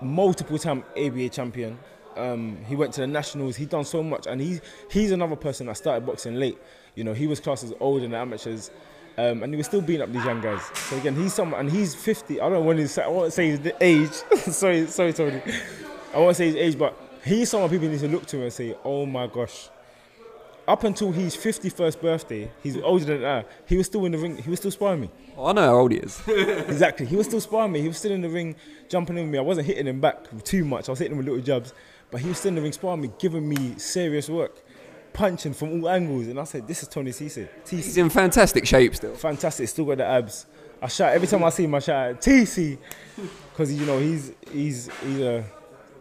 Multiple 0.00 0.58
time 0.58 0.84
ABA 0.96 1.28
champion. 1.30 1.78
Um, 2.16 2.58
he 2.66 2.74
went 2.74 2.92
to 2.94 3.00
the 3.00 3.06
nationals. 3.06 3.56
He 3.56 3.64
done 3.64 3.84
so 3.84 4.02
much, 4.02 4.26
and 4.26 4.40
he's 4.40 4.60
he's 4.90 5.12
another 5.12 5.36
person 5.36 5.66
that 5.66 5.76
started 5.76 6.04
boxing 6.04 6.36
late. 6.36 6.58
You 6.94 7.04
know, 7.04 7.12
he 7.12 7.26
was 7.26 7.40
classed 7.40 7.64
as 7.64 7.72
older 7.78 8.00
than 8.00 8.10
the 8.10 8.18
amateurs, 8.18 8.70
um, 9.16 9.42
and 9.42 9.52
he 9.52 9.56
was 9.56 9.66
still 9.66 9.80
beating 9.80 10.02
up 10.02 10.12
these 10.12 10.24
young 10.24 10.40
guys. 10.40 10.62
So 10.74 10.96
again, 10.96 11.14
he's 11.14 11.34
someone, 11.34 11.60
and 11.60 11.70
he's 11.70 11.94
50. 11.94 12.40
I 12.40 12.48
don't 12.48 12.64
want 12.64 12.78
to 12.78 12.88
say, 12.88 13.02
I 13.02 13.08
won't 13.08 13.32
say 13.32 13.50
his 13.50 13.72
age. 13.80 14.12
sorry, 14.36 14.86
sorry, 14.86 15.12
Tony. 15.12 15.40
I 16.14 16.18
won't 16.18 16.36
say 16.36 16.46
his 16.46 16.56
age, 16.56 16.78
but 16.78 16.96
he's 17.24 17.50
someone 17.50 17.70
people 17.70 17.88
need 17.88 18.00
to 18.00 18.08
look 18.08 18.26
to 18.26 18.42
and 18.42 18.52
say, 18.52 18.74
"Oh 18.84 19.06
my 19.06 19.26
gosh." 19.26 19.70
Up 20.68 20.84
until 20.84 21.12
his 21.12 21.34
51st 21.34 21.98
birthday, 21.98 22.50
he's 22.62 22.76
older 22.76 23.06
than 23.06 23.22
that. 23.22 23.48
He 23.64 23.78
was 23.78 23.86
still 23.86 24.04
in 24.04 24.12
the 24.12 24.18
ring. 24.18 24.36
He 24.36 24.50
was 24.50 24.58
still 24.58 24.70
sparring 24.70 25.00
me. 25.00 25.10
Oh, 25.34 25.46
I 25.46 25.52
know 25.52 25.62
how 25.62 25.76
old 25.76 25.92
he 25.92 25.96
is. 25.96 26.20
exactly. 26.28 27.06
He 27.06 27.16
was 27.16 27.26
still 27.26 27.40
sparring 27.40 27.72
me. 27.72 27.80
He 27.80 27.88
was 27.88 27.96
still 27.96 28.12
in 28.12 28.20
the 28.20 28.28
ring, 28.28 28.54
jumping 28.86 29.16
in 29.16 29.24
with 29.24 29.32
me. 29.32 29.38
I 29.38 29.40
wasn't 29.40 29.66
hitting 29.66 29.86
him 29.86 29.98
back 29.98 30.26
too 30.44 30.66
much. 30.66 30.90
I 30.90 30.92
was 30.92 30.98
hitting 30.98 31.12
him 31.12 31.16
with 31.16 31.26
little 31.26 31.42
jabs. 31.42 31.72
But 32.10 32.20
he 32.20 32.28
was 32.28 32.36
still 32.36 32.50
in 32.50 32.56
the 32.56 32.60
ring 32.60 32.72
sparring 32.72 33.00
me, 33.00 33.10
giving 33.18 33.48
me 33.48 33.78
serious 33.78 34.28
work, 34.28 34.62
punching 35.14 35.54
from 35.54 35.70
all 35.70 35.88
angles. 35.88 36.26
And 36.26 36.38
I 36.38 36.44
said, 36.44 36.68
this 36.68 36.82
is 36.82 36.88
Tony 36.88 37.12
Cisse. 37.12 37.48
He's 37.66 37.96
in 37.96 38.10
fantastic 38.10 38.66
shape 38.66 38.94
still. 38.94 39.14
Fantastic, 39.14 39.70
still 39.70 39.86
got 39.86 39.96
the 39.96 40.04
abs. 40.04 40.44
I 40.82 40.88
shout 40.88 41.14
every 41.14 41.28
time 41.28 41.44
I 41.44 41.48
see 41.48 41.64
him. 41.64 41.74
I 41.74 41.78
shout 41.78 42.20
TC, 42.20 42.76
because 43.50 43.72
you 43.72 43.86
know 43.86 43.98
he's 43.98 44.32
he's 44.52 44.90
he's 45.02 45.20
a 45.20 45.44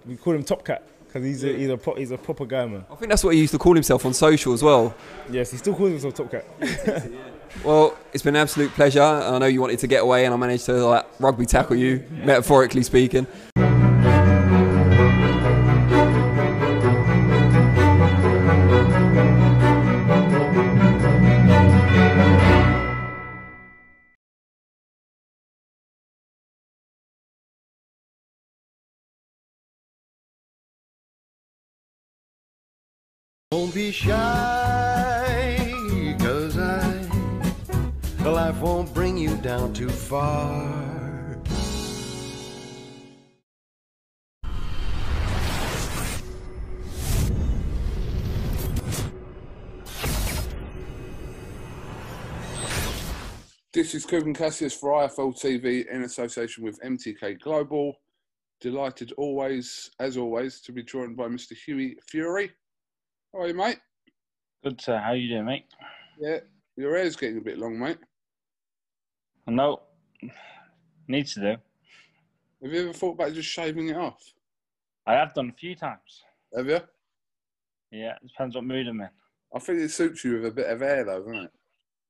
we 0.05 0.17
call 0.17 0.33
him 0.33 0.43
Top 0.43 0.63
Cat 0.63 0.83
because 1.19 1.41
he's 1.41 1.43
a, 1.43 1.57
he's 1.57 1.69
a 1.69 1.77
pro, 1.77 1.95
he's 1.95 2.11
a 2.11 2.17
proper 2.17 2.45
guy, 2.45 2.65
man. 2.65 2.85
I 2.91 2.95
think 2.95 3.09
that's 3.09 3.23
what 3.23 3.33
he 3.33 3.41
used 3.41 3.53
to 3.53 3.59
call 3.59 3.73
himself 3.73 4.05
on 4.05 4.13
social 4.13 4.53
as 4.53 4.63
well. 4.63 4.95
Yes, 5.29 5.51
he 5.51 5.57
still 5.57 5.75
calls 5.75 5.89
himself 5.89 6.13
Top 6.13 6.31
Cat. 6.31 6.45
well, 7.63 7.97
it's 8.13 8.23
been 8.23 8.35
an 8.35 8.41
absolute 8.41 8.71
pleasure. 8.71 9.01
I 9.01 9.37
know 9.37 9.47
you 9.47 9.61
wanted 9.61 9.79
to 9.79 9.87
get 9.87 10.03
away, 10.03 10.25
and 10.25 10.33
I 10.33 10.37
managed 10.37 10.65
to 10.65 10.73
like 10.73 11.05
rugby 11.19 11.45
tackle 11.45 11.75
you, 11.75 12.05
metaphorically 12.11 12.83
speaking. 12.83 13.27
Be 33.77 33.91
shy, 33.91 34.15
cause 36.17 36.57
I, 36.57 37.07
The 38.23 38.31
life 38.31 38.59
won't 38.59 38.91
bring 38.91 39.15
you 39.15 39.37
down 39.37 39.71
too 39.71 39.89
far. 39.89 41.37
This 53.71 53.93
is 53.93 54.07
Kugan 54.07 54.33
Cassius 54.35 54.73
for 54.73 54.89
IFL 54.93 55.39
TV 55.39 55.85
in 55.85 56.01
association 56.01 56.63
with 56.63 56.81
MTK 56.81 57.39
Global. 57.39 57.93
Delighted 58.59 59.11
always, 59.19 59.91
as 59.99 60.17
always, 60.17 60.61
to 60.61 60.71
be 60.71 60.81
joined 60.81 61.15
by 61.15 61.27
Mr. 61.27 61.55
Hughie 61.55 61.95
Fury. 62.09 62.49
How 63.37 63.43
are 63.43 63.47
you, 63.49 63.53
mate? 63.53 63.77
Good, 64.63 64.81
sir. 64.81 64.97
How 64.97 65.11
you 65.11 65.29
doing, 65.29 65.45
mate? 65.45 65.65
Yeah, 66.19 66.39
your 66.75 66.97
hair's 66.97 67.15
getting 67.15 67.37
a 67.37 67.41
bit 67.41 67.59
long, 67.59 67.77
mate. 67.77 67.99
No, 69.45 69.81
needs 71.07 71.35
to 71.35 71.41
do. 71.41 71.55
Have 72.63 72.73
you 72.73 72.81
ever 72.81 72.93
thought 72.93 73.11
about 73.11 73.33
just 73.33 73.47
shaving 73.47 73.89
it 73.89 73.95
off? 73.95 74.33
I 75.05 75.13
have 75.13 75.35
done 75.35 75.51
a 75.51 75.53
few 75.53 75.75
times. 75.75 76.23
Have 76.55 76.65
you? 76.65 76.79
Yeah, 77.91 78.15
it 78.15 78.27
depends 78.27 78.55
what 78.55 78.63
mood 78.63 78.87
I'm 78.87 79.01
in. 79.01 79.09
I 79.55 79.59
think 79.59 79.81
it 79.81 79.91
suits 79.91 80.25
you 80.25 80.33
with 80.33 80.47
a 80.47 80.51
bit 80.51 80.71
of 80.71 80.79
hair, 80.79 81.03
though, 81.05 81.19
doesn't 81.19 81.35
it? 81.35 81.51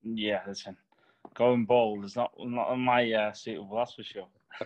Yeah, 0.04 0.40
listen, 0.48 0.78
going 1.34 1.66
bald 1.66 2.06
is 2.06 2.16
not 2.16 2.32
not 2.40 2.70
on 2.70 2.80
my 2.80 3.12
uh, 3.12 3.34
suitable. 3.34 3.76
That's 3.76 3.96
for 3.96 4.04
sure. 4.04 4.28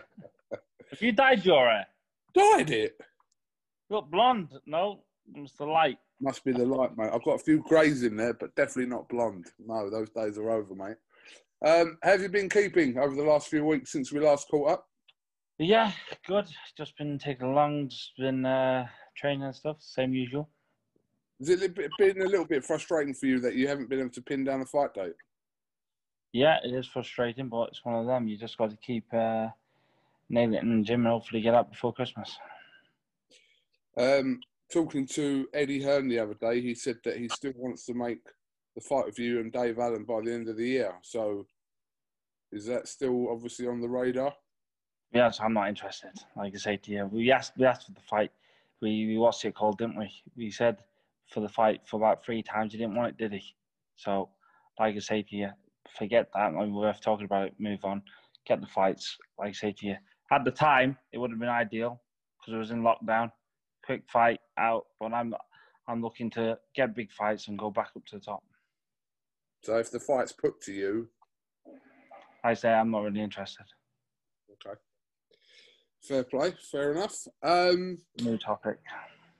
have 0.52 1.02
you 1.02 1.10
dyed 1.10 1.44
your 1.44 1.68
hair? 1.68 1.86
Dyed 2.32 2.70
it? 2.70 3.00
Look 3.90 4.08
blonde. 4.12 4.50
No, 4.64 5.02
it's 5.34 5.54
the 5.54 5.64
light. 5.64 5.98
Must 6.22 6.44
be 6.44 6.52
the 6.52 6.64
light, 6.64 6.96
mate. 6.96 7.10
I've 7.12 7.24
got 7.24 7.40
a 7.40 7.44
few 7.44 7.64
greys 7.66 8.04
in 8.04 8.16
there, 8.16 8.32
but 8.32 8.54
definitely 8.54 8.86
not 8.86 9.08
blonde. 9.08 9.46
No, 9.58 9.90
those 9.90 10.08
days 10.10 10.38
are 10.38 10.50
over, 10.50 10.72
mate. 10.72 10.96
Um, 11.66 11.98
have 12.04 12.22
you 12.22 12.28
been 12.28 12.48
keeping 12.48 12.96
over 12.96 13.16
the 13.16 13.24
last 13.24 13.48
few 13.48 13.64
weeks 13.64 13.90
since 13.90 14.12
we 14.12 14.20
last 14.20 14.48
caught 14.48 14.70
up? 14.70 14.88
Yeah, 15.58 15.90
good. 16.28 16.46
Just 16.76 16.96
been 16.96 17.18
taking 17.18 17.48
along, 17.48 17.88
just 17.88 18.12
been 18.16 18.46
uh, 18.46 18.86
training 19.16 19.42
and 19.42 19.54
stuff, 19.54 19.78
same 19.80 20.14
usual. 20.14 20.48
Has 21.40 21.48
it 21.50 21.74
been 21.98 22.22
a 22.22 22.26
little 22.26 22.46
bit 22.46 22.64
frustrating 22.64 23.14
for 23.14 23.26
you 23.26 23.40
that 23.40 23.56
you 23.56 23.66
haven't 23.66 23.90
been 23.90 23.98
able 23.98 24.10
to 24.10 24.22
pin 24.22 24.44
down 24.44 24.60
a 24.60 24.66
fight 24.66 24.94
date? 24.94 25.14
Yeah, 26.32 26.58
it 26.62 26.72
is 26.72 26.86
frustrating, 26.86 27.48
but 27.48 27.70
it's 27.70 27.84
one 27.84 27.96
of 27.96 28.06
them. 28.06 28.28
You 28.28 28.38
just 28.38 28.56
got 28.56 28.70
to 28.70 28.76
keep 28.76 29.12
uh, 29.12 29.48
nailing 30.30 30.54
it 30.54 30.62
in 30.62 30.78
the 30.78 30.84
gym 30.84 31.00
and 31.00 31.08
hopefully 31.08 31.42
get 31.42 31.54
up 31.54 31.70
before 31.70 31.92
Christmas. 31.92 32.38
Um, 33.96 34.40
talking 34.72 35.06
to 35.06 35.46
Eddie 35.52 35.82
Hearn 35.82 36.08
the 36.08 36.18
other 36.18 36.34
day, 36.34 36.60
he 36.60 36.74
said 36.74 36.96
that 37.04 37.18
he 37.18 37.28
still 37.28 37.52
wants 37.56 37.84
to 37.86 37.94
make 37.94 38.20
the 38.74 38.80
fight 38.80 39.06
with 39.06 39.18
you 39.18 39.40
and 39.40 39.52
Dave 39.52 39.78
Allen 39.78 40.04
by 40.04 40.20
the 40.22 40.32
end 40.32 40.48
of 40.48 40.56
the 40.56 40.66
year. 40.66 40.94
So, 41.02 41.46
is 42.50 42.66
that 42.66 42.88
still 42.88 43.28
obviously 43.30 43.66
on 43.66 43.80
the 43.80 43.88
radar? 43.88 44.34
Yes, 45.12 45.40
I'm 45.40 45.52
not 45.52 45.68
interested. 45.68 46.10
Like 46.36 46.54
I 46.54 46.58
said 46.58 46.82
to 46.84 46.90
you, 46.90 47.06
we 47.12 47.30
asked 47.30 47.52
we 47.58 47.66
asked 47.66 47.86
for 47.86 47.92
the 47.92 48.00
fight. 48.00 48.32
We, 48.80 49.06
we 49.06 49.18
what's 49.18 49.44
it 49.44 49.54
called, 49.54 49.78
didn't 49.78 49.98
we? 49.98 50.10
We 50.36 50.50
said 50.50 50.78
for 51.28 51.40
the 51.40 51.48
fight 51.48 51.82
for 51.86 51.96
about 51.96 52.24
three 52.24 52.42
times. 52.42 52.72
He 52.72 52.78
didn't 52.78 52.94
want 52.94 53.10
it, 53.10 53.18
did 53.18 53.32
he? 53.32 53.54
So 53.96 54.30
like 54.80 54.96
I 54.96 54.98
say 54.98 55.22
to 55.22 55.36
you, 55.36 55.50
forget 55.98 56.30
that. 56.34 56.52
We're 56.52 56.66
worth 56.68 57.00
talking 57.00 57.26
about 57.26 57.48
it. 57.48 57.54
Move 57.58 57.84
on. 57.84 58.02
Get 58.46 58.60
the 58.60 58.66
fights. 58.66 59.18
Like 59.38 59.50
I 59.50 59.52
say 59.52 59.72
to 59.72 59.86
you, 59.86 59.96
at 60.30 60.44
the 60.44 60.50
time 60.50 60.96
it 61.12 61.18
would 61.18 61.30
have 61.30 61.40
been 61.40 61.48
ideal 61.48 62.00
because 62.40 62.54
it 62.54 62.58
was 62.58 62.70
in 62.70 62.82
lockdown. 62.82 63.30
Quick 63.84 64.02
fight 64.08 64.40
out, 64.58 64.86
but 65.00 65.12
I'm 65.12 65.34
I'm 65.88 66.00
looking 66.02 66.30
to 66.30 66.58
get 66.74 66.94
big 66.94 67.10
fights 67.12 67.48
and 67.48 67.58
go 67.58 67.70
back 67.70 67.90
up 67.96 68.04
to 68.06 68.16
the 68.16 68.24
top. 68.24 68.42
So 69.62 69.78
if 69.78 69.90
the 69.90 70.00
fight's 70.00 70.32
put 70.32 70.60
to 70.62 70.72
you, 70.72 71.08
I 72.44 72.54
say 72.54 72.72
I'm 72.72 72.90
not 72.90 73.02
really 73.04 73.20
interested. 73.20 73.66
okay, 74.50 74.78
fair 76.02 76.24
play, 76.24 76.54
fair 76.70 76.92
enough. 76.92 77.16
Um, 77.42 77.98
New 78.20 78.38
topic. 78.38 78.78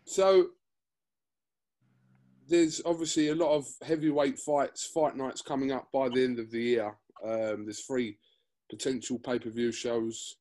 so 0.05 0.49
there's 2.49 2.83
obviously 2.85 3.29
a 3.29 3.35
lot 3.35 3.55
of 3.55 3.67
heavyweight 3.83 4.39
fights, 4.39 4.85
fight 4.87 5.17
nights 5.17 5.43
coming 5.43 5.73
up 5.73 5.89
by 5.93 6.09
the 6.09 6.23
end 6.23 6.39
of 6.39 6.51
the 6.51 6.61
year. 6.61 6.97
Um, 7.25 7.65
there's 7.65 7.81
three 7.81 8.19
potential 8.69 9.19
pay-per-view 9.19 9.73
shows: 9.73 10.37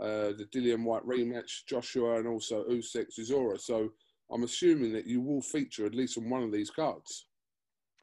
uh, 0.00 0.32
the 0.36 0.48
Dillian 0.54 0.84
Whyte 0.84 1.06
rematch, 1.06 1.64
Joshua, 1.66 2.18
and 2.18 2.28
also 2.28 2.64
Usyk 2.64 3.06
Chisora. 3.16 3.60
So 3.60 3.90
I'm 4.30 4.42
assuming 4.42 4.92
that 4.92 5.06
you 5.06 5.20
will 5.20 5.40
feature 5.40 5.86
at 5.86 5.94
least 5.94 6.18
on 6.18 6.28
one 6.28 6.42
of 6.42 6.52
these 6.52 6.70
cards. 6.70 7.26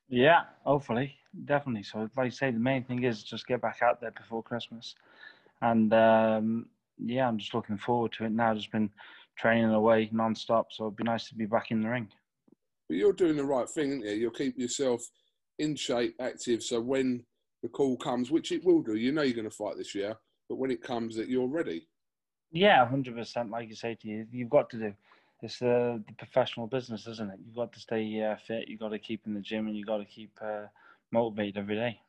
Yeah, 0.10 0.42
hopefully, 0.64 1.16
definitely. 1.46 1.84
So, 1.84 2.10
like 2.16 2.28
I 2.28 2.30
say, 2.30 2.52
the 2.52 2.60
main 2.60 2.84
thing 2.84 3.04
is 3.04 3.24
just 3.24 3.48
get 3.48 3.62
back 3.62 3.80
out 3.82 4.02
there 4.02 4.12
before 4.12 4.44
Christmas, 4.44 4.96
and 5.62 5.94
um, 5.94 6.68
yeah, 6.98 7.28
I'm 7.28 7.38
just 7.38 7.54
looking 7.54 7.78
forward 7.78 8.12
to 8.14 8.26
it 8.26 8.32
now. 8.32 8.54
Just 8.54 8.72
been 8.72 8.90
training 9.38 9.72
away 9.72 10.10
non-stop, 10.12 10.68
so 10.72 10.86
it'd 10.86 10.98
be 10.98 11.04
nice 11.04 11.28
to 11.30 11.36
be 11.36 11.46
back 11.46 11.72
in 11.72 11.82
the 11.82 11.90
ring. 11.90 12.10
But 12.88 12.98
you're 12.98 13.14
doing 13.14 13.38
the 13.38 13.46
right 13.46 13.68
thing, 13.68 13.92
aren't 13.92 14.06
you? 14.06 14.12
You'll 14.12 14.32
keep 14.32 14.58
yourself 14.58 15.02
in 15.60 15.76
shape, 15.76 16.16
active. 16.20 16.62
So 16.64 16.80
when 16.82 17.24
the 17.62 17.70
call 17.70 17.98
comes, 17.98 18.30
which 18.30 18.52
it 18.52 18.64
will 18.64 18.82
do, 18.82 18.96
you 18.96 19.12
know 19.12 19.22
you're 19.22 19.34
going 19.34 19.50
to 19.50 19.56
fight 19.56 19.78
this 19.78 19.96
year. 19.96 20.16
But 20.54 20.60
when 20.60 20.70
it 20.70 20.84
comes, 20.84 21.16
that 21.16 21.30
you're 21.30 21.48
ready. 21.48 21.88
Yeah, 22.52 22.88
hundred 22.88 23.16
percent. 23.16 23.50
Like 23.50 23.70
you 23.70 23.76
say 23.76 23.96
to 24.00 24.08
you, 24.08 24.28
you've 24.32 24.52
got 24.52 24.70
to 24.70 24.78
do. 24.78 24.94
It's 25.42 25.60
uh, 25.64 25.98
the 26.08 26.14
professional 26.20 26.68
business, 26.68 27.08
isn't 27.08 27.32
it? 27.32 27.40
You've 27.44 27.56
got 27.56 27.74
to 27.74 27.80
stay 27.80 28.22
uh, 28.22 28.36
fit. 28.46 28.68
You've 28.68 28.80
got 28.80 28.90
to 28.90 29.00
keep 29.00 29.26
in 29.26 29.34
the 29.34 29.40
gym, 29.40 29.66
and 29.66 29.76
you've 29.76 29.88
got 29.88 29.98
to 29.98 30.06
keep 30.06 30.30
uh, 30.40 30.66
motivated 31.12 31.58
every 31.58 31.74
day. 31.74 32.00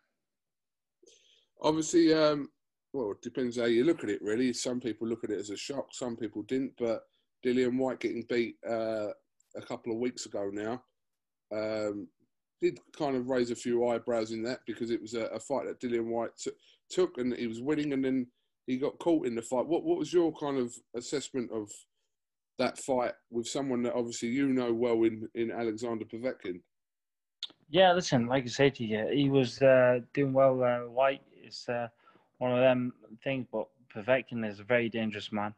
Obviously, 1.63 2.13
um, 2.13 2.51
well, 2.93 3.13
it 3.13 3.23
depends 3.23 3.57
how 3.57 3.65
you 3.65 3.83
look 3.83 4.05
at 4.05 4.11
it. 4.11 4.21
Really, 4.21 4.53
some 4.53 4.79
people 4.79 5.09
look 5.09 5.25
at 5.25 5.31
it 5.31 5.41
as 5.41 5.49
a 5.49 5.57
shock. 5.57 5.87
Some 5.93 6.15
people 6.15 6.43
didn't. 6.43 6.75
But 6.79 7.07
Dillian 7.47 7.79
Whyte 7.79 8.01
getting 8.01 8.27
beat 8.29 8.57
uh, 8.69 9.09
a 9.57 9.63
couple 9.67 9.91
of 9.91 10.01
weeks 10.01 10.27
ago 10.27 10.51
now 10.53 10.83
um, 11.51 12.09
did 12.61 12.79
kind 12.97 13.17
of 13.17 13.29
raise 13.29 13.51
a 13.51 13.57
few 13.57 13.87
eyebrows 13.89 14.33
in 14.33 14.43
that 14.43 14.61
because 14.67 14.91
it 14.91 15.01
was 15.01 15.15
a, 15.15 15.27
a 15.27 15.41
fight 15.41 15.67
that 15.67 15.81
Dillian 15.81 16.07
Whyte 16.07 16.37
t- 16.39 16.51
took 16.91 17.19
and 17.19 17.35
he 17.35 17.47
was 17.47 17.61
winning, 17.61 17.93
and 17.93 18.05
then 18.05 18.27
he 18.67 18.77
got 18.77 18.99
caught 18.99 19.27
in 19.27 19.35
the 19.35 19.43
fight. 19.43 19.67
What 19.67 19.85
What 19.85 19.99
was 19.99 20.13
your 20.13 20.33
kind 20.33 20.59
of 20.59 20.75
assessment 20.97 21.51
of 21.53 21.71
that 22.59 22.79
fight 22.79 23.13
with 23.31 23.47
someone 23.47 23.83
that 23.83 23.95
obviously 23.95 24.29
you 24.29 24.49
know 24.49 24.73
well 24.73 25.03
in 25.05 25.29
in 25.35 25.51
Alexander 25.51 26.05
Povetkin? 26.05 26.61
Yeah, 27.71 27.93
listen, 27.93 28.27
like 28.27 28.45
I 28.45 28.49
said 28.49 28.75
to 28.77 28.85
you, 28.85 29.09
he 29.13 29.29
was 29.29 29.61
uh, 29.61 30.01
doing 30.13 30.33
well. 30.33 30.63
Uh, 30.63 30.89
Whyte 30.91 31.23
is 31.45 31.65
uh, 31.69 31.89
one 32.39 32.53
of 32.53 32.61
them 32.61 32.93
things, 33.23 33.47
but 33.51 33.67
Povetkin 33.95 34.49
is 34.49 34.61
a 34.61 34.65
very 34.65 34.89
dangerous 34.89 35.33
man, 35.33 35.55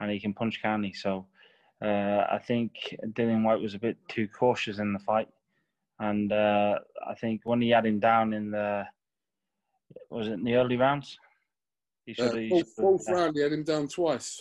and 0.00 0.10
he 0.10 0.20
can 0.20 0.34
punch, 0.34 0.60
can 0.60 0.82
he? 0.82 0.92
So 0.92 1.26
uh, 1.82 2.26
I 2.30 2.40
think 2.46 2.96
Dillian 3.12 3.44
Whyte 3.44 3.60
was 3.60 3.74
a 3.74 3.78
bit 3.78 3.96
too 4.08 4.28
cautious 4.28 4.78
in 4.78 4.92
the 4.92 4.98
fight, 4.98 5.28
and 6.00 6.32
uh, 6.32 6.78
I 7.06 7.14
think 7.14 7.42
when 7.44 7.62
he 7.62 7.70
had 7.70 7.86
him 7.86 8.00
down 8.00 8.32
in 8.32 8.50
the 8.50 8.84
was 10.10 10.28
it 10.28 10.32
in 10.32 10.44
the 10.44 10.54
early 10.54 10.76
rounds, 10.76 11.18
he 12.06 12.12
Uh, 12.12 12.14
should 12.14 12.38
have. 12.40 12.48
fourth, 12.48 12.74
fourth 12.76 13.08
round, 13.08 13.36
he 13.36 13.42
had 13.42 13.52
him 13.52 13.64
down 13.64 13.88
twice. 13.88 14.40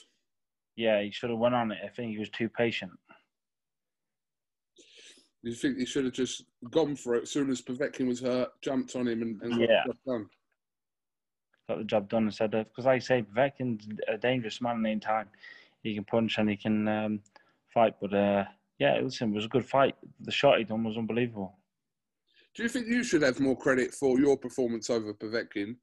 yeah, 0.75 1.01
he 1.01 1.11
should 1.11 1.29
have 1.29 1.39
went 1.39 1.55
on 1.55 1.71
it. 1.71 1.79
I 1.83 1.89
think 1.89 2.11
he 2.11 2.17
was 2.19 2.29
too 2.29 2.49
patient. 2.49 2.91
You 5.41 5.53
think 5.53 5.77
he 5.77 5.85
should 5.85 6.05
have 6.05 6.13
just 6.13 6.45
gone 6.71 6.95
for 6.95 7.15
it 7.15 7.23
as 7.23 7.31
soon 7.31 7.49
as 7.49 7.61
Povetkin 7.61 8.07
was 8.07 8.21
hurt, 8.21 8.49
jumped 8.61 8.95
on 8.95 9.07
him, 9.07 9.21
and, 9.21 9.41
and 9.41 9.51
got 9.51 9.59
the 9.59 9.67
job 9.87 9.97
done? 10.05 10.29
got 11.69 11.77
the 11.77 11.83
job 11.83 12.09
done 12.09 12.25
instead 12.25 12.53
of 12.53 12.65
because, 12.69 12.85
like 12.85 12.95
I 12.95 12.99
say, 12.99 13.21
Povetkin's 13.23 13.87
a 14.07 14.17
dangerous 14.17 14.61
man 14.61 14.77
in 14.77 14.85
any 14.85 14.99
time. 14.99 15.29
He 15.81 15.95
can 15.95 16.05
punch 16.05 16.37
and 16.37 16.49
he 16.49 16.55
can 16.55 16.87
um, 16.87 17.19
fight, 17.73 17.95
but 17.99 18.13
uh, 18.13 18.45
yeah, 18.79 18.99
listen, 19.01 19.31
it 19.31 19.35
was 19.35 19.45
a 19.45 19.49
good 19.49 19.65
fight. 19.65 19.95
The 20.21 20.31
shot 20.31 20.57
he 20.59 20.63
done 20.63 20.83
was 20.85 20.97
unbelievable. 20.97 21.57
Do 22.55 22.63
you 22.63 22.69
think 22.69 22.87
you 22.87 23.03
should 23.03 23.23
have 23.23 23.39
more 23.39 23.57
credit 23.57 23.93
for 23.93 24.19
your 24.19 24.37
performance 24.37 24.89
over 24.89 25.13
Povetkin, 25.13 25.75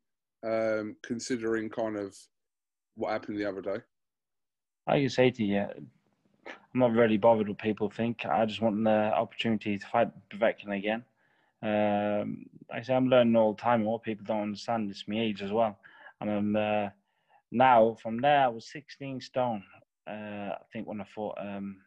um, 0.45 0.97
considering 1.03 1.69
kind 1.69 1.97
of 1.97 2.17
what 2.95 3.13
happened 3.13 3.39
the 3.39 3.49
other 3.49 3.61
day? 3.61 3.79
I 4.87 5.07
say 5.09 5.31
to 5.31 5.45
you, 5.45 5.67
I'm 6.47 6.81
not 6.81 6.93
really 6.93 7.17
bothered 7.17 7.49
what 7.49 7.59
people 7.59 7.91
think. 7.91 8.25
I 8.25 8.47
just 8.47 8.63
want 8.63 8.83
the 8.85 9.13
opportunity 9.15 9.79
to 9.79 9.87
fight 9.87 10.11
Povetkin 10.31 10.77
again. 10.77 11.05
Um, 11.63 12.47
like 12.71 12.81
I 12.81 12.83
say 12.83 12.95
I'm 12.95 13.09
learning 13.09 13.37
all 13.37 13.55
the 13.55 13.61
time. 13.61 13.81
and 13.81 13.89
What 13.89 14.03
people 14.03 14.25
don't 14.25 14.43
understand 14.43 14.91
is 14.91 15.05
my 15.09 15.19
age 15.19 15.43
as 15.43 15.53
well. 15.53 15.77
And 16.21 16.57
uh, 16.57 16.91
now 17.51 17.97
from 18.01 18.21
there. 18.21 18.45
I 18.45 18.49
was 18.49 18.71
16 18.71 19.21
stone. 19.21 19.63
Uh, 20.07 20.55
I 20.55 20.63
think 20.73 20.87
when 20.87 21.01
I 21.01 21.07
fought 21.15 21.37
um, 21.41 21.79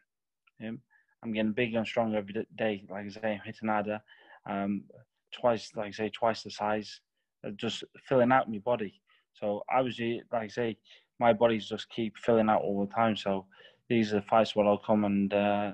him, 0.58 0.80
I'm 1.22 1.32
getting 1.32 1.52
bigger 1.52 1.78
and 1.78 1.86
stronger 1.86 2.18
every 2.18 2.46
day. 2.56 2.84
Like 2.88 3.06
I 3.06 3.08
say, 3.08 3.32
I'm 3.34 3.40
hitting 3.44 3.68
harder. 3.68 4.00
Um, 4.48 4.84
twice, 5.32 5.70
like 5.76 5.88
I 5.88 5.90
say, 5.90 6.08
twice 6.10 6.42
the 6.42 6.50
size. 6.50 7.00
uh, 7.46 7.50
Just 7.56 7.84
filling 8.08 8.32
out 8.32 8.50
my 8.50 8.58
body. 8.58 9.00
So 9.34 9.62
I 9.68 9.80
was 9.80 9.98
like 10.00 10.24
I 10.42 10.48
say, 10.48 10.78
my 11.18 11.32
body's 11.32 11.68
just 11.68 11.88
keep 11.90 12.16
filling 12.18 12.48
out 12.48 12.62
all 12.62 12.86
the 12.86 12.94
time. 12.94 13.16
So 13.16 13.46
these 13.88 14.12
are 14.12 14.16
the 14.16 14.26
fights 14.26 14.54
where 14.54 14.66
I'll 14.66 14.78
come 14.78 15.04
and 15.04 15.32
uh, 15.32 15.72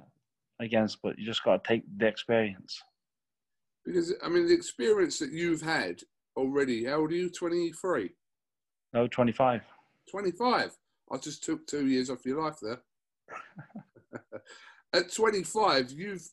against, 0.61 1.03
but 1.03 1.18
you 1.18 1.27
just 1.27 1.45
got 1.45 1.62
to 1.62 1.68
take 1.68 1.83
the 1.99 2.07
experience. 2.07 2.83
Because 3.85 4.14
I 4.23 4.29
mean, 4.29 4.47
the 4.47 4.55
experience 4.55 5.18
that 5.18 5.33
you've 5.33 5.62
had 5.62 6.01
already. 6.37 6.85
How 6.85 7.01
old 7.01 7.12
are 7.12 7.14
you? 7.14 7.31
Twenty 7.31 7.73
three. 7.73 8.11
No, 8.93 9.07
25. 9.07 9.62
25. 10.11 10.77
I 11.12 11.16
just 11.18 11.45
took 11.45 11.64
two 11.66 11.87
years 11.87 12.11
off 12.11 12.27
your 12.27 12.43
life 12.43 12.57
there. 12.61 12.81
At 14.93 15.12
25, 15.12 15.93
you've 15.93 16.29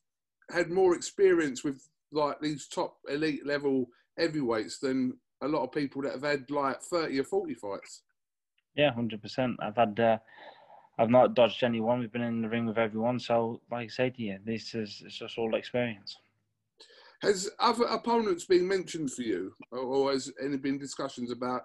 had 0.50 0.72
more 0.72 0.96
experience 0.96 1.64
with 1.64 1.88
like 2.12 2.40
these 2.40 2.68
top 2.68 2.98
elite 3.10 3.46
level 3.46 3.88
heavyweights 4.18 4.80
than 4.80 5.18
a 5.42 5.48
lot 5.48 5.64
of 5.64 5.72
people 5.72 6.02
that 6.02 6.14
have 6.14 6.24
had 6.24 6.50
like 6.50 6.82
30 6.82 7.20
or 7.20 7.24
40 7.24 7.54
fights. 7.56 8.02
Yeah, 8.76 8.94
hundred 8.94 9.22
percent. 9.22 9.58
I've 9.60 9.76
had, 9.76 10.00
uh, 10.00 10.18
I've 11.00 11.10
not 11.10 11.34
dodged 11.34 11.64
anyone. 11.64 12.00
We've 12.00 12.12
been 12.12 12.22
in 12.22 12.42
the 12.42 12.50
ring 12.50 12.68
with 12.68 12.78
everyone. 12.78 13.20
So, 13.20 13.62
like 13.72 13.86
I 13.86 13.88
say 13.88 14.10
to 14.12 14.22
you, 14.22 14.38
this 14.46 14.76
is 14.76 15.02
it's 15.06 15.18
just 15.18 15.38
all 15.38 15.56
experience. 15.56 16.16
Has 17.24 17.50
other 17.60 17.86
opponents 17.86 18.46
been 18.46 18.68
mentioned 18.68 19.12
for 19.12 19.24
you, 19.24 19.54
or, 19.72 20.12
has 20.12 20.32
any 20.44 20.58
been 20.58 20.78
discussions 20.78 21.32
about 21.32 21.64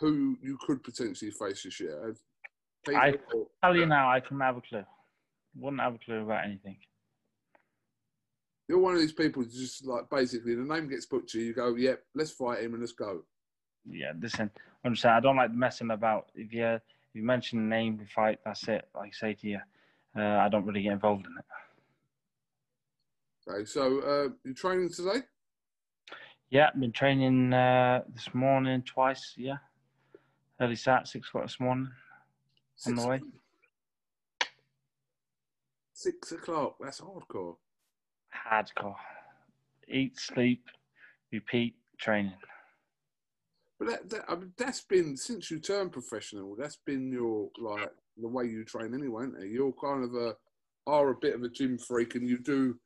who 0.00 0.36
you 0.42 0.58
could 0.66 0.82
potentially 0.82 1.30
face 1.30 1.62
this 1.62 1.78
year? 1.78 2.16
I 2.88 3.14
tell 3.62 3.76
you 3.76 3.86
now, 3.86 4.10
I 4.10 4.18
couldn't 4.18 4.40
have 4.40 4.56
a 4.56 4.60
clue. 4.60 4.84
Wouldn't 5.54 5.82
have 5.82 5.94
a 5.94 5.98
clue 5.98 6.22
about 6.22 6.44
anything. 6.44 6.78
You're 8.70 8.78
one 8.78 8.94
of 8.94 9.00
these 9.00 9.12
people 9.12 9.42
just 9.42 9.84
like 9.84 10.08
basically 10.08 10.54
the 10.54 10.62
name 10.62 10.88
gets 10.88 11.04
put 11.04 11.26
to 11.30 11.40
you, 11.40 11.46
you 11.46 11.54
go, 11.54 11.74
yep, 11.74 12.04
let's 12.14 12.30
fight 12.30 12.62
him 12.62 12.74
and 12.74 12.80
let's 12.80 12.92
go. 12.92 13.24
Yeah, 13.84 14.12
listen, 14.20 14.48
I'm 14.84 14.94
saying 14.94 15.16
I 15.16 15.18
don't 15.18 15.34
like 15.34 15.52
messing 15.52 15.90
about. 15.90 16.30
If 16.36 16.52
you 16.52 16.66
if 16.66 16.80
you 17.12 17.24
mention 17.24 17.58
the 17.58 17.64
name, 17.64 17.98
we 17.98 18.04
fight. 18.04 18.38
That's 18.44 18.68
it. 18.68 18.86
Like 18.94 19.08
I 19.08 19.10
say 19.10 19.34
to 19.34 19.48
you, 19.48 19.58
uh, 20.16 20.22
I 20.22 20.48
don't 20.48 20.64
really 20.64 20.82
get 20.82 20.92
involved 20.92 21.26
in 21.26 21.32
it. 21.36 21.44
Okay, 23.50 23.64
so 23.64 23.98
uh, 24.02 24.28
you 24.44 24.54
training 24.54 24.90
today? 24.90 25.22
Yeah, 26.50 26.68
I've 26.72 26.78
been 26.80 26.92
training 26.92 27.52
uh, 27.52 28.02
this 28.14 28.32
morning 28.32 28.82
twice. 28.82 29.34
Yeah, 29.36 29.56
early 30.60 30.76
start 30.76 31.08
six 31.08 31.26
o'clock 31.26 31.46
this 31.46 31.58
morning. 31.58 31.90
On 32.86 32.94
the 32.94 33.08
way. 33.08 33.20
Six 35.92 36.30
o'clock. 36.30 36.76
That's 36.80 37.00
hardcore. 37.00 37.56
Hardcore. 38.34 38.96
Eat, 39.88 40.18
sleep, 40.18 40.64
repeat, 41.32 41.74
training. 41.98 42.32
But 43.78 43.88
that, 43.88 44.10
that 44.10 44.24
I 44.28 44.34
mean, 44.36 44.52
that's 44.56 44.82
been 44.82 45.16
since 45.16 45.50
you 45.50 45.58
turned 45.58 45.92
professional. 45.92 46.54
That's 46.56 46.78
been 46.84 47.10
your 47.10 47.48
like 47.58 47.90
the 48.20 48.28
way 48.28 48.44
you 48.44 48.64
train 48.64 48.94
anyway, 48.94 49.24
isn't 49.24 49.42
it? 49.42 49.50
You're 49.50 49.72
kind 49.72 50.04
of 50.04 50.14
a 50.14 50.36
are 50.86 51.10
a 51.10 51.14
bit 51.14 51.34
of 51.34 51.42
a 51.42 51.48
gym 51.48 51.78
freak, 51.78 52.14
and 52.14 52.28
you 52.28 52.38
do 52.38 52.78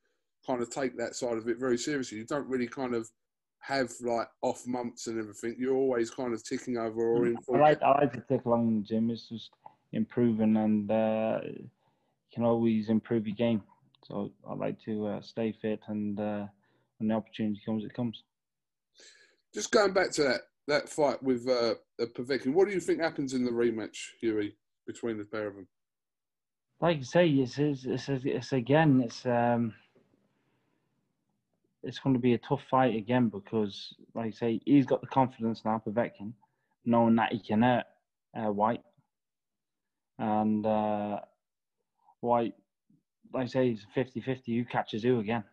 kind 0.47 0.61
of 0.61 0.69
take 0.69 0.97
that 0.97 1.15
side 1.15 1.37
of 1.37 1.47
it 1.47 1.59
very 1.59 1.77
seriously. 1.77 2.19
You 2.19 2.25
don't 2.25 2.47
really 2.47 2.67
kind 2.67 2.93
of 2.93 3.09
have 3.59 3.91
like 4.01 4.27
off 4.41 4.65
months 4.67 5.07
and 5.07 5.19
everything. 5.19 5.55
You're 5.57 5.75
always 5.75 6.11
kind 6.11 6.33
of 6.33 6.43
ticking 6.43 6.77
over 6.77 7.01
or 7.01 7.27
in. 7.27 7.37
I 7.53 7.57
like 7.57 7.81
I 7.81 7.91
like 8.01 8.13
to 8.13 8.23
take 8.29 8.45
along 8.45 8.67
in 8.67 8.81
the 8.81 8.87
gym. 8.87 9.09
It's 9.09 9.27
just 9.27 9.49
improving, 9.91 10.55
and 10.55 10.89
uh, 10.89 11.39
you 11.43 11.69
can 12.33 12.43
always 12.43 12.89
improve 12.89 13.27
your 13.27 13.35
game. 13.35 13.63
So 14.07 14.31
I 14.47 14.53
like 14.53 14.79
to 14.85 15.07
uh, 15.07 15.21
stay 15.21 15.51
fit, 15.51 15.79
and 15.87 16.19
uh, 16.19 16.45
when 16.97 17.09
the 17.09 17.15
opportunity 17.15 17.61
comes, 17.65 17.83
it 17.83 17.93
comes. 17.93 18.23
Just 19.53 19.71
going 19.71 19.93
back 19.93 20.11
to 20.11 20.23
that 20.23 20.41
that 20.67 20.89
fight 20.89 21.21
with 21.21 21.47
uh, 21.47 21.75
Povetkin, 21.99 22.53
what 22.53 22.67
do 22.67 22.73
you 22.73 22.79
think 22.79 23.01
happens 23.01 23.33
in 23.33 23.45
the 23.45 23.51
rematch, 23.51 23.97
Hughie, 24.19 24.55
between 24.85 25.17
the 25.17 25.25
pair 25.25 25.47
of 25.47 25.55
them? 25.55 25.67
like 26.81 26.99
I 26.99 27.01
say, 27.01 27.27
it's 27.27 27.57
it's, 27.57 27.85
it's, 27.85 28.09
it's 28.09 28.53
again, 28.53 29.01
it's 29.03 29.25
um, 29.25 29.73
it's 31.83 31.99
going 31.99 32.13
to 32.15 32.19
be 32.19 32.33
a 32.33 32.39
tough 32.39 32.61
fight 32.69 32.95
again 32.95 33.29
because, 33.29 33.93
like 34.13 34.27
I 34.27 34.31
say, 34.31 34.61
he's 34.65 34.85
got 34.85 35.01
the 35.01 35.07
confidence 35.07 35.63
now, 35.63 35.81
Povetkin, 35.85 36.33
knowing 36.85 37.15
that 37.15 37.31
he 37.31 37.39
can 37.39 37.61
hurt 37.61 37.85
uh, 38.37 38.51
Whyte, 38.51 38.83
and 40.19 40.65
uh, 40.65 41.19
Whyte, 42.21 42.55
like 43.33 43.43
I 43.43 43.47
say, 43.47 43.69
he's 43.69 43.85
50-50 43.95 44.57
who 44.57 44.65
catches 44.65 45.03
who 45.03 45.19
again. 45.19 45.43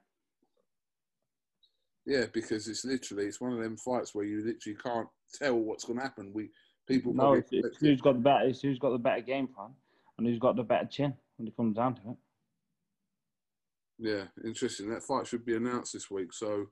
Yeah, 2.05 2.27
because 2.33 2.66
it's 2.68 2.85
literally 2.85 3.27
it's 3.27 3.41
one 3.41 3.53
of 3.53 3.59
them 3.61 3.77
fights 3.77 4.14
where 4.14 4.25
you 4.25 4.45
literally 4.45 4.77
can't 4.83 5.09
tell 5.35 5.55
what's 5.55 5.85
going 5.85 5.99
to 5.99 6.05
happen. 6.05 6.33
We 6.33 6.51
people 6.89 7.14
No, 7.14 7.35
it's, 7.35 7.49
it's 7.53 7.79
who's 7.79 8.01
got 8.01 8.14
the 8.14 8.20
better, 8.20 8.49
it's 8.49 8.61
who's 8.61 8.79
got 8.79 8.91
the 8.91 8.99
better 8.99 9.20
game 9.20 9.47
plan, 9.47 9.70
and 10.18 10.27
who's 10.27 10.41
got 10.41 10.57
the 10.57 10.64
better 10.64 10.87
chin 10.87 11.14
when 11.37 11.47
it 11.47 11.57
comes 11.57 11.77
down 11.77 11.95
to 11.97 12.01
it. 12.11 12.16
Yeah, 13.99 14.25
interesting. 14.45 14.91
That 14.91 15.05
fight 15.05 15.29
should 15.29 15.45
be 15.45 15.55
announced 15.55 15.93
this 15.93 16.11
week, 16.11 16.33
so 16.33 16.66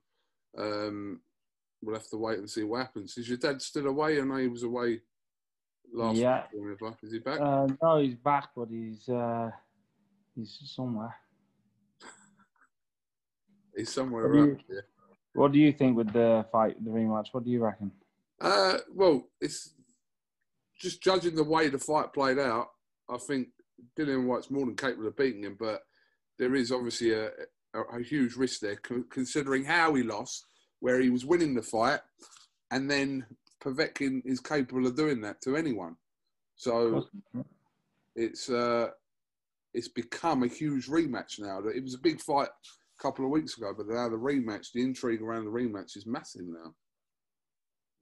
um, 0.58 1.20
we'll 1.80 1.94
have 1.94 2.08
to 2.10 2.16
wait 2.16 2.38
and 2.38 2.50
see 2.50 2.64
what 2.64 2.80
happens. 2.80 3.16
Is 3.16 3.28
your 3.28 3.38
dad 3.38 3.62
still 3.62 3.86
away? 3.86 4.20
I 4.20 4.24
know 4.24 4.36
he 4.36 4.48
was 4.48 4.64
away 4.64 5.00
last 5.92 6.16
Yeah. 6.16 6.42
Is 7.02 7.12
he 7.12 7.18
back? 7.20 7.40
Uh, 7.40 7.68
no, 7.80 7.98
he's 7.98 8.16
back, 8.16 8.48
but 8.56 8.68
he's 8.68 9.08
uh, 9.08 9.50
he's 10.40 10.72
somewhere. 10.74 11.14
He's 13.76 13.92
somewhere 13.92 14.28
What 14.28 14.34
you- 14.36 14.44
around 14.44 14.64
here. 14.66 14.86
What 15.32 15.52
do 15.52 15.58
you 15.58 15.72
think 15.72 15.96
with 15.96 16.12
the 16.12 16.44
fight, 16.50 16.82
the 16.84 16.90
rematch? 16.90 17.28
What 17.32 17.44
do 17.44 17.50
you 17.50 17.62
reckon? 17.62 17.92
Uh, 18.40 18.78
well, 18.92 19.28
it's 19.40 19.74
just 20.76 21.00
judging 21.02 21.36
the 21.36 21.44
way 21.44 21.68
the 21.68 21.78
fight 21.78 22.12
played 22.12 22.38
out. 22.38 22.70
I 23.08 23.16
think 23.16 23.48
Dillian 23.96 24.26
Whyte's 24.26 24.50
more 24.50 24.66
than 24.66 24.74
capable 24.74 25.06
of 25.06 25.16
beating 25.16 25.44
him, 25.44 25.56
but 25.58 25.82
there 26.38 26.54
is 26.56 26.72
obviously 26.72 27.12
a, 27.12 27.30
a, 27.74 27.80
a 27.98 28.02
huge 28.02 28.34
risk 28.34 28.60
there, 28.60 28.76
considering 28.76 29.64
how 29.64 29.94
he 29.94 30.02
lost, 30.02 30.46
where 30.80 30.98
he 31.00 31.10
was 31.10 31.24
winning 31.24 31.54
the 31.54 31.62
fight, 31.62 32.00
and 32.72 32.90
then 32.90 33.24
Povetkin 33.62 34.22
is 34.24 34.40
capable 34.40 34.86
of 34.86 34.96
doing 34.96 35.20
that 35.20 35.40
to 35.42 35.56
anyone. 35.56 35.96
So 36.56 37.06
it's 38.16 38.50
uh, 38.50 38.90
it's 39.74 39.88
become 39.88 40.42
a 40.42 40.48
huge 40.48 40.86
rematch 40.88 41.38
now. 41.38 41.60
It 41.74 41.82
was 41.82 41.94
a 41.94 41.98
big 41.98 42.20
fight 42.20 42.48
a 42.48 43.02
couple 43.02 43.24
of 43.24 43.30
weeks 43.30 43.56
ago, 43.56 43.72
but 43.76 43.86
now 43.88 44.08
the 44.08 44.16
rematch, 44.16 44.72
the 44.72 44.82
intrigue 44.82 45.22
around 45.22 45.44
the 45.44 45.50
rematch 45.50 45.96
is 45.96 46.06
massive 46.06 46.46
now. 46.46 46.74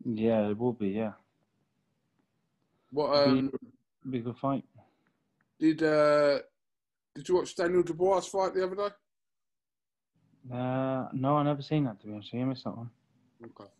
Yeah, 0.04 0.48
it 0.48 0.58
will 0.58 0.72
be. 0.72 0.88
Yeah, 0.90 1.12
What 2.90 3.28
um, 3.28 3.52
be 4.08 4.18
a 4.18 4.22
good 4.22 4.38
fight. 4.38 4.64
did 5.58 5.82
uh, 5.82 6.38
did 7.14 7.28
you 7.28 7.34
watch 7.36 7.54
Daniel 7.56 7.82
Dubois 7.82 8.20
fight 8.20 8.54
the 8.54 8.64
other 8.64 8.76
day? 8.76 8.94
Uh, 10.54 11.08
no, 11.12 11.36
I 11.36 11.42
never 11.42 11.60
seen 11.62 11.84
that 11.84 12.00
to 12.00 12.06
be 12.06 12.12
honest. 12.12 12.32
you. 12.32 12.40
I 12.40 12.44
missed 12.44 12.64
that 12.64 12.76
one. 12.76 12.90
Okay. 13.44 13.70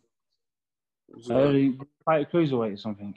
It 1.09 1.15
was, 1.15 1.31
Uh, 1.31 1.35
uh, 1.35 1.51
he 1.51 1.79
fight 2.05 2.27
a 2.27 2.29
cruiserweight 2.37 2.73
or 2.73 2.77
something. 2.77 3.15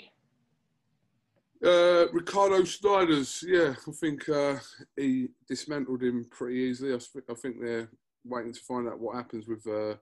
Uh, 1.64 2.08
Ricardo 2.12 2.62
Snijders, 2.62 3.44
yeah, 3.46 3.74
I 3.86 3.92
think 3.92 4.28
uh, 4.28 4.56
he 4.96 5.28
dismantled 5.46 6.02
him 6.02 6.26
pretty 6.28 6.56
easily. 6.56 6.92
I, 6.92 6.96
I 7.30 7.34
think 7.34 7.60
they're 7.60 7.88
waiting 8.24 8.52
to 8.52 8.60
find 8.60 8.88
out 8.88 8.98
what 8.98 9.14
happens 9.14 9.46
with. 9.46 9.64
Uh, 9.66 9.94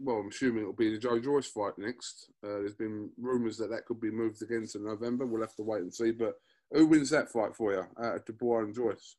well, 0.00 0.16
I'm 0.16 0.28
assuming 0.28 0.62
it'll 0.62 0.72
be 0.72 0.90
the 0.90 0.98
Joe 0.98 1.20
Joyce 1.20 1.46
fight 1.46 1.74
next. 1.78 2.30
Uh, 2.42 2.58
there's 2.58 2.74
been 2.74 3.08
rumours 3.16 3.56
that 3.58 3.70
that 3.70 3.86
could 3.86 4.00
be 4.00 4.10
moved 4.10 4.42
again 4.42 4.66
to 4.72 4.78
November. 4.80 5.26
We'll 5.26 5.42
have 5.42 5.54
to 5.56 5.62
wait 5.62 5.82
and 5.82 5.94
see. 5.94 6.10
But 6.10 6.34
who 6.72 6.86
wins 6.86 7.10
that 7.10 7.30
fight 7.30 7.54
for 7.54 7.72
you 7.72 7.86
out 8.04 8.16
of 8.16 8.24
Dubois 8.24 8.64
and 8.64 8.74
Joyce? 8.74 9.14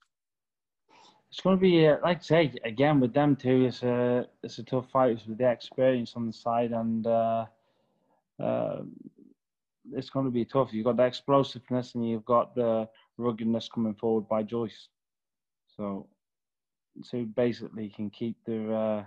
It's 1.32 1.40
going 1.40 1.58
to 1.58 1.62
be, 1.62 1.88
uh, 1.88 1.98
like 2.04 2.18
I 2.18 2.22
say, 2.22 2.54
again 2.66 3.00
with 3.00 3.14
them 3.14 3.38
two. 3.38 3.66
It's 3.66 3.82
a 3.84 4.28
it's 4.44 4.60
a 4.60 4.64
tough 4.64 4.90
fight 4.92 5.22
with 5.26 5.38
the 5.38 5.50
experience 5.50 6.14
on 6.18 6.28
the 6.28 6.34
side, 6.34 6.72
and 6.72 7.08
uh, 7.08 7.46
uh, 8.42 8.82
it's 9.94 10.10
going 10.10 10.26
to 10.26 10.32
be 10.32 10.46
tough. 10.46 10.74
You've 10.74 10.86
got 10.86 10.98
the 10.98 11.04
explosiveness, 11.04 11.96
and 11.96 12.08
you've 12.08 12.26
got 12.26 12.56
the 12.56 12.88
ruggedness 13.18 13.70
coming 13.70 13.96
forward 13.96 14.28
by 14.28 14.44
Joyce. 14.44 14.90
So, 15.76 16.08
so 17.04 17.26
basically, 17.36 17.90
can 17.90 18.10
keep 18.10 18.38
the 18.46 18.74
uh, 18.74 19.06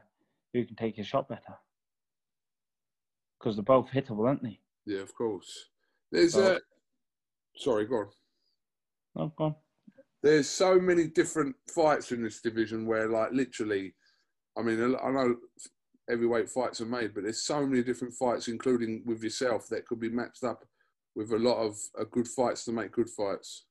who 0.53 0.65
can 0.65 0.77
take 0.77 0.97
his 0.97 1.07
shot 1.07 1.29
better 1.29 1.57
because 3.39 3.57
they're 3.57 3.63
both 3.63 3.89
hittable, 3.91 4.27
aren't 4.27 4.43
they? 4.43 4.59
Yeah, 4.87 5.01
of 5.01 5.15
course. 5.15 5.69
There's 6.11 6.33
So- 6.35 6.55
uh, 6.55 6.59
sorry, 7.57 7.87
go 7.87 7.97
on. 7.97 8.09
No, 9.15 9.33
go 9.37 9.45
on. 9.45 9.55
there's 10.23 10.49
so 10.49 10.79
many 10.81 11.07
different 11.07 11.55
fights 11.69 12.13
in 12.13 12.23
this 12.23 12.41
division 12.41 12.87
where, 12.87 13.09
like, 13.09 13.31
literally, 13.33 13.95
I 14.57 14.63
mean, 14.63 14.83
I 14.97 15.11
know 15.11 15.37
heavyweight 16.09 16.49
fights 16.49 16.81
are 16.81 16.87
made, 16.87 17.15
but 17.15 17.25
there's 17.25 17.43
so 17.43 17.67
many 17.67 17.83
different 17.83 18.15
fights, 18.15 18.49
including 18.49 19.03
with 19.05 19.23
yourself, 19.23 19.69
that 19.69 19.87
could 19.87 20.01
be 20.01 20.09
matched 20.09 20.45
up 20.45 20.65
with 21.15 21.33
a 21.33 21.39
lot 21.39 21.59
of 21.59 21.77
uh, 21.99 22.05
good 22.11 22.29
fights 22.29 22.65
to 22.65 22.73
make 22.73 22.93
good 22.93 23.11
fights. 23.11 23.65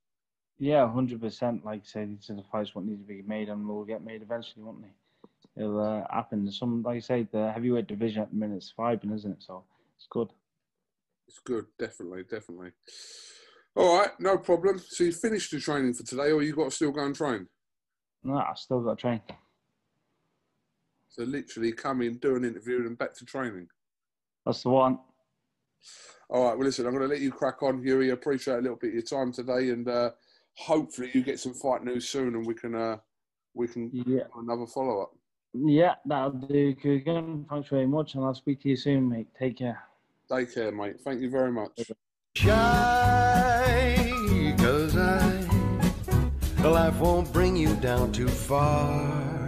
Yeah, 0.60 0.92
hundred 0.92 1.22
percent. 1.22 1.64
Like 1.64 1.82
I 1.82 1.86
said, 1.86 2.10
these 2.10 2.30
are 2.30 2.36
the 2.36 2.44
fights 2.52 2.74
what 2.74 2.86
need 2.86 2.98
to 2.98 3.08
be 3.08 3.22
made 3.22 3.50
and 3.50 3.68
will 3.68 3.86
get 3.86 4.04
made 4.04 4.22
eventually, 4.22 4.64
won't 4.64 4.82
they? 4.82 5.62
It'll 5.62 5.80
uh, 5.80 6.04
happen. 6.10 6.52
Some, 6.52 6.84
like 6.84 6.98
I 6.98 7.00
say, 7.00 7.28
the 7.32 7.52
heavyweight 7.52 7.88
division 7.88 8.24
at 8.24 8.32
the 8.32 8.36
minute 8.36 8.58
is 8.58 8.74
vibing, 8.78 9.14
isn't 9.14 9.32
it? 9.32 9.44
So 9.44 9.64
it's 9.96 10.08
good. 10.10 10.30
It's 11.28 11.40
good, 11.40 11.66
definitely, 11.78 12.24
definitely. 12.24 12.72
All 13.76 14.00
right, 14.00 14.12
no 14.20 14.38
problem. 14.38 14.80
So 14.80 15.04
you 15.04 15.12
finished 15.12 15.52
the 15.52 15.60
training 15.60 15.94
for 15.94 16.04
today, 16.04 16.32
or 16.32 16.42
you 16.42 16.56
got 16.56 16.66
to 16.66 16.72
still 16.72 16.92
go 16.92 17.04
and 17.04 17.16
train? 17.16 17.48
No, 18.24 18.38
I 18.38 18.54
still 18.56 18.82
got 18.82 18.98
to 18.98 19.02
train. 19.02 19.22
So 21.18 21.24
literally 21.26 21.72
come 21.72 22.02
in, 22.04 22.18
do 22.18 22.36
an 22.36 22.46
interview, 22.46 22.86
and 22.86 22.96
back 22.98 23.14
to 23.16 23.26
training. 23.26 23.68
That's 24.46 24.62
the 24.64 24.70
one. 24.70 25.00
All 26.30 26.44
right, 26.46 26.56
well, 26.58 26.66
listen, 26.68 26.86
I'm 26.86 26.92
going 26.92 27.04
to 27.04 27.10
let 27.10 27.22
you 27.22 27.32
crack 27.32 27.64
on, 27.64 27.82
Hughie. 27.82 28.12
I 28.12 28.14
appreciate 28.14 28.58
a 28.58 28.62
little 28.62 28.76
bit 28.78 28.90
of 28.90 28.94
your 28.94 29.02
time 29.04 29.32
today, 29.32 29.70
and 29.70 29.88
uh, 29.90 30.12
hopefully 30.56 31.10
you 31.14 31.24
get 31.24 31.40
some 31.40 31.54
fight 31.56 31.84
news 31.84 32.08
soon, 32.08 32.36
and 32.36 32.46
we 32.46 32.54
can 32.54 32.76
uh, 32.76 32.98
we 33.56 33.68
can 33.68 33.90
Yeah. 33.92 34.26
do 34.34 34.40
another 34.42 34.68
follow 34.68 35.02
up. 35.02 35.16
Yeah, 35.54 35.96
that'll 36.06 36.32
do. 36.32 36.76
Again, 36.84 37.46
thanks 37.50 37.70
very 37.70 37.88
much, 37.88 38.14
and 38.14 38.24
I'll 38.24 38.36
speak 38.36 38.62
to 38.62 38.70
you 38.70 38.76
soon, 38.76 39.10
mate. 39.10 39.28
Take 39.40 39.58
care. 39.58 39.82
Take 40.32 40.54
care, 40.54 40.72
mate. 40.72 41.02
Thank 41.02 41.22
you 41.22 41.32
very 41.32 41.52
much. 41.52 41.72
Shy, 42.36 42.54
cause 44.60 44.96
I, 44.96 45.48
life 46.64 47.00
won't 47.00 47.34
bring 47.34 47.56
you 47.56 47.74
down 47.78 48.12
too 48.12 48.28
far. 48.28 49.47